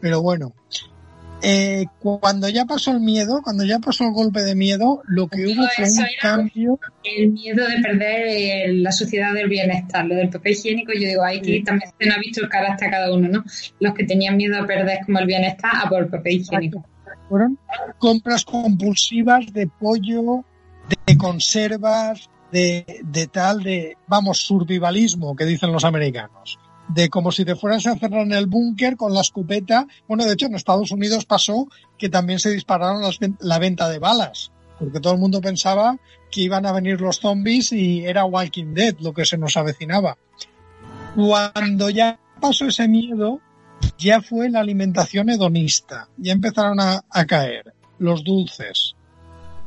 Pero 0.00 0.22
bueno, 0.22 0.54
eh, 1.42 1.86
cuando 2.00 2.48
ya 2.48 2.64
pasó 2.64 2.90
el 2.90 3.00
miedo, 3.00 3.40
cuando 3.42 3.64
ya 3.64 3.78
pasó 3.78 4.04
el 4.04 4.12
golpe 4.12 4.42
de 4.42 4.54
miedo, 4.54 5.02
lo 5.06 5.28
que 5.28 5.46
hubo 5.46 5.66
fue 5.74 5.84
un 5.84 6.06
cambio. 6.20 6.80
El 7.04 7.30
miedo 7.32 7.66
de 7.66 7.80
perder 7.80 8.26
eh, 8.26 8.72
la 8.74 8.90
sociedad 8.90 9.32
del 9.32 9.48
bienestar, 9.48 10.04
lo 10.06 10.16
del 10.16 10.30
papel 10.30 10.52
higiénico, 10.52 10.92
yo 10.92 11.06
digo, 11.06 11.24
aquí 11.24 11.62
también 11.62 11.92
se 11.98 12.10
ha 12.10 12.18
visto 12.18 12.42
el 12.42 12.48
carácter 12.48 12.88
a 12.88 12.90
cada 12.90 13.12
uno, 13.12 13.28
¿no? 13.28 13.44
Los 13.78 13.94
que 13.94 14.04
tenían 14.04 14.36
miedo 14.36 14.60
a 14.60 14.66
perder 14.66 15.00
como 15.06 15.18
el 15.20 15.26
bienestar 15.26 15.70
a 15.74 15.88
por 15.88 16.02
el 16.02 16.08
papel 16.08 16.40
higiénico. 16.40 16.84
Fueron 17.28 17.58
compras 17.98 18.44
compulsivas 18.44 19.52
de 19.52 19.66
pollo, 19.66 20.44
de 21.06 21.16
conservas, 21.16 22.28
de, 22.50 23.00
de 23.04 23.26
tal, 23.28 23.62
de, 23.62 23.96
vamos, 24.06 24.38
survivalismo, 24.38 25.36
que 25.36 25.44
dicen 25.44 25.70
los 25.70 25.84
americanos 25.84 26.58
de 26.88 27.08
como 27.10 27.32
si 27.32 27.44
te 27.44 27.56
fueras 27.56 27.86
a 27.86 27.96
cerrar 27.96 28.22
en 28.22 28.32
el 28.32 28.46
búnker 28.46 28.96
con 28.96 29.14
la 29.14 29.20
escopeta. 29.20 29.86
Bueno, 30.06 30.24
de 30.24 30.32
hecho 30.32 30.46
en 30.46 30.54
Estados 30.54 30.90
Unidos 30.90 31.24
pasó 31.24 31.68
que 31.96 32.08
también 32.08 32.38
se 32.38 32.50
dispararon 32.50 33.02
la 33.40 33.58
venta 33.58 33.88
de 33.88 33.98
balas, 33.98 34.50
porque 34.78 35.00
todo 35.00 35.12
el 35.12 35.18
mundo 35.18 35.40
pensaba 35.40 35.98
que 36.30 36.42
iban 36.42 36.66
a 36.66 36.72
venir 36.72 37.00
los 37.00 37.20
zombies 37.20 37.72
y 37.72 38.04
era 38.04 38.24
Walking 38.24 38.74
Dead 38.74 38.96
lo 39.00 39.12
que 39.12 39.24
se 39.24 39.38
nos 39.38 39.56
avecinaba. 39.56 40.16
Cuando 41.14 41.90
ya 41.90 42.18
pasó 42.40 42.66
ese 42.66 42.88
miedo, 42.88 43.40
ya 43.98 44.20
fue 44.20 44.50
la 44.50 44.60
alimentación 44.60 45.30
hedonista, 45.30 46.08
ya 46.16 46.32
empezaron 46.32 46.80
a, 46.80 47.04
a 47.10 47.26
caer 47.26 47.74
los 47.98 48.24
dulces, 48.24 48.94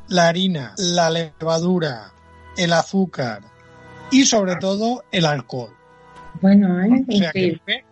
la 0.07 0.27
harina, 0.27 0.73
la 0.77 1.10
levadura, 1.10 2.13
el 2.57 2.73
azúcar 2.73 3.41
y 4.12 4.25
sobre 4.25 4.55
todo 4.57 5.03
el 5.12 5.25
alcohol. 5.25 5.81
Bueno, 6.41 6.82
¿eh? 6.84 7.84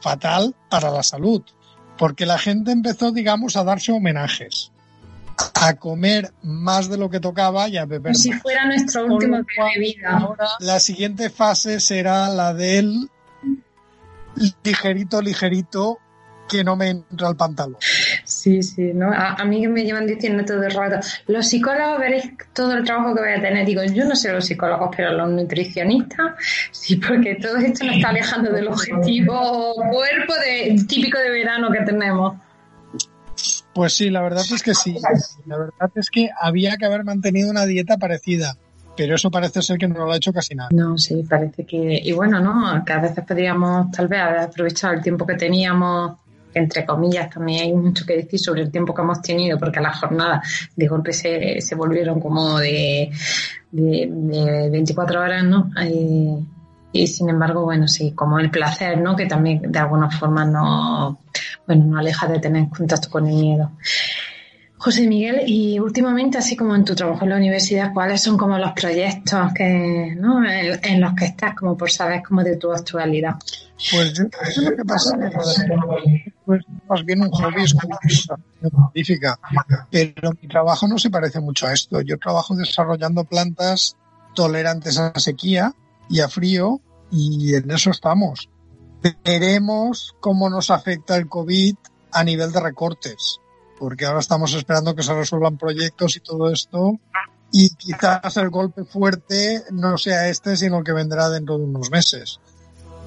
fatal 0.00 0.54
para 0.68 0.90
la 0.90 1.02
salud, 1.02 1.42
porque 1.96 2.26
la 2.26 2.38
gente 2.38 2.72
empezó, 2.72 3.12
digamos, 3.12 3.56
a 3.56 3.64
darse 3.64 3.92
homenajes, 3.92 4.72
a 5.54 5.74
comer 5.74 6.32
más 6.42 6.88
de 6.88 6.98
lo 6.98 7.10
que 7.10 7.20
tocaba 7.20 7.68
y 7.68 7.76
a 7.76 7.84
beber. 7.84 8.12
Como 8.12 8.22
si 8.22 8.32
fuera 8.32 8.66
nuestro 8.66 9.06
último 9.06 9.36
día 9.36 9.64
de 9.74 9.80
vida. 9.80 10.36
la 10.60 10.80
siguiente 10.80 11.30
fase 11.30 11.78
será 11.80 12.28
la 12.28 12.54
del 12.54 13.08
ligerito, 14.64 15.20
ligerito, 15.20 15.98
que 16.48 16.64
no 16.64 16.76
me 16.76 16.88
entra 16.88 17.28
el 17.28 17.36
pantalón. 17.36 17.78
Sí, 18.24 18.62
sí, 18.62 18.92
¿no? 18.94 19.10
A, 19.12 19.44
mí 19.44 19.66
me 19.68 19.84
llevan 19.84 20.06
diciendo 20.06 20.44
todo 20.44 20.62
el 20.62 20.70
rato, 20.70 21.06
los 21.26 21.46
psicólogos 21.46 21.98
veréis 21.98 22.32
todo 22.52 22.72
el 22.72 22.84
trabajo 22.84 23.14
que 23.14 23.22
voy 23.22 23.32
a 23.32 23.40
tener. 23.40 23.66
Digo, 23.66 23.82
yo 23.84 24.04
no 24.04 24.14
sé 24.14 24.32
los 24.32 24.44
psicólogos, 24.44 24.90
pero 24.96 25.12
los 25.12 25.30
nutricionistas, 25.30 26.32
sí, 26.70 26.96
porque 26.96 27.36
todo 27.36 27.56
esto 27.58 27.84
nos 27.84 27.96
está 27.96 28.08
alejando 28.10 28.52
del 28.52 28.68
objetivo 28.68 29.74
cuerpo 29.90 30.34
de, 30.34 30.76
típico 30.88 31.18
de 31.18 31.30
verano 31.30 31.70
que 31.70 31.80
tenemos. 31.80 32.36
Pues 33.74 33.94
sí, 33.94 34.10
la 34.10 34.22
verdad 34.22 34.44
es 34.52 34.62
que 34.62 34.74
sí. 34.74 34.96
La 35.46 35.58
verdad 35.58 35.90
es 35.94 36.10
que 36.10 36.30
había 36.38 36.76
que 36.76 36.84
haber 36.84 37.04
mantenido 37.04 37.50
una 37.50 37.64
dieta 37.64 37.96
parecida 37.96 38.56
pero 38.96 39.14
eso 39.14 39.30
parece 39.30 39.62
ser 39.62 39.78
que 39.78 39.88
no 39.88 40.04
lo 40.04 40.12
ha 40.12 40.16
hecho 40.16 40.32
casi 40.32 40.54
nada. 40.54 40.68
No, 40.72 40.98
sí, 40.98 41.24
parece 41.28 41.64
que. 41.64 42.00
Y 42.02 42.12
bueno, 42.12 42.40
¿no? 42.40 42.84
Que 42.84 42.92
a 42.92 43.00
veces 43.00 43.24
podríamos 43.24 43.90
tal 43.90 44.08
vez 44.08 44.20
haber 44.20 44.40
aprovechado 44.40 44.94
el 44.94 45.02
tiempo 45.02 45.26
que 45.26 45.34
teníamos 45.34 46.18
entre 46.54 46.84
comillas, 46.84 47.30
también 47.30 47.62
hay 47.62 47.72
mucho 47.72 48.04
que 48.06 48.16
decir 48.16 48.38
sobre 48.38 48.62
el 48.62 48.70
tiempo 48.70 48.94
que 48.94 49.02
hemos 49.02 49.22
tenido, 49.22 49.58
porque 49.58 49.80
las 49.80 49.98
jornadas 49.98 50.68
de 50.76 50.86
golpe 50.86 51.12
se, 51.12 51.60
se 51.60 51.74
volvieron 51.74 52.20
como 52.20 52.58
de, 52.58 53.10
de, 53.70 54.68
24 54.70 55.20
horas, 55.20 55.44
¿no? 55.44 55.70
y 56.92 57.06
sin 57.06 57.30
embargo, 57.30 57.62
bueno, 57.62 57.88
sí, 57.88 58.12
como 58.12 58.38
el 58.38 58.50
placer, 58.50 59.00
¿no? 59.00 59.16
Que 59.16 59.24
también 59.24 59.62
de 59.72 59.78
alguna 59.78 60.10
forma 60.10 60.44
no, 60.44 61.20
bueno, 61.66 61.86
no 61.86 61.98
aleja 61.98 62.26
de 62.26 62.38
tener 62.38 62.68
contacto 62.68 63.08
con 63.08 63.26
el 63.26 63.34
miedo. 63.34 63.70
José 64.82 65.06
Miguel, 65.06 65.44
y 65.46 65.78
últimamente, 65.78 66.38
así 66.38 66.56
como 66.56 66.74
en 66.74 66.84
tu 66.84 66.96
trabajo 66.96 67.22
en 67.22 67.30
la 67.30 67.36
universidad, 67.36 67.92
¿cuáles 67.94 68.20
son 68.20 68.36
como 68.36 68.58
los 68.58 68.72
proyectos 68.72 69.52
que, 69.54 70.16
¿no? 70.18 70.44
en, 70.44 71.00
los 71.00 71.14
que 71.14 71.26
estás, 71.26 71.54
como 71.54 71.76
por 71.76 71.88
saber 71.88 72.20
como 72.24 72.42
de 72.42 72.56
tu 72.56 72.72
actualidad? 72.72 73.36
Pues 73.92 74.12
yo, 74.12 74.24
lo 74.24 74.76
que 74.76 74.84
pasa 74.84 75.16
es 75.24 75.34
pues, 76.44 76.62
más 76.88 77.04
bien 77.04 77.22
un 77.22 77.30
hobby 77.30 77.62
es 77.62 77.76
científica, 78.60 79.38
pero 79.88 80.32
mi 80.42 80.48
trabajo 80.48 80.88
no 80.88 80.98
se 80.98 81.10
parece 81.10 81.38
mucho 81.38 81.68
a 81.68 81.74
esto. 81.74 82.00
Yo 82.00 82.18
trabajo 82.18 82.56
desarrollando 82.56 83.22
plantas 83.22 83.96
tolerantes 84.34 84.98
a 84.98 85.16
sequía 85.20 85.72
y 86.10 86.18
a 86.18 86.28
frío 86.28 86.80
y 87.12 87.54
en 87.54 87.70
eso 87.70 87.92
estamos. 87.92 88.48
Veremos 89.24 90.16
cómo 90.18 90.50
nos 90.50 90.70
afecta 90.70 91.16
el 91.16 91.28
COVID 91.28 91.76
a 92.10 92.24
nivel 92.24 92.50
de 92.50 92.58
recortes 92.58 93.38
porque 93.78 94.06
ahora 94.06 94.20
estamos 94.20 94.54
esperando 94.54 94.94
que 94.94 95.02
se 95.02 95.14
resuelvan 95.14 95.58
proyectos 95.58 96.16
y 96.16 96.20
todo 96.20 96.50
esto, 96.50 96.98
y 97.50 97.70
quizás 97.76 98.36
el 98.36 98.48
golpe 98.50 98.84
fuerte 98.84 99.62
no 99.70 99.98
sea 99.98 100.28
este, 100.28 100.56
sino 100.56 100.82
que 100.82 100.92
vendrá 100.92 101.28
dentro 101.28 101.58
de 101.58 101.64
unos 101.64 101.90
meses. 101.90 102.40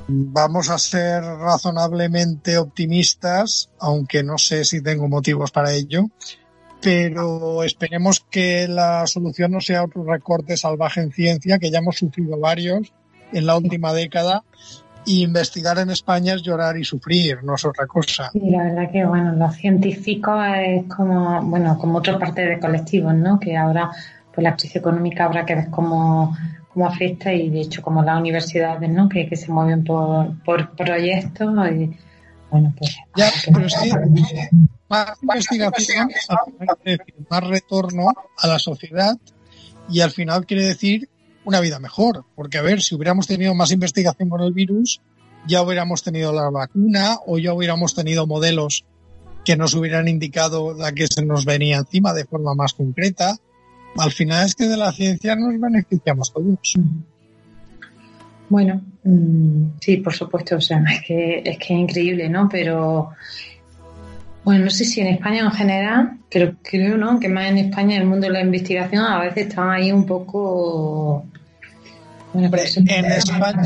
Vamos 0.08 0.70
a 0.70 0.78
ser 0.78 1.24
razonablemente 1.24 2.60
optimistas, 2.60 3.72
aunque 3.80 4.24
no 4.24 4.38
sé 4.38 4.64
si 4.64 4.82
tengo 4.82 5.08
motivos 5.08 5.52
para 5.52 5.74
ello, 5.74 6.04
pero 6.80 7.64
esperemos 7.64 8.24
que 8.30 8.68
la 8.68 9.08
solución 9.08 9.52
no 9.52 9.62
sea 9.62 9.84
otro 9.84 10.04
recorte 10.04 10.58
salvaje 10.58 11.02
en 11.02 11.12
ciencia, 11.12 11.58
que 11.58 11.72
ya 11.72 11.80
hemos 11.80 11.98
sufrido 11.98 12.40
varios 12.40 12.94
en 13.34 13.48
la 13.48 13.58
última 13.58 13.94
década 13.94 14.44
y 15.06 15.24
investigar 15.24 15.78
en 15.80 15.90
España 15.90 16.34
es 16.34 16.42
llorar 16.42 16.78
y 16.78 16.84
sufrir, 16.84 17.44
no 17.44 17.56
es 17.56 17.66
otra 17.66 17.88
cosa. 17.88 18.30
Sí, 18.32 18.50
la 18.50 18.64
verdad 18.64 18.92
que, 18.92 19.06
bueno, 19.06 19.34
los 19.34 19.56
científicos 19.56 20.44
es 20.58 20.84
como, 20.86 21.42
bueno, 21.44 21.78
como 21.78 22.00
otra 22.00 22.18
parte 22.18 22.42
de 22.42 22.60
colectivos, 22.60 23.14
¿no? 23.14 23.40
Que 23.40 23.56
ahora, 23.56 23.92
pues 24.34 24.44
la 24.44 24.56
crisis 24.56 24.78
económica 24.78 25.26
habrá 25.26 25.46
que 25.46 25.56
ver 25.56 25.70
cómo, 25.70 26.36
cómo 26.74 26.88
afecta 26.88 27.32
y, 27.34 27.50
de 27.50 27.62
hecho, 27.62 27.82
como 27.82 28.04
las 28.04 28.20
universidades, 28.20 28.90
¿no? 28.90 29.08
Que, 29.08 29.28
que 29.28 29.36
se 29.36 29.52
mueven 29.52 29.84
por, 29.84 30.44
por 30.44 30.72
proyectos 30.76 31.54
y, 31.72 31.92
bueno, 32.50 32.74
pues... 32.78 32.98
Ya, 33.16 33.30
pero 33.54 33.68
que 33.68 34.50
más 34.88 35.18
investigación 35.22 36.10
más 37.30 37.44
retorno 37.44 38.08
a 38.38 38.48
la 38.48 38.60
sociedad 38.60 39.18
y 39.90 40.02
al 40.02 40.12
final 40.12 40.46
quiere 40.46 40.66
decir 40.66 41.10
una 41.46 41.60
vida 41.62 41.80
mejor. 41.80 42.26
Porque, 42.36 42.58
a 42.58 42.62
ver, 42.62 42.82
si 42.82 42.96
hubiéramos 42.96 43.28
tenido 43.28 43.56
más 43.56 43.72
investigación 43.72 44.30
con 44.30 44.42
el 44.42 44.54
virus, 44.54 45.02
ya 45.48 45.62
hubiéramos 45.62 46.04
tenido 46.04 46.34
la 46.34 46.50
vacuna 46.50 47.18
o 47.26 47.38
ya 47.38 47.54
hubiéramos 47.54 47.96
tenido 47.96 48.28
modelos 48.28 48.86
que 49.46 49.56
nos 49.56 49.76
hubieran 49.76 50.08
indicado 50.08 50.74
la 50.74 50.92
que 50.92 51.08
se 51.08 51.24
nos 51.24 51.46
venía 51.46 51.78
encima 51.78 52.14
de 52.14 52.26
forma 52.26 52.56
más 52.56 52.74
concreta. 52.74 53.38
Al 53.98 54.12
final 54.12 54.46
es 54.46 54.56
que 54.56 54.66
de 54.66 54.76
la 54.76 54.92
ciencia 54.92 55.36
nos 55.36 55.60
beneficiamos 55.60 56.34
todos. 56.34 56.74
Bueno, 58.50 58.82
mm, 59.04 59.78
sí, 59.80 59.98
por 59.98 60.14
supuesto, 60.14 60.58
o 60.58 60.62
sea, 60.62 60.84
es 60.92 61.02
que 61.08 61.42
es 61.46 61.58
que 61.58 61.74
increíble, 61.74 62.28
¿no? 62.30 62.50
Pero 62.52 63.12
bueno, 64.46 64.66
no 64.66 64.70
sé 64.70 64.86
si 64.86 65.02
en 65.02 65.08
España 65.08 65.40
en 65.40 65.52
general, 65.52 66.20
pero 66.32 66.56
creo 66.62 66.98
¿no? 66.98 67.20
que 67.20 67.28
más 67.28 67.48
en 67.48 67.58
España 67.58 67.98
el 67.98 68.06
mundo 68.06 68.28
de 68.28 68.34
la 68.34 68.42
investigación 68.42 69.04
a 69.04 69.20
veces 69.20 69.48
está 69.48 69.74
ahí 69.74 69.92
un 69.92 70.06
poco... 70.06 71.26
Bueno, 72.32 72.56
en 72.76 73.06
España, 73.06 73.64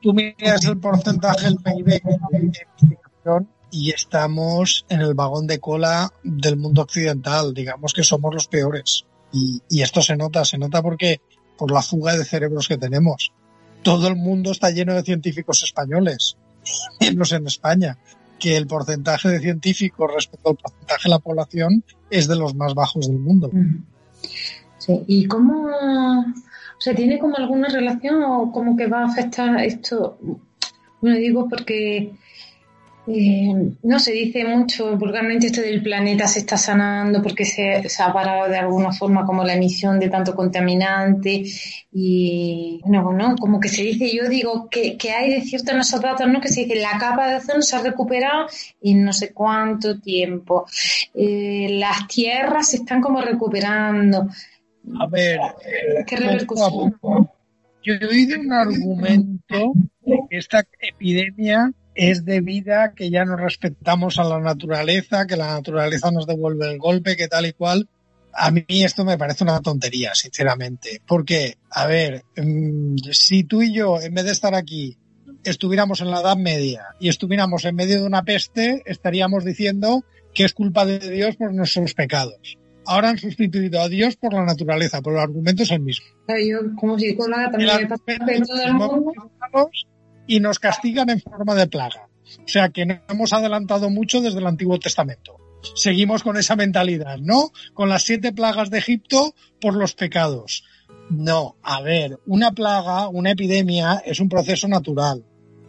tú 0.00 0.14
miras 0.14 0.64
el 0.64 0.78
porcentaje 0.78 1.44
del 1.44 1.56
PIB 1.56 1.84
de 1.84 2.38
investigación 2.38 3.48
y 3.70 3.90
estamos 3.90 4.86
en 4.88 5.00
el 5.00 5.14
vagón 5.14 5.46
de 5.46 5.58
cola 5.58 6.10
del 6.22 6.56
mundo 6.56 6.82
occidental. 6.82 7.52
Digamos 7.52 7.92
que 7.92 8.04
somos 8.04 8.32
los 8.32 8.46
peores. 8.46 9.04
Y, 9.32 9.60
y 9.68 9.82
esto 9.82 10.00
se 10.00 10.16
nota, 10.16 10.44
se 10.44 10.58
nota 10.58 10.80
porque 10.80 11.20
por 11.58 11.70
la 11.70 11.82
fuga 11.82 12.16
de 12.16 12.24
cerebros 12.24 12.66
que 12.66 12.78
tenemos. 12.78 13.32
todo 13.82 14.08
el 14.08 14.16
mundo 14.16 14.52
está 14.52 14.70
lleno 14.70 14.94
de 14.94 15.02
científicos 15.02 15.62
españoles, 15.64 16.36
menos 17.00 17.32
en 17.32 17.46
España, 17.46 17.98
que 18.42 18.56
el 18.56 18.66
porcentaje 18.66 19.28
de 19.28 19.38
científicos 19.38 20.10
respecto 20.12 20.50
al 20.50 20.56
porcentaje 20.56 21.02
de 21.04 21.10
la 21.10 21.20
población 21.20 21.84
es 22.10 22.26
de 22.26 22.34
los 22.34 22.56
más 22.56 22.74
bajos 22.74 23.06
del 23.06 23.20
mundo. 23.20 23.52
Sí, 24.78 25.00
¿y 25.06 25.26
cómo, 25.26 25.66
o 25.66 26.80
sea, 26.80 26.92
tiene 26.92 27.20
como 27.20 27.36
alguna 27.36 27.68
relación 27.68 28.20
o 28.24 28.50
cómo 28.50 28.76
que 28.76 28.88
va 28.88 29.02
a 29.02 29.06
afectar 29.06 29.62
esto? 29.62 30.18
Bueno, 31.00 31.18
digo 31.18 31.48
porque 31.48 32.14
eh, 33.04 33.72
no 33.82 33.98
se 33.98 34.12
dice 34.12 34.44
mucho 34.44 34.96
vulgarmente 34.96 35.46
esto 35.46 35.60
del 35.60 35.82
planeta 35.82 36.28
se 36.28 36.38
está 36.38 36.56
sanando 36.56 37.20
porque 37.20 37.44
se, 37.44 37.82
ha 37.98 38.12
parado 38.12 38.48
de 38.48 38.56
alguna 38.56 38.92
forma 38.92 39.26
como 39.26 39.42
la 39.42 39.54
emisión 39.54 39.98
de 39.98 40.08
tanto 40.08 40.36
contaminante 40.36 41.42
y 41.90 42.80
bueno, 42.84 43.34
como 43.40 43.58
que 43.58 43.68
se 43.68 43.82
dice, 43.82 44.14
yo 44.14 44.28
digo 44.28 44.68
que, 44.70 44.96
hay 45.10 45.34
de 45.34 45.40
cierto 45.40 45.72
en 45.72 45.80
esos 45.80 46.00
datos, 46.00 46.28
¿no? 46.28 46.40
Que 46.40 46.48
se 46.48 46.62
dice 46.62 46.80
la 46.80 46.96
capa 46.96 47.28
de 47.28 47.36
ozono 47.36 47.62
se 47.62 47.74
ha 47.74 47.82
recuperado 47.82 48.46
en 48.80 49.04
no 49.04 49.12
sé 49.12 49.32
cuánto 49.32 49.98
tiempo. 50.00 50.66
Eh, 51.12 51.76
las 51.80 52.06
tierras 52.06 52.70
se 52.70 52.76
están 52.76 53.00
como 53.00 53.20
recuperando. 53.20 54.28
A 55.00 55.06
ver, 55.08 55.40
¿qué 56.06 56.16
repercusión? 56.16 56.96
Yo 57.82 57.94
he 57.94 58.06
oído 58.06 58.38
un 58.38 58.52
argumento 58.52 59.72
que 60.30 60.36
esta 60.38 60.64
epidemia 60.80 61.72
es 61.94 62.24
debida 62.24 62.84
a 62.84 62.94
que 62.94 63.10
ya 63.10 63.24
no 63.24 63.36
respetamos 63.36 64.18
a 64.18 64.24
la 64.24 64.40
naturaleza, 64.40 65.26
que 65.26 65.36
la 65.36 65.52
naturaleza 65.52 66.10
nos 66.10 66.26
devuelve 66.26 66.70
el 66.70 66.78
golpe, 66.78 67.16
que 67.16 67.28
tal 67.28 67.46
y 67.46 67.52
cual. 67.52 67.88
A 68.34 68.50
mí 68.50 68.64
esto 68.68 69.04
me 69.04 69.18
parece 69.18 69.44
una 69.44 69.60
tontería, 69.60 70.14
sinceramente. 70.14 71.02
Porque, 71.06 71.58
a 71.70 71.86
ver, 71.86 72.24
mm, 72.36 72.96
si 73.12 73.44
tú 73.44 73.62
y 73.62 73.74
yo, 73.74 74.00
en 74.00 74.14
vez 74.14 74.24
de 74.24 74.32
estar 74.32 74.54
aquí, 74.54 74.96
estuviéramos 75.44 76.00
en 76.00 76.10
la 76.10 76.20
Edad 76.20 76.36
Media 76.36 76.86
y 76.98 77.08
estuviéramos 77.08 77.64
en 77.64 77.74
medio 77.74 78.00
de 78.00 78.06
una 78.06 78.22
peste, 78.22 78.82
estaríamos 78.86 79.44
diciendo 79.44 80.04
que 80.32 80.44
es 80.44 80.54
culpa 80.54 80.86
de 80.86 80.98
Dios 80.98 81.36
por 81.36 81.52
nuestros 81.52 81.94
pecados. 81.94 82.58
Ahora 82.86 83.10
han 83.10 83.18
sustituido 83.18 83.80
a 83.80 83.88
Dios 83.88 84.16
por 84.16 84.32
la 84.32 84.44
naturaleza, 84.44 85.00
pero 85.02 85.16
el 85.16 85.22
argumento 85.22 85.62
es 85.62 85.70
el 85.70 85.80
mismo. 85.80 86.06
Yo, 86.28 86.74
como 86.76 86.98
psicóloga, 86.98 87.50
también 87.50 87.88
me 88.26 88.40
todo 88.40 88.62
el 88.62 88.74
mundo 88.74 89.12
y 90.26 90.40
nos 90.40 90.58
castigan 90.58 91.10
en 91.10 91.20
forma 91.20 91.54
de 91.54 91.66
plaga. 91.66 92.08
O 92.44 92.48
sea 92.48 92.70
que 92.70 92.86
no 92.86 93.00
hemos 93.08 93.32
adelantado 93.32 93.90
mucho 93.90 94.20
desde 94.20 94.38
el 94.38 94.46
Antiguo 94.46 94.78
Testamento. 94.78 95.36
Seguimos 95.74 96.22
con 96.22 96.36
esa 96.36 96.56
mentalidad, 96.56 97.18
¿no? 97.18 97.52
Con 97.74 97.88
las 97.88 98.02
siete 98.02 98.32
plagas 98.32 98.70
de 98.70 98.78
Egipto 98.78 99.34
por 99.60 99.74
los 99.74 99.94
pecados. 99.94 100.64
No, 101.10 101.56
a 101.62 101.80
ver, 101.82 102.18
una 102.26 102.52
plaga, 102.52 103.08
una 103.08 103.32
epidemia 103.32 104.02
es 104.04 104.18
un 104.20 104.28
proceso 104.28 104.66
natural 104.66 105.24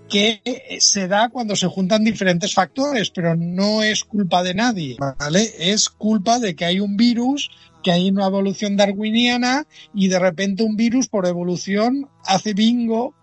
que 0.10 0.78
se 0.80 1.08
da 1.08 1.30
cuando 1.30 1.56
se 1.56 1.68
juntan 1.68 2.04
diferentes 2.04 2.54
factores, 2.54 3.10
pero 3.10 3.36
no 3.36 3.82
es 3.82 4.04
culpa 4.04 4.44
de 4.44 4.54
nadie, 4.54 4.98
¿vale? 5.00 5.50
Es 5.58 5.90
culpa 5.90 6.40
de 6.40 6.56
que 6.56 6.66
hay 6.66 6.80
un 6.80 6.98
virus, 6.98 7.50
que 7.82 7.92
hay 7.92 8.10
una 8.10 8.28
evolución 8.28 8.78
darwiniana 8.78 9.66
y 9.94 10.10
de 10.10 10.20
repente 10.20 10.64
un 10.64 10.76
virus 10.76 11.08
por 11.08 11.26
evolución 11.26 12.10
hace 12.26 12.54
bingo 12.54 13.16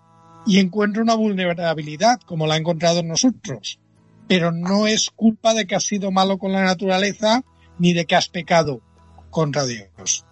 y 0.46 0.58
encuentra 0.58 1.02
una 1.02 1.14
vulnerabilidad 1.14 2.20
como 2.20 2.46
la 2.46 2.54
ha 2.54 2.58
encontrado 2.58 3.00
en 3.00 3.08
nosotros. 3.08 3.78
Pero 4.28 4.52
no 4.52 4.86
es 4.86 5.10
culpa 5.10 5.54
de 5.54 5.66
que 5.66 5.74
has 5.74 5.84
sido 5.84 6.10
malo 6.10 6.38
con 6.38 6.52
la 6.52 6.64
naturaleza 6.64 7.42
ni 7.78 7.92
de 7.92 8.04
que 8.04 8.16
has 8.16 8.28
pecado 8.28 8.80
contra 9.30 9.64
Dios. 9.64 10.24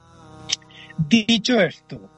Dicho 1.08 1.60
esto, 1.60 2.10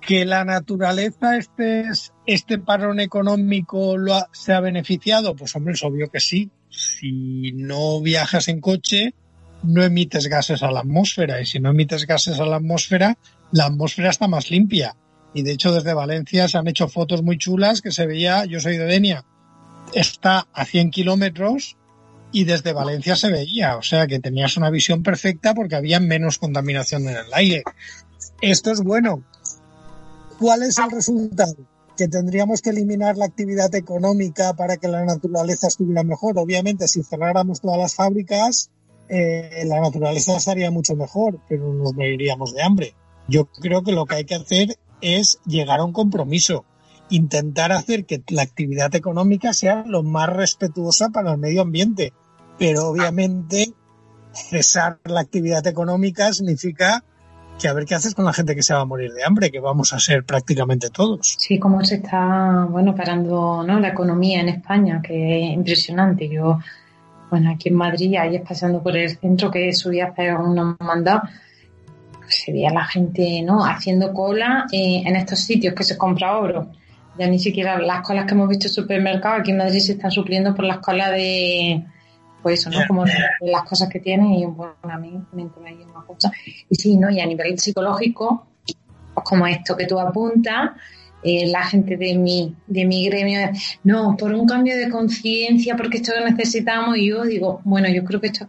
que 0.00 0.24
la 0.24 0.44
naturaleza 0.44 1.36
este, 1.36 1.84
este 2.26 2.58
parón 2.58 3.00
económico 3.00 3.96
lo 3.96 4.26
se 4.32 4.52
ha 4.52 4.60
beneficiado, 4.60 5.34
pues 5.36 5.54
hombre, 5.54 5.74
es 5.74 5.84
obvio 5.84 6.10
que 6.10 6.20
sí. 6.20 6.50
Si 6.68 7.52
no 7.52 8.00
viajas 8.00 8.48
en 8.48 8.60
coche, 8.60 9.14
no 9.62 9.82
emites 9.82 10.26
gases 10.26 10.62
a 10.62 10.70
la 10.70 10.80
atmósfera 10.80 11.40
y 11.40 11.46
si 11.46 11.60
no 11.60 11.70
emites 11.70 12.06
gases 12.06 12.40
a 12.40 12.46
la 12.46 12.56
atmósfera, 12.56 13.16
la 13.52 13.66
atmósfera 13.66 14.10
está 14.10 14.26
más 14.26 14.50
limpia. 14.50 14.96
Y 15.34 15.42
de 15.42 15.52
hecho 15.52 15.72
desde 15.72 15.94
Valencia 15.94 16.48
se 16.48 16.58
han 16.58 16.68
hecho 16.68 16.88
fotos 16.88 17.22
muy 17.22 17.38
chulas 17.38 17.80
que 17.80 17.90
se 17.90 18.06
veía, 18.06 18.44
yo 18.44 18.60
soy 18.60 18.76
de 18.76 18.84
Denia, 18.84 19.24
está 19.94 20.46
a 20.52 20.64
100 20.64 20.90
kilómetros 20.90 21.76
y 22.32 22.44
desde 22.44 22.72
Valencia 22.72 23.16
se 23.16 23.30
veía, 23.30 23.76
o 23.76 23.82
sea 23.82 24.06
que 24.06 24.18
tenías 24.18 24.56
una 24.56 24.70
visión 24.70 25.02
perfecta 25.02 25.54
porque 25.54 25.76
había 25.76 26.00
menos 26.00 26.38
contaminación 26.38 27.02
en 27.02 27.16
el 27.16 27.34
aire. 27.34 27.62
Esto 28.40 28.70
es 28.70 28.80
bueno. 28.80 29.22
¿Cuál 30.38 30.62
es 30.62 30.78
el 30.78 30.90
resultado? 30.90 31.56
Que 31.96 32.08
tendríamos 32.08 32.62
que 32.62 32.70
eliminar 32.70 33.16
la 33.16 33.26
actividad 33.26 33.74
económica 33.74 34.54
para 34.54 34.78
que 34.78 34.88
la 34.88 35.04
naturaleza 35.04 35.68
estuviera 35.68 36.02
mejor. 36.02 36.38
Obviamente, 36.38 36.88
si 36.88 37.02
cerráramos 37.02 37.60
todas 37.60 37.78
las 37.78 37.94
fábricas, 37.94 38.70
eh, 39.08 39.62
la 39.66 39.80
naturaleza 39.80 40.36
estaría 40.36 40.70
mucho 40.70 40.96
mejor, 40.96 41.38
pero 41.48 41.72
nos 41.74 41.94
moriríamos 41.94 42.54
de 42.54 42.62
hambre. 42.62 42.94
Yo 43.28 43.44
creo 43.44 43.82
que 43.82 43.92
lo 43.92 44.06
que 44.06 44.16
hay 44.16 44.24
que 44.24 44.34
hacer 44.34 44.76
es 45.02 45.40
llegar 45.44 45.80
a 45.80 45.84
un 45.84 45.92
compromiso, 45.92 46.64
intentar 47.10 47.72
hacer 47.72 48.06
que 48.06 48.22
la 48.28 48.42
actividad 48.42 48.94
económica 48.94 49.52
sea 49.52 49.84
lo 49.86 50.02
más 50.02 50.28
respetuosa 50.30 51.10
para 51.10 51.32
el 51.32 51.38
medio 51.38 51.62
ambiente. 51.62 52.12
Pero 52.58 52.88
obviamente 52.88 53.74
cesar 54.32 54.98
la 55.04 55.20
actividad 55.20 55.66
económica 55.66 56.32
significa 56.32 57.04
que 57.60 57.68
a 57.68 57.74
ver 57.74 57.84
qué 57.84 57.94
haces 57.94 58.14
con 58.14 58.24
la 58.24 58.32
gente 58.32 58.54
que 58.54 58.62
se 58.62 58.74
va 58.74 58.80
a 58.80 58.84
morir 58.84 59.12
de 59.12 59.24
hambre, 59.24 59.50
que 59.50 59.60
vamos 59.60 59.92
a 59.92 60.00
ser 60.00 60.24
prácticamente 60.24 60.90
todos. 60.90 61.36
Sí, 61.38 61.58
cómo 61.58 61.84
se 61.84 61.96
está, 61.96 62.66
bueno, 62.68 62.94
parando 62.94 63.62
¿no? 63.62 63.78
la 63.78 63.88
economía 63.88 64.40
en 64.40 64.48
España, 64.48 65.00
que 65.02 65.44
es 65.44 65.54
impresionante. 65.54 66.28
Yo, 66.28 66.58
bueno, 67.30 67.50
aquí 67.50 67.68
en 67.68 67.76
Madrid, 67.76 68.16
ahí 68.16 68.38
pasando 68.40 68.82
por 68.82 68.96
el 68.96 69.16
centro 69.16 69.50
que 69.50 69.72
subí 69.74 70.00
a 70.00 70.06
hacer 70.06 70.34
unos 70.34 70.76
mandados, 70.80 71.28
se 72.28 72.52
veía 72.52 72.70
la 72.70 72.84
gente 72.84 73.42
no 73.42 73.64
haciendo 73.64 74.12
cola 74.12 74.66
eh, 74.72 75.02
en 75.04 75.16
estos 75.16 75.40
sitios 75.40 75.74
que 75.74 75.84
se 75.84 75.96
compra 75.96 76.38
oro. 76.38 76.68
Ya 77.18 77.26
ni 77.26 77.38
siquiera 77.38 77.78
las 77.78 78.00
colas 78.02 78.24
que 78.24 78.32
hemos 78.32 78.48
visto 78.48 78.68
en 78.68 78.72
supermercados 78.72 79.40
aquí 79.40 79.50
en 79.50 79.58
Madrid 79.58 79.80
se 79.80 79.92
están 79.92 80.10
supliendo 80.10 80.54
por 80.54 80.64
las 80.64 80.78
colas 80.78 81.10
de, 81.10 81.84
pues 82.42 82.60
eso, 82.60 82.70
¿no? 82.70 82.86
Como 82.88 83.04
las 83.40 83.62
cosas 83.64 83.88
que 83.88 84.00
tienen 84.00 84.32
y 84.32 84.46
bueno, 84.46 84.74
a 84.82 84.96
mí 84.96 85.20
me 85.32 85.42
ahí 85.66 85.84
una 85.88 86.04
cosa. 86.06 86.32
Y 86.68 86.74
sí, 86.74 86.96
¿no? 86.96 87.10
Y 87.10 87.20
a 87.20 87.26
nivel 87.26 87.58
psicológico, 87.58 88.46
pues 89.14 89.26
como 89.26 89.46
esto 89.46 89.76
que 89.76 89.86
tú 89.86 89.98
apuntas, 89.98 90.70
eh, 91.22 91.46
la 91.46 91.62
gente 91.64 91.96
de 91.96 92.16
mi, 92.16 92.54
de 92.66 92.84
mi 92.84 93.06
gremio, 93.06 93.50
no, 93.84 94.16
por 94.16 94.32
un 94.32 94.46
cambio 94.46 94.76
de 94.76 94.90
conciencia, 94.90 95.76
porque 95.76 95.98
esto 95.98 96.12
lo 96.18 96.28
necesitamos, 96.28 96.96
y 96.96 97.08
yo 97.08 97.22
digo, 97.22 97.60
bueno, 97.64 97.88
yo 97.88 98.04
creo 98.04 98.20
que 98.20 98.28
esto 98.28 98.48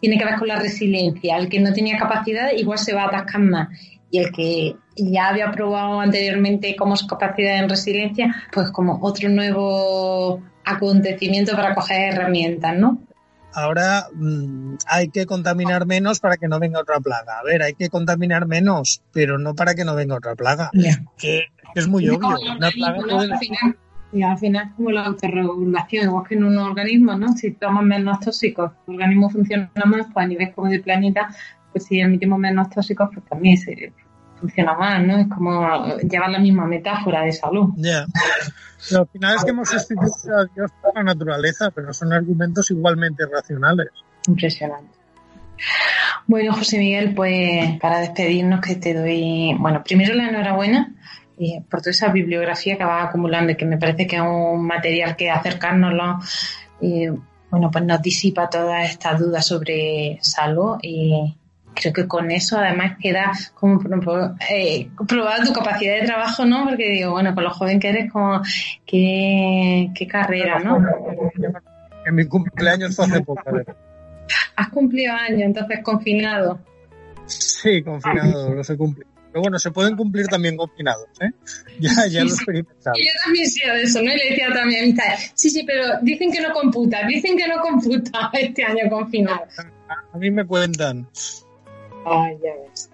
tiene 0.00 0.18
que 0.18 0.24
ver 0.24 0.38
con 0.38 0.48
la 0.48 0.56
resiliencia. 0.56 1.36
El 1.36 1.48
que 1.48 1.60
no 1.60 1.72
tenía 1.72 1.98
capacidad 1.98 2.50
igual 2.56 2.78
se 2.78 2.94
va 2.94 3.04
a 3.04 3.08
atascar 3.08 3.40
más. 3.40 3.68
Y 4.10 4.18
el 4.18 4.32
que 4.32 4.74
ya 4.96 5.28
había 5.28 5.52
probado 5.52 6.00
anteriormente 6.00 6.74
como 6.74 6.96
su 6.96 7.06
capacidad 7.06 7.58
en 7.58 7.68
resiliencia, 7.68 8.34
pues 8.52 8.70
como 8.70 8.98
otro 9.02 9.28
nuevo 9.28 10.42
acontecimiento 10.64 11.52
para 11.52 11.74
coger 11.74 12.14
herramientas, 12.14 12.76
¿no? 12.76 12.98
Ahora 13.54 14.06
mm, 14.12 14.76
hay 14.86 15.08
que 15.08 15.26
contaminar 15.26 15.86
menos 15.86 16.20
para 16.20 16.36
que 16.36 16.48
no 16.48 16.58
venga 16.58 16.80
otra 16.80 17.00
plaga. 17.00 17.38
A 17.38 17.42
ver, 17.42 17.62
hay 17.62 17.74
que 17.74 17.88
contaminar 17.88 18.46
menos, 18.46 19.02
pero 19.12 19.38
no 19.38 19.54
para 19.54 19.74
que 19.74 19.84
no 19.84 19.94
venga 19.94 20.16
otra 20.16 20.34
plaga. 20.34 20.70
Que, 21.16 21.44
es 21.74 21.88
muy 21.88 22.08
obvio. 22.08 22.36
Una 22.56 22.70
plaga 22.70 22.98
y 24.12 24.22
al 24.22 24.38
final 24.38 24.68
es 24.68 24.74
como 24.74 24.90
la 24.90 25.06
autorregulación, 25.06 26.06
igual 26.06 26.26
que 26.26 26.34
en 26.34 26.44
un 26.44 26.58
organismo, 26.58 27.16
¿no? 27.16 27.32
Si 27.34 27.52
tomamos 27.52 27.84
menos 27.84 28.20
tóxicos, 28.20 28.72
el 28.88 28.94
organismo 28.94 29.30
funciona 29.30 29.70
más, 29.84 30.06
pues 30.12 30.24
a 30.24 30.26
nivel 30.26 30.52
como 30.52 30.68
del 30.68 30.82
planeta, 30.82 31.28
pues 31.72 31.84
si 31.84 32.00
emitimos 32.00 32.38
menos 32.38 32.68
tóxicos, 32.70 33.10
pues 33.14 33.24
también 33.26 33.56
se 33.56 33.92
funciona 34.40 34.74
más, 34.74 35.02
¿no? 35.06 35.18
Es 35.18 35.28
como 35.28 35.96
llevar 35.98 36.30
la 36.30 36.38
misma 36.38 36.66
metáfora 36.66 37.22
de 37.22 37.32
salud. 37.32 37.70
Ya. 37.76 38.06
Al 38.96 39.06
final 39.08 39.36
es 39.36 39.44
que 39.44 39.50
hemos 39.50 39.68
sustituido 39.68 40.38
a 40.38 40.46
Dios 40.54 40.70
por 40.80 40.94
la 40.94 41.02
naturaleza, 41.02 41.70
pero 41.70 41.92
son 41.92 42.12
argumentos 42.12 42.70
igualmente 42.70 43.24
racionales. 43.26 43.88
Impresionante. 44.26 44.98
Bueno, 46.26 46.54
José 46.54 46.78
Miguel, 46.78 47.14
pues 47.14 47.78
para 47.80 48.00
despedirnos 48.00 48.60
que 48.60 48.76
te 48.76 48.94
doy, 48.94 49.54
bueno, 49.58 49.82
primero 49.84 50.14
la 50.14 50.28
enhorabuena 50.28 50.94
eh, 51.38 51.62
por 51.68 51.80
toda 51.80 51.90
esa 51.90 52.08
bibliografía 52.08 52.76
que 52.76 52.84
vas 52.84 53.08
acumulando 53.08 53.52
y 53.52 53.56
que 53.56 53.66
me 53.66 53.78
parece 53.78 54.06
que 54.06 54.16
es 54.16 54.22
un 54.22 54.66
material 54.66 55.16
que 55.16 55.30
acercárnoslo, 55.30 56.18
eh, 56.80 57.12
bueno, 57.50 57.70
pues 57.70 57.84
nos 57.84 58.00
disipa 58.00 58.48
todas 58.48 58.90
estas 58.90 59.18
dudas 59.18 59.46
sobre 59.46 60.18
salud 60.22 60.78
y, 60.82 61.34
creo 61.74 61.92
que 61.92 62.06
con 62.06 62.30
eso 62.30 62.58
además 62.58 62.96
queda 63.00 63.32
como 63.54 63.80
eh, 64.50 64.90
probar 65.06 65.44
tu 65.44 65.52
capacidad 65.52 66.00
de 66.00 66.06
trabajo, 66.06 66.44
¿no? 66.44 66.64
Porque 66.64 66.90
digo, 66.90 67.12
bueno, 67.12 67.34
con 67.34 67.44
lo 67.44 67.50
joven 67.50 67.80
que 67.80 67.88
eres, 67.88 68.12
como, 68.12 68.40
qué, 68.86 69.90
qué 69.94 70.06
carrera, 70.06 70.58
¿no? 70.60 70.78
En 72.06 72.14
mi 72.14 72.26
cumpleaños 72.26 72.96
fue 72.96 73.04
hace 73.06 73.20
poco. 73.22 73.42
¿Has 74.56 74.68
cumplido 74.68 75.12
años, 75.14 75.42
entonces 75.42 75.80
confinado? 75.82 76.60
Sí, 77.26 77.82
confinado, 77.82 78.54
lo 78.54 78.64
sé 78.64 78.76
cumplir. 78.76 79.06
Pero 79.32 79.42
bueno, 79.42 79.58
se 79.60 79.70
pueden 79.70 79.96
cumplir 79.96 80.26
también 80.26 80.56
confinados, 80.56 81.08
¿eh? 81.20 81.30
Ya, 81.80 82.06
ya 82.08 82.24
lo 82.24 82.30
he 82.30 82.32
experimentado. 82.32 82.96
Y 82.98 83.04
yo 83.04 83.12
también 83.24 83.46
sé 83.48 83.70
de 83.70 83.82
eso, 83.82 84.02
¿no? 84.02 84.12
Y 84.12 84.16
le 84.16 84.30
decía 84.30 84.48
a 84.48 84.66
mi 84.66 84.76
amistad, 84.76 85.04
sí, 85.34 85.50
sí, 85.50 85.62
pero 85.64 86.00
dicen 86.02 86.32
que 86.32 86.40
no 86.40 86.52
computa, 86.52 87.06
dicen 87.06 87.36
que 87.36 87.46
no 87.46 87.60
computa 87.60 88.30
este 88.32 88.64
año 88.64 88.90
confinado. 88.90 89.42
A 90.12 90.18
mí 90.18 90.30
me 90.30 90.44
cuentan. 90.44 91.08
Ay, 92.04 92.38
ya 92.42 92.54
ves. 92.54 92.90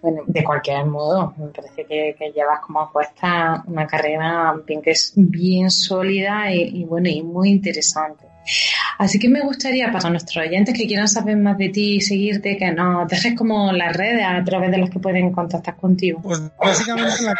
Bueno, 0.00 0.22
de 0.26 0.42
cualquier 0.42 0.84
modo, 0.86 1.34
me 1.36 1.46
parece 1.48 1.84
que, 1.84 2.32
llevas 2.34 2.60
como 2.66 2.90
puesta 2.90 3.62
una 3.66 3.86
carrera 3.86 4.54
bien 4.66 4.82
que 4.82 4.90
es 4.90 5.12
bien 5.14 5.70
sólida 5.70 6.52
y, 6.52 6.84
bueno 6.84 7.08
y 7.08 7.22
muy 7.22 7.50
interesante. 7.50 8.26
Así 8.98 9.20
que 9.20 9.28
me 9.28 9.40
gustaría 9.40 9.92
para 9.92 10.10
nuestros 10.10 10.44
oyentes 10.44 10.76
que 10.76 10.86
quieran 10.86 11.06
saber 11.06 11.36
más 11.36 11.56
de 11.58 11.68
ti 11.68 11.96
y 11.96 12.00
seguirte, 12.00 12.56
que 12.56 12.72
nos 12.72 13.08
dejes 13.08 13.36
como 13.36 13.70
las 13.72 13.96
redes 13.96 14.24
a 14.26 14.42
través 14.42 14.72
de 14.72 14.78
las 14.78 14.90
que 14.90 14.98
pueden 14.98 15.30
contactar 15.30 15.76
contigo. 15.76 16.20
Pues 16.22 16.40
básicamente 16.58 17.22
la 17.22 17.34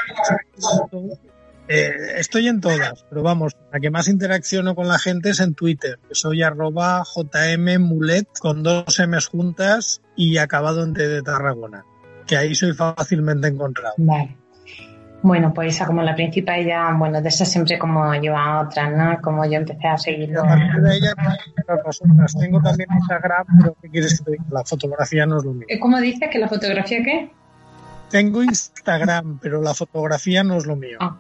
eh, 1.72 2.18
estoy 2.18 2.48
en 2.48 2.60
todas, 2.60 3.04
pero 3.08 3.22
vamos, 3.22 3.56
la 3.72 3.80
que 3.80 3.90
más 3.90 4.08
interacciono 4.08 4.74
con 4.74 4.88
la 4.88 4.98
gente 4.98 5.30
es 5.30 5.40
en 5.40 5.54
Twitter, 5.54 5.98
que 6.08 6.14
soy 6.14 6.42
arroba 6.42 7.02
jmmulet 7.04 8.28
con 8.38 8.62
dos 8.62 8.98
M's 8.98 9.26
juntas 9.26 10.02
y 10.16 10.38
acabado 10.38 10.84
en 10.84 10.92
T 10.94 11.08
de 11.08 11.22
Tarragona 11.22 11.84
que 12.26 12.36
ahí 12.36 12.54
soy 12.54 12.72
fácilmente 12.72 13.48
encontrado. 13.48 13.94
Vale. 13.98 14.36
Bueno, 15.22 15.52
pues 15.54 15.76
esa 15.76 15.86
como 15.86 16.02
la 16.02 16.16
principal 16.16 16.64
ya, 16.66 16.92
bueno, 16.94 17.22
de 17.22 17.28
esa 17.28 17.44
siempre 17.44 17.78
como 17.78 18.12
yo 18.16 18.36
a 18.36 18.62
otras, 18.62 18.90
¿no? 18.96 19.20
Como 19.22 19.44
yo 19.44 19.58
empecé 19.58 19.86
a 19.86 19.96
seguirlo. 19.96 20.40
A 20.40 20.48
partir 20.48 20.82
de 20.82 20.96
ella, 20.96 21.14
Tengo 22.40 22.60
también 22.60 22.88
Instagram, 22.92 23.46
pero 23.60 23.76
¿qué 23.80 23.88
quieres 23.88 24.18
que 24.18 24.24
te 24.24 24.30
diga? 24.32 24.44
La 24.50 24.64
fotografía 24.64 25.24
no 25.24 25.38
es 25.38 25.44
lo. 25.44 25.54
Eh, 25.68 25.78
¿Cómo 25.78 26.00
dices 26.00 26.28
que 26.28 26.38
la 26.40 26.48
fotografía 26.48 27.02
qué? 27.04 27.30
Tengo 28.10 28.42
Instagram, 28.42 29.38
pero 29.40 29.62
la 29.62 29.74
fotografía 29.74 30.42
no 30.42 30.56
es 30.56 30.66
lo 30.66 30.74
mío. 30.74 30.98
Ah. 31.00 31.16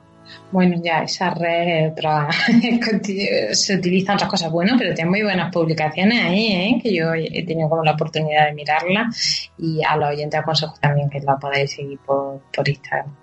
Bueno, 0.52 0.80
ya 0.82 1.02
esa 1.02 1.30
red 1.30 1.92
se 3.52 3.74
utilizan 3.74 4.16
otras 4.16 4.30
cosas. 4.30 4.50
Bueno, 4.50 4.74
pero 4.78 4.94
tiene 4.94 5.10
muy 5.10 5.22
buenas 5.22 5.52
publicaciones 5.52 6.22
ahí, 6.22 6.52
¿eh? 6.52 6.78
que 6.82 6.94
yo 6.94 7.14
he 7.14 7.44
tenido 7.46 7.70
como 7.70 7.82
la 7.82 7.92
oportunidad 7.92 8.44
de 8.46 8.52
mirarla 8.52 9.08
y 9.58 9.82
a 9.82 9.96
los 9.96 10.10
oyentes 10.10 10.40
aconsejo 10.40 10.74
también 10.80 11.08
que 11.08 11.20
la 11.20 11.38
podáis 11.38 11.72
seguir 11.72 11.98
por, 12.00 12.42
Instagram. 12.66 13.16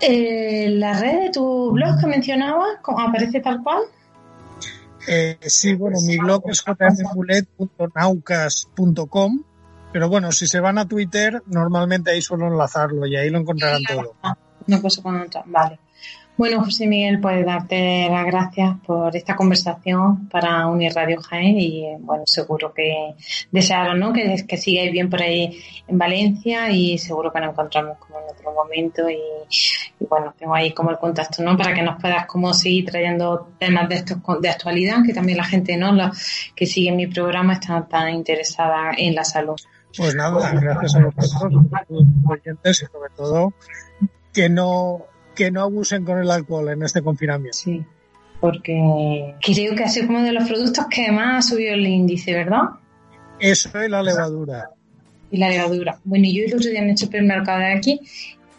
Eh, 0.00 0.68
¿La 0.70 1.00
red 1.00 1.24
de 1.24 1.30
tu 1.30 1.72
blog 1.72 1.98
que 2.00 2.06
mencionabas 2.06 2.78
aparece 2.84 3.40
tal 3.40 3.64
cual? 3.64 3.80
Eh, 5.08 5.38
sí, 5.40 5.74
bueno, 5.74 5.98
mi 6.06 6.18
blog 6.18 6.48
es 6.50 6.62
jmmulet.naucas.com, 6.62 9.42
pero 9.92 10.08
bueno, 10.08 10.30
si 10.30 10.46
se 10.46 10.60
van 10.60 10.78
a 10.78 10.86
Twitter, 10.86 11.42
normalmente 11.46 12.12
ahí 12.12 12.22
suelo 12.22 12.46
enlazarlo 12.46 13.06
y 13.06 13.16
ahí 13.16 13.28
lo 13.30 13.38
encontrarán 13.38 13.82
todo 13.84 14.14
una 14.68 14.80
cosa 14.80 15.02
con 15.02 15.20
otra. 15.20 15.42
Vale. 15.46 15.78
Bueno, 16.38 16.62
José 16.62 16.86
Miguel, 16.86 17.20
pues 17.20 17.44
darte 17.44 18.08
las 18.08 18.24
gracias 18.24 18.76
por 18.86 19.16
esta 19.16 19.34
conversación 19.34 20.28
para 20.28 20.68
Unir 20.68 20.92
Radio 20.94 21.20
Jaén 21.20 21.58
y 21.58 21.96
bueno, 21.98 22.22
seguro 22.26 22.72
que 22.72 23.16
desearos 23.50 23.98
¿no? 23.98 24.12
que, 24.12 24.46
que 24.46 24.56
sigáis 24.56 24.92
bien 24.92 25.10
por 25.10 25.20
ahí 25.20 25.60
en 25.88 25.98
Valencia 25.98 26.70
y 26.70 26.96
seguro 26.96 27.32
que 27.32 27.40
nos 27.40 27.50
encontramos 27.50 27.98
como 27.98 28.20
en 28.20 28.26
otro 28.26 28.52
momento 28.52 29.10
y, 29.10 29.18
bueno, 30.08 30.32
tengo 30.38 30.54
ahí 30.54 30.72
como 30.72 30.92
el 30.92 30.98
contacto 30.98 31.42
¿no? 31.42 31.56
para 31.56 31.74
que 31.74 31.82
nos 31.82 32.00
puedas 32.00 32.26
como 32.26 32.54
seguir 32.54 32.88
trayendo 32.88 33.48
temas 33.58 33.88
de 33.88 33.96
estos 33.96 34.18
de 34.40 34.48
actualidad, 34.48 34.98
que 35.04 35.12
también 35.12 35.38
la 35.38 35.44
gente 35.44 35.76
¿no? 35.76 35.92
que 36.54 36.66
sigue 36.66 36.92
mi 36.92 37.08
programa 37.08 37.54
está 37.54 37.84
tan 37.88 38.10
interesada 38.10 38.92
en 38.96 39.16
la 39.16 39.24
salud. 39.24 39.56
Pues 39.96 40.14
nada, 40.14 40.52
gracias 40.52 40.94
a 40.94 41.00
vosotros, 41.00 41.64
oyentes 42.28 42.82
y 42.82 42.86
sobre 42.86 43.10
todo 43.16 43.52
que 44.38 44.48
no, 44.48 45.04
que 45.34 45.50
no 45.50 45.62
abusen 45.62 46.04
con 46.04 46.20
el 46.20 46.30
alcohol 46.30 46.68
en 46.68 46.84
este 46.84 47.02
confinamiento. 47.02 47.58
Sí, 47.58 47.84
porque 48.40 49.34
creo 49.44 49.74
que 49.74 49.82
ha 49.82 49.88
sido 49.88 50.06
como 50.06 50.22
de 50.22 50.30
los 50.30 50.48
productos 50.48 50.86
que 50.88 51.10
más 51.10 51.44
ha 51.44 51.50
subido 51.50 51.74
el 51.74 51.84
índice, 51.84 52.32
¿verdad? 52.34 52.62
Eso 53.40 53.80
es 53.80 53.90
la 53.90 54.00
levadura. 54.00 54.70
Y 55.32 55.38
la 55.38 55.48
levadura. 55.48 55.98
Bueno, 56.04 56.26
yo 56.32 56.44
el 56.44 56.54
otro 56.54 56.70
día 56.70 56.82
en 56.82 56.90
el 56.90 56.96
supermercado 56.96 57.58
de 57.58 57.72
aquí 57.72 58.00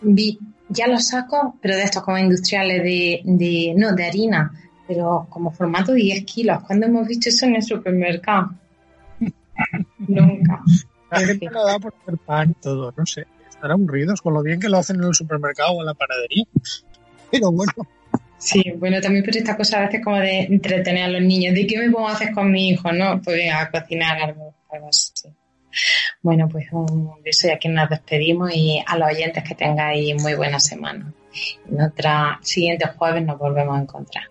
vi 0.02 0.38
ya 0.68 0.86
los 0.88 1.08
sacos, 1.08 1.54
pero 1.62 1.78
de 1.78 1.84
estos 1.84 2.04
como 2.04 2.18
industriales 2.18 2.84
de, 2.84 3.22
de 3.24 3.74
no, 3.78 3.94
de 3.94 4.06
harina, 4.06 4.52
pero 4.86 5.28
como 5.30 5.50
formato 5.50 5.94
de 5.94 6.02
10 6.02 6.26
kilos. 6.26 6.62
¿Cuándo 6.68 6.88
hemos 6.88 7.08
visto 7.08 7.30
eso 7.30 7.46
en 7.46 7.56
el 7.56 7.64
supermercado? 7.64 8.50
Nunca. 10.10 10.62
La 11.10 11.20
gente 11.22 11.50
lo 11.50 11.66
da 11.66 11.80
por 11.80 11.94
hacer 12.02 12.18
pan 12.18 12.50
y 12.50 12.62
todo, 12.62 12.94
no 12.98 13.06
sé 13.06 13.26
estar 13.60 13.72
aburridos 13.72 14.22
con 14.22 14.34
lo 14.34 14.42
bien 14.42 14.60
que 14.60 14.70
lo 14.70 14.78
hacen 14.78 14.96
en 14.98 15.04
el 15.04 15.14
supermercado 15.14 15.74
o 15.74 15.82
en 15.82 15.88
la 15.88 15.94
panadería. 15.94 16.46
Pero 17.32 17.52
bueno. 17.52 17.74
Sí, 18.38 18.64
bueno, 18.78 19.02
también 19.02 19.26
por 19.26 19.36
esta 19.36 19.58
cosa 19.58 19.80
a 19.80 19.86
veces 19.86 20.02
como 20.02 20.18
de 20.18 20.40
entretener 20.44 21.04
a 21.04 21.08
los 21.10 21.22
niños. 21.22 21.54
¿De 21.54 21.68
qué 21.68 21.78
me 21.78 21.92
pongo 21.92 22.08
hacer 22.08 22.32
con 22.32 22.50
mi 22.52 22.70
hijo? 22.70 22.92
No, 22.94 23.22
pues 23.22 23.42
a 23.54 23.70
cocinar 23.70 24.18
algo, 24.22 24.56
así. 24.88 25.30
Bueno, 26.22 26.48
pues 26.50 26.68
un 26.72 27.22
beso 27.22 27.48
y 27.48 27.52
aquí 27.52 27.68
nos 27.68 27.90
despedimos 27.90 28.52
y 28.56 28.82
a 28.86 28.98
los 28.98 29.10
oyentes 29.10 29.44
que 29.44 29.56
tengáis 29.56 30.22
muy 30.22 30.36
buena 30.36 30.60
semana. 30.60 31.14
En 31.70 31.82
otra 31.82 32.40
siguiente 32.42 32.88
jueves 32.98 33.26
nos 33.26 33.38
volvemos 33.38 33.78
a 33.78 33.82
encontrar. 33.82 34.24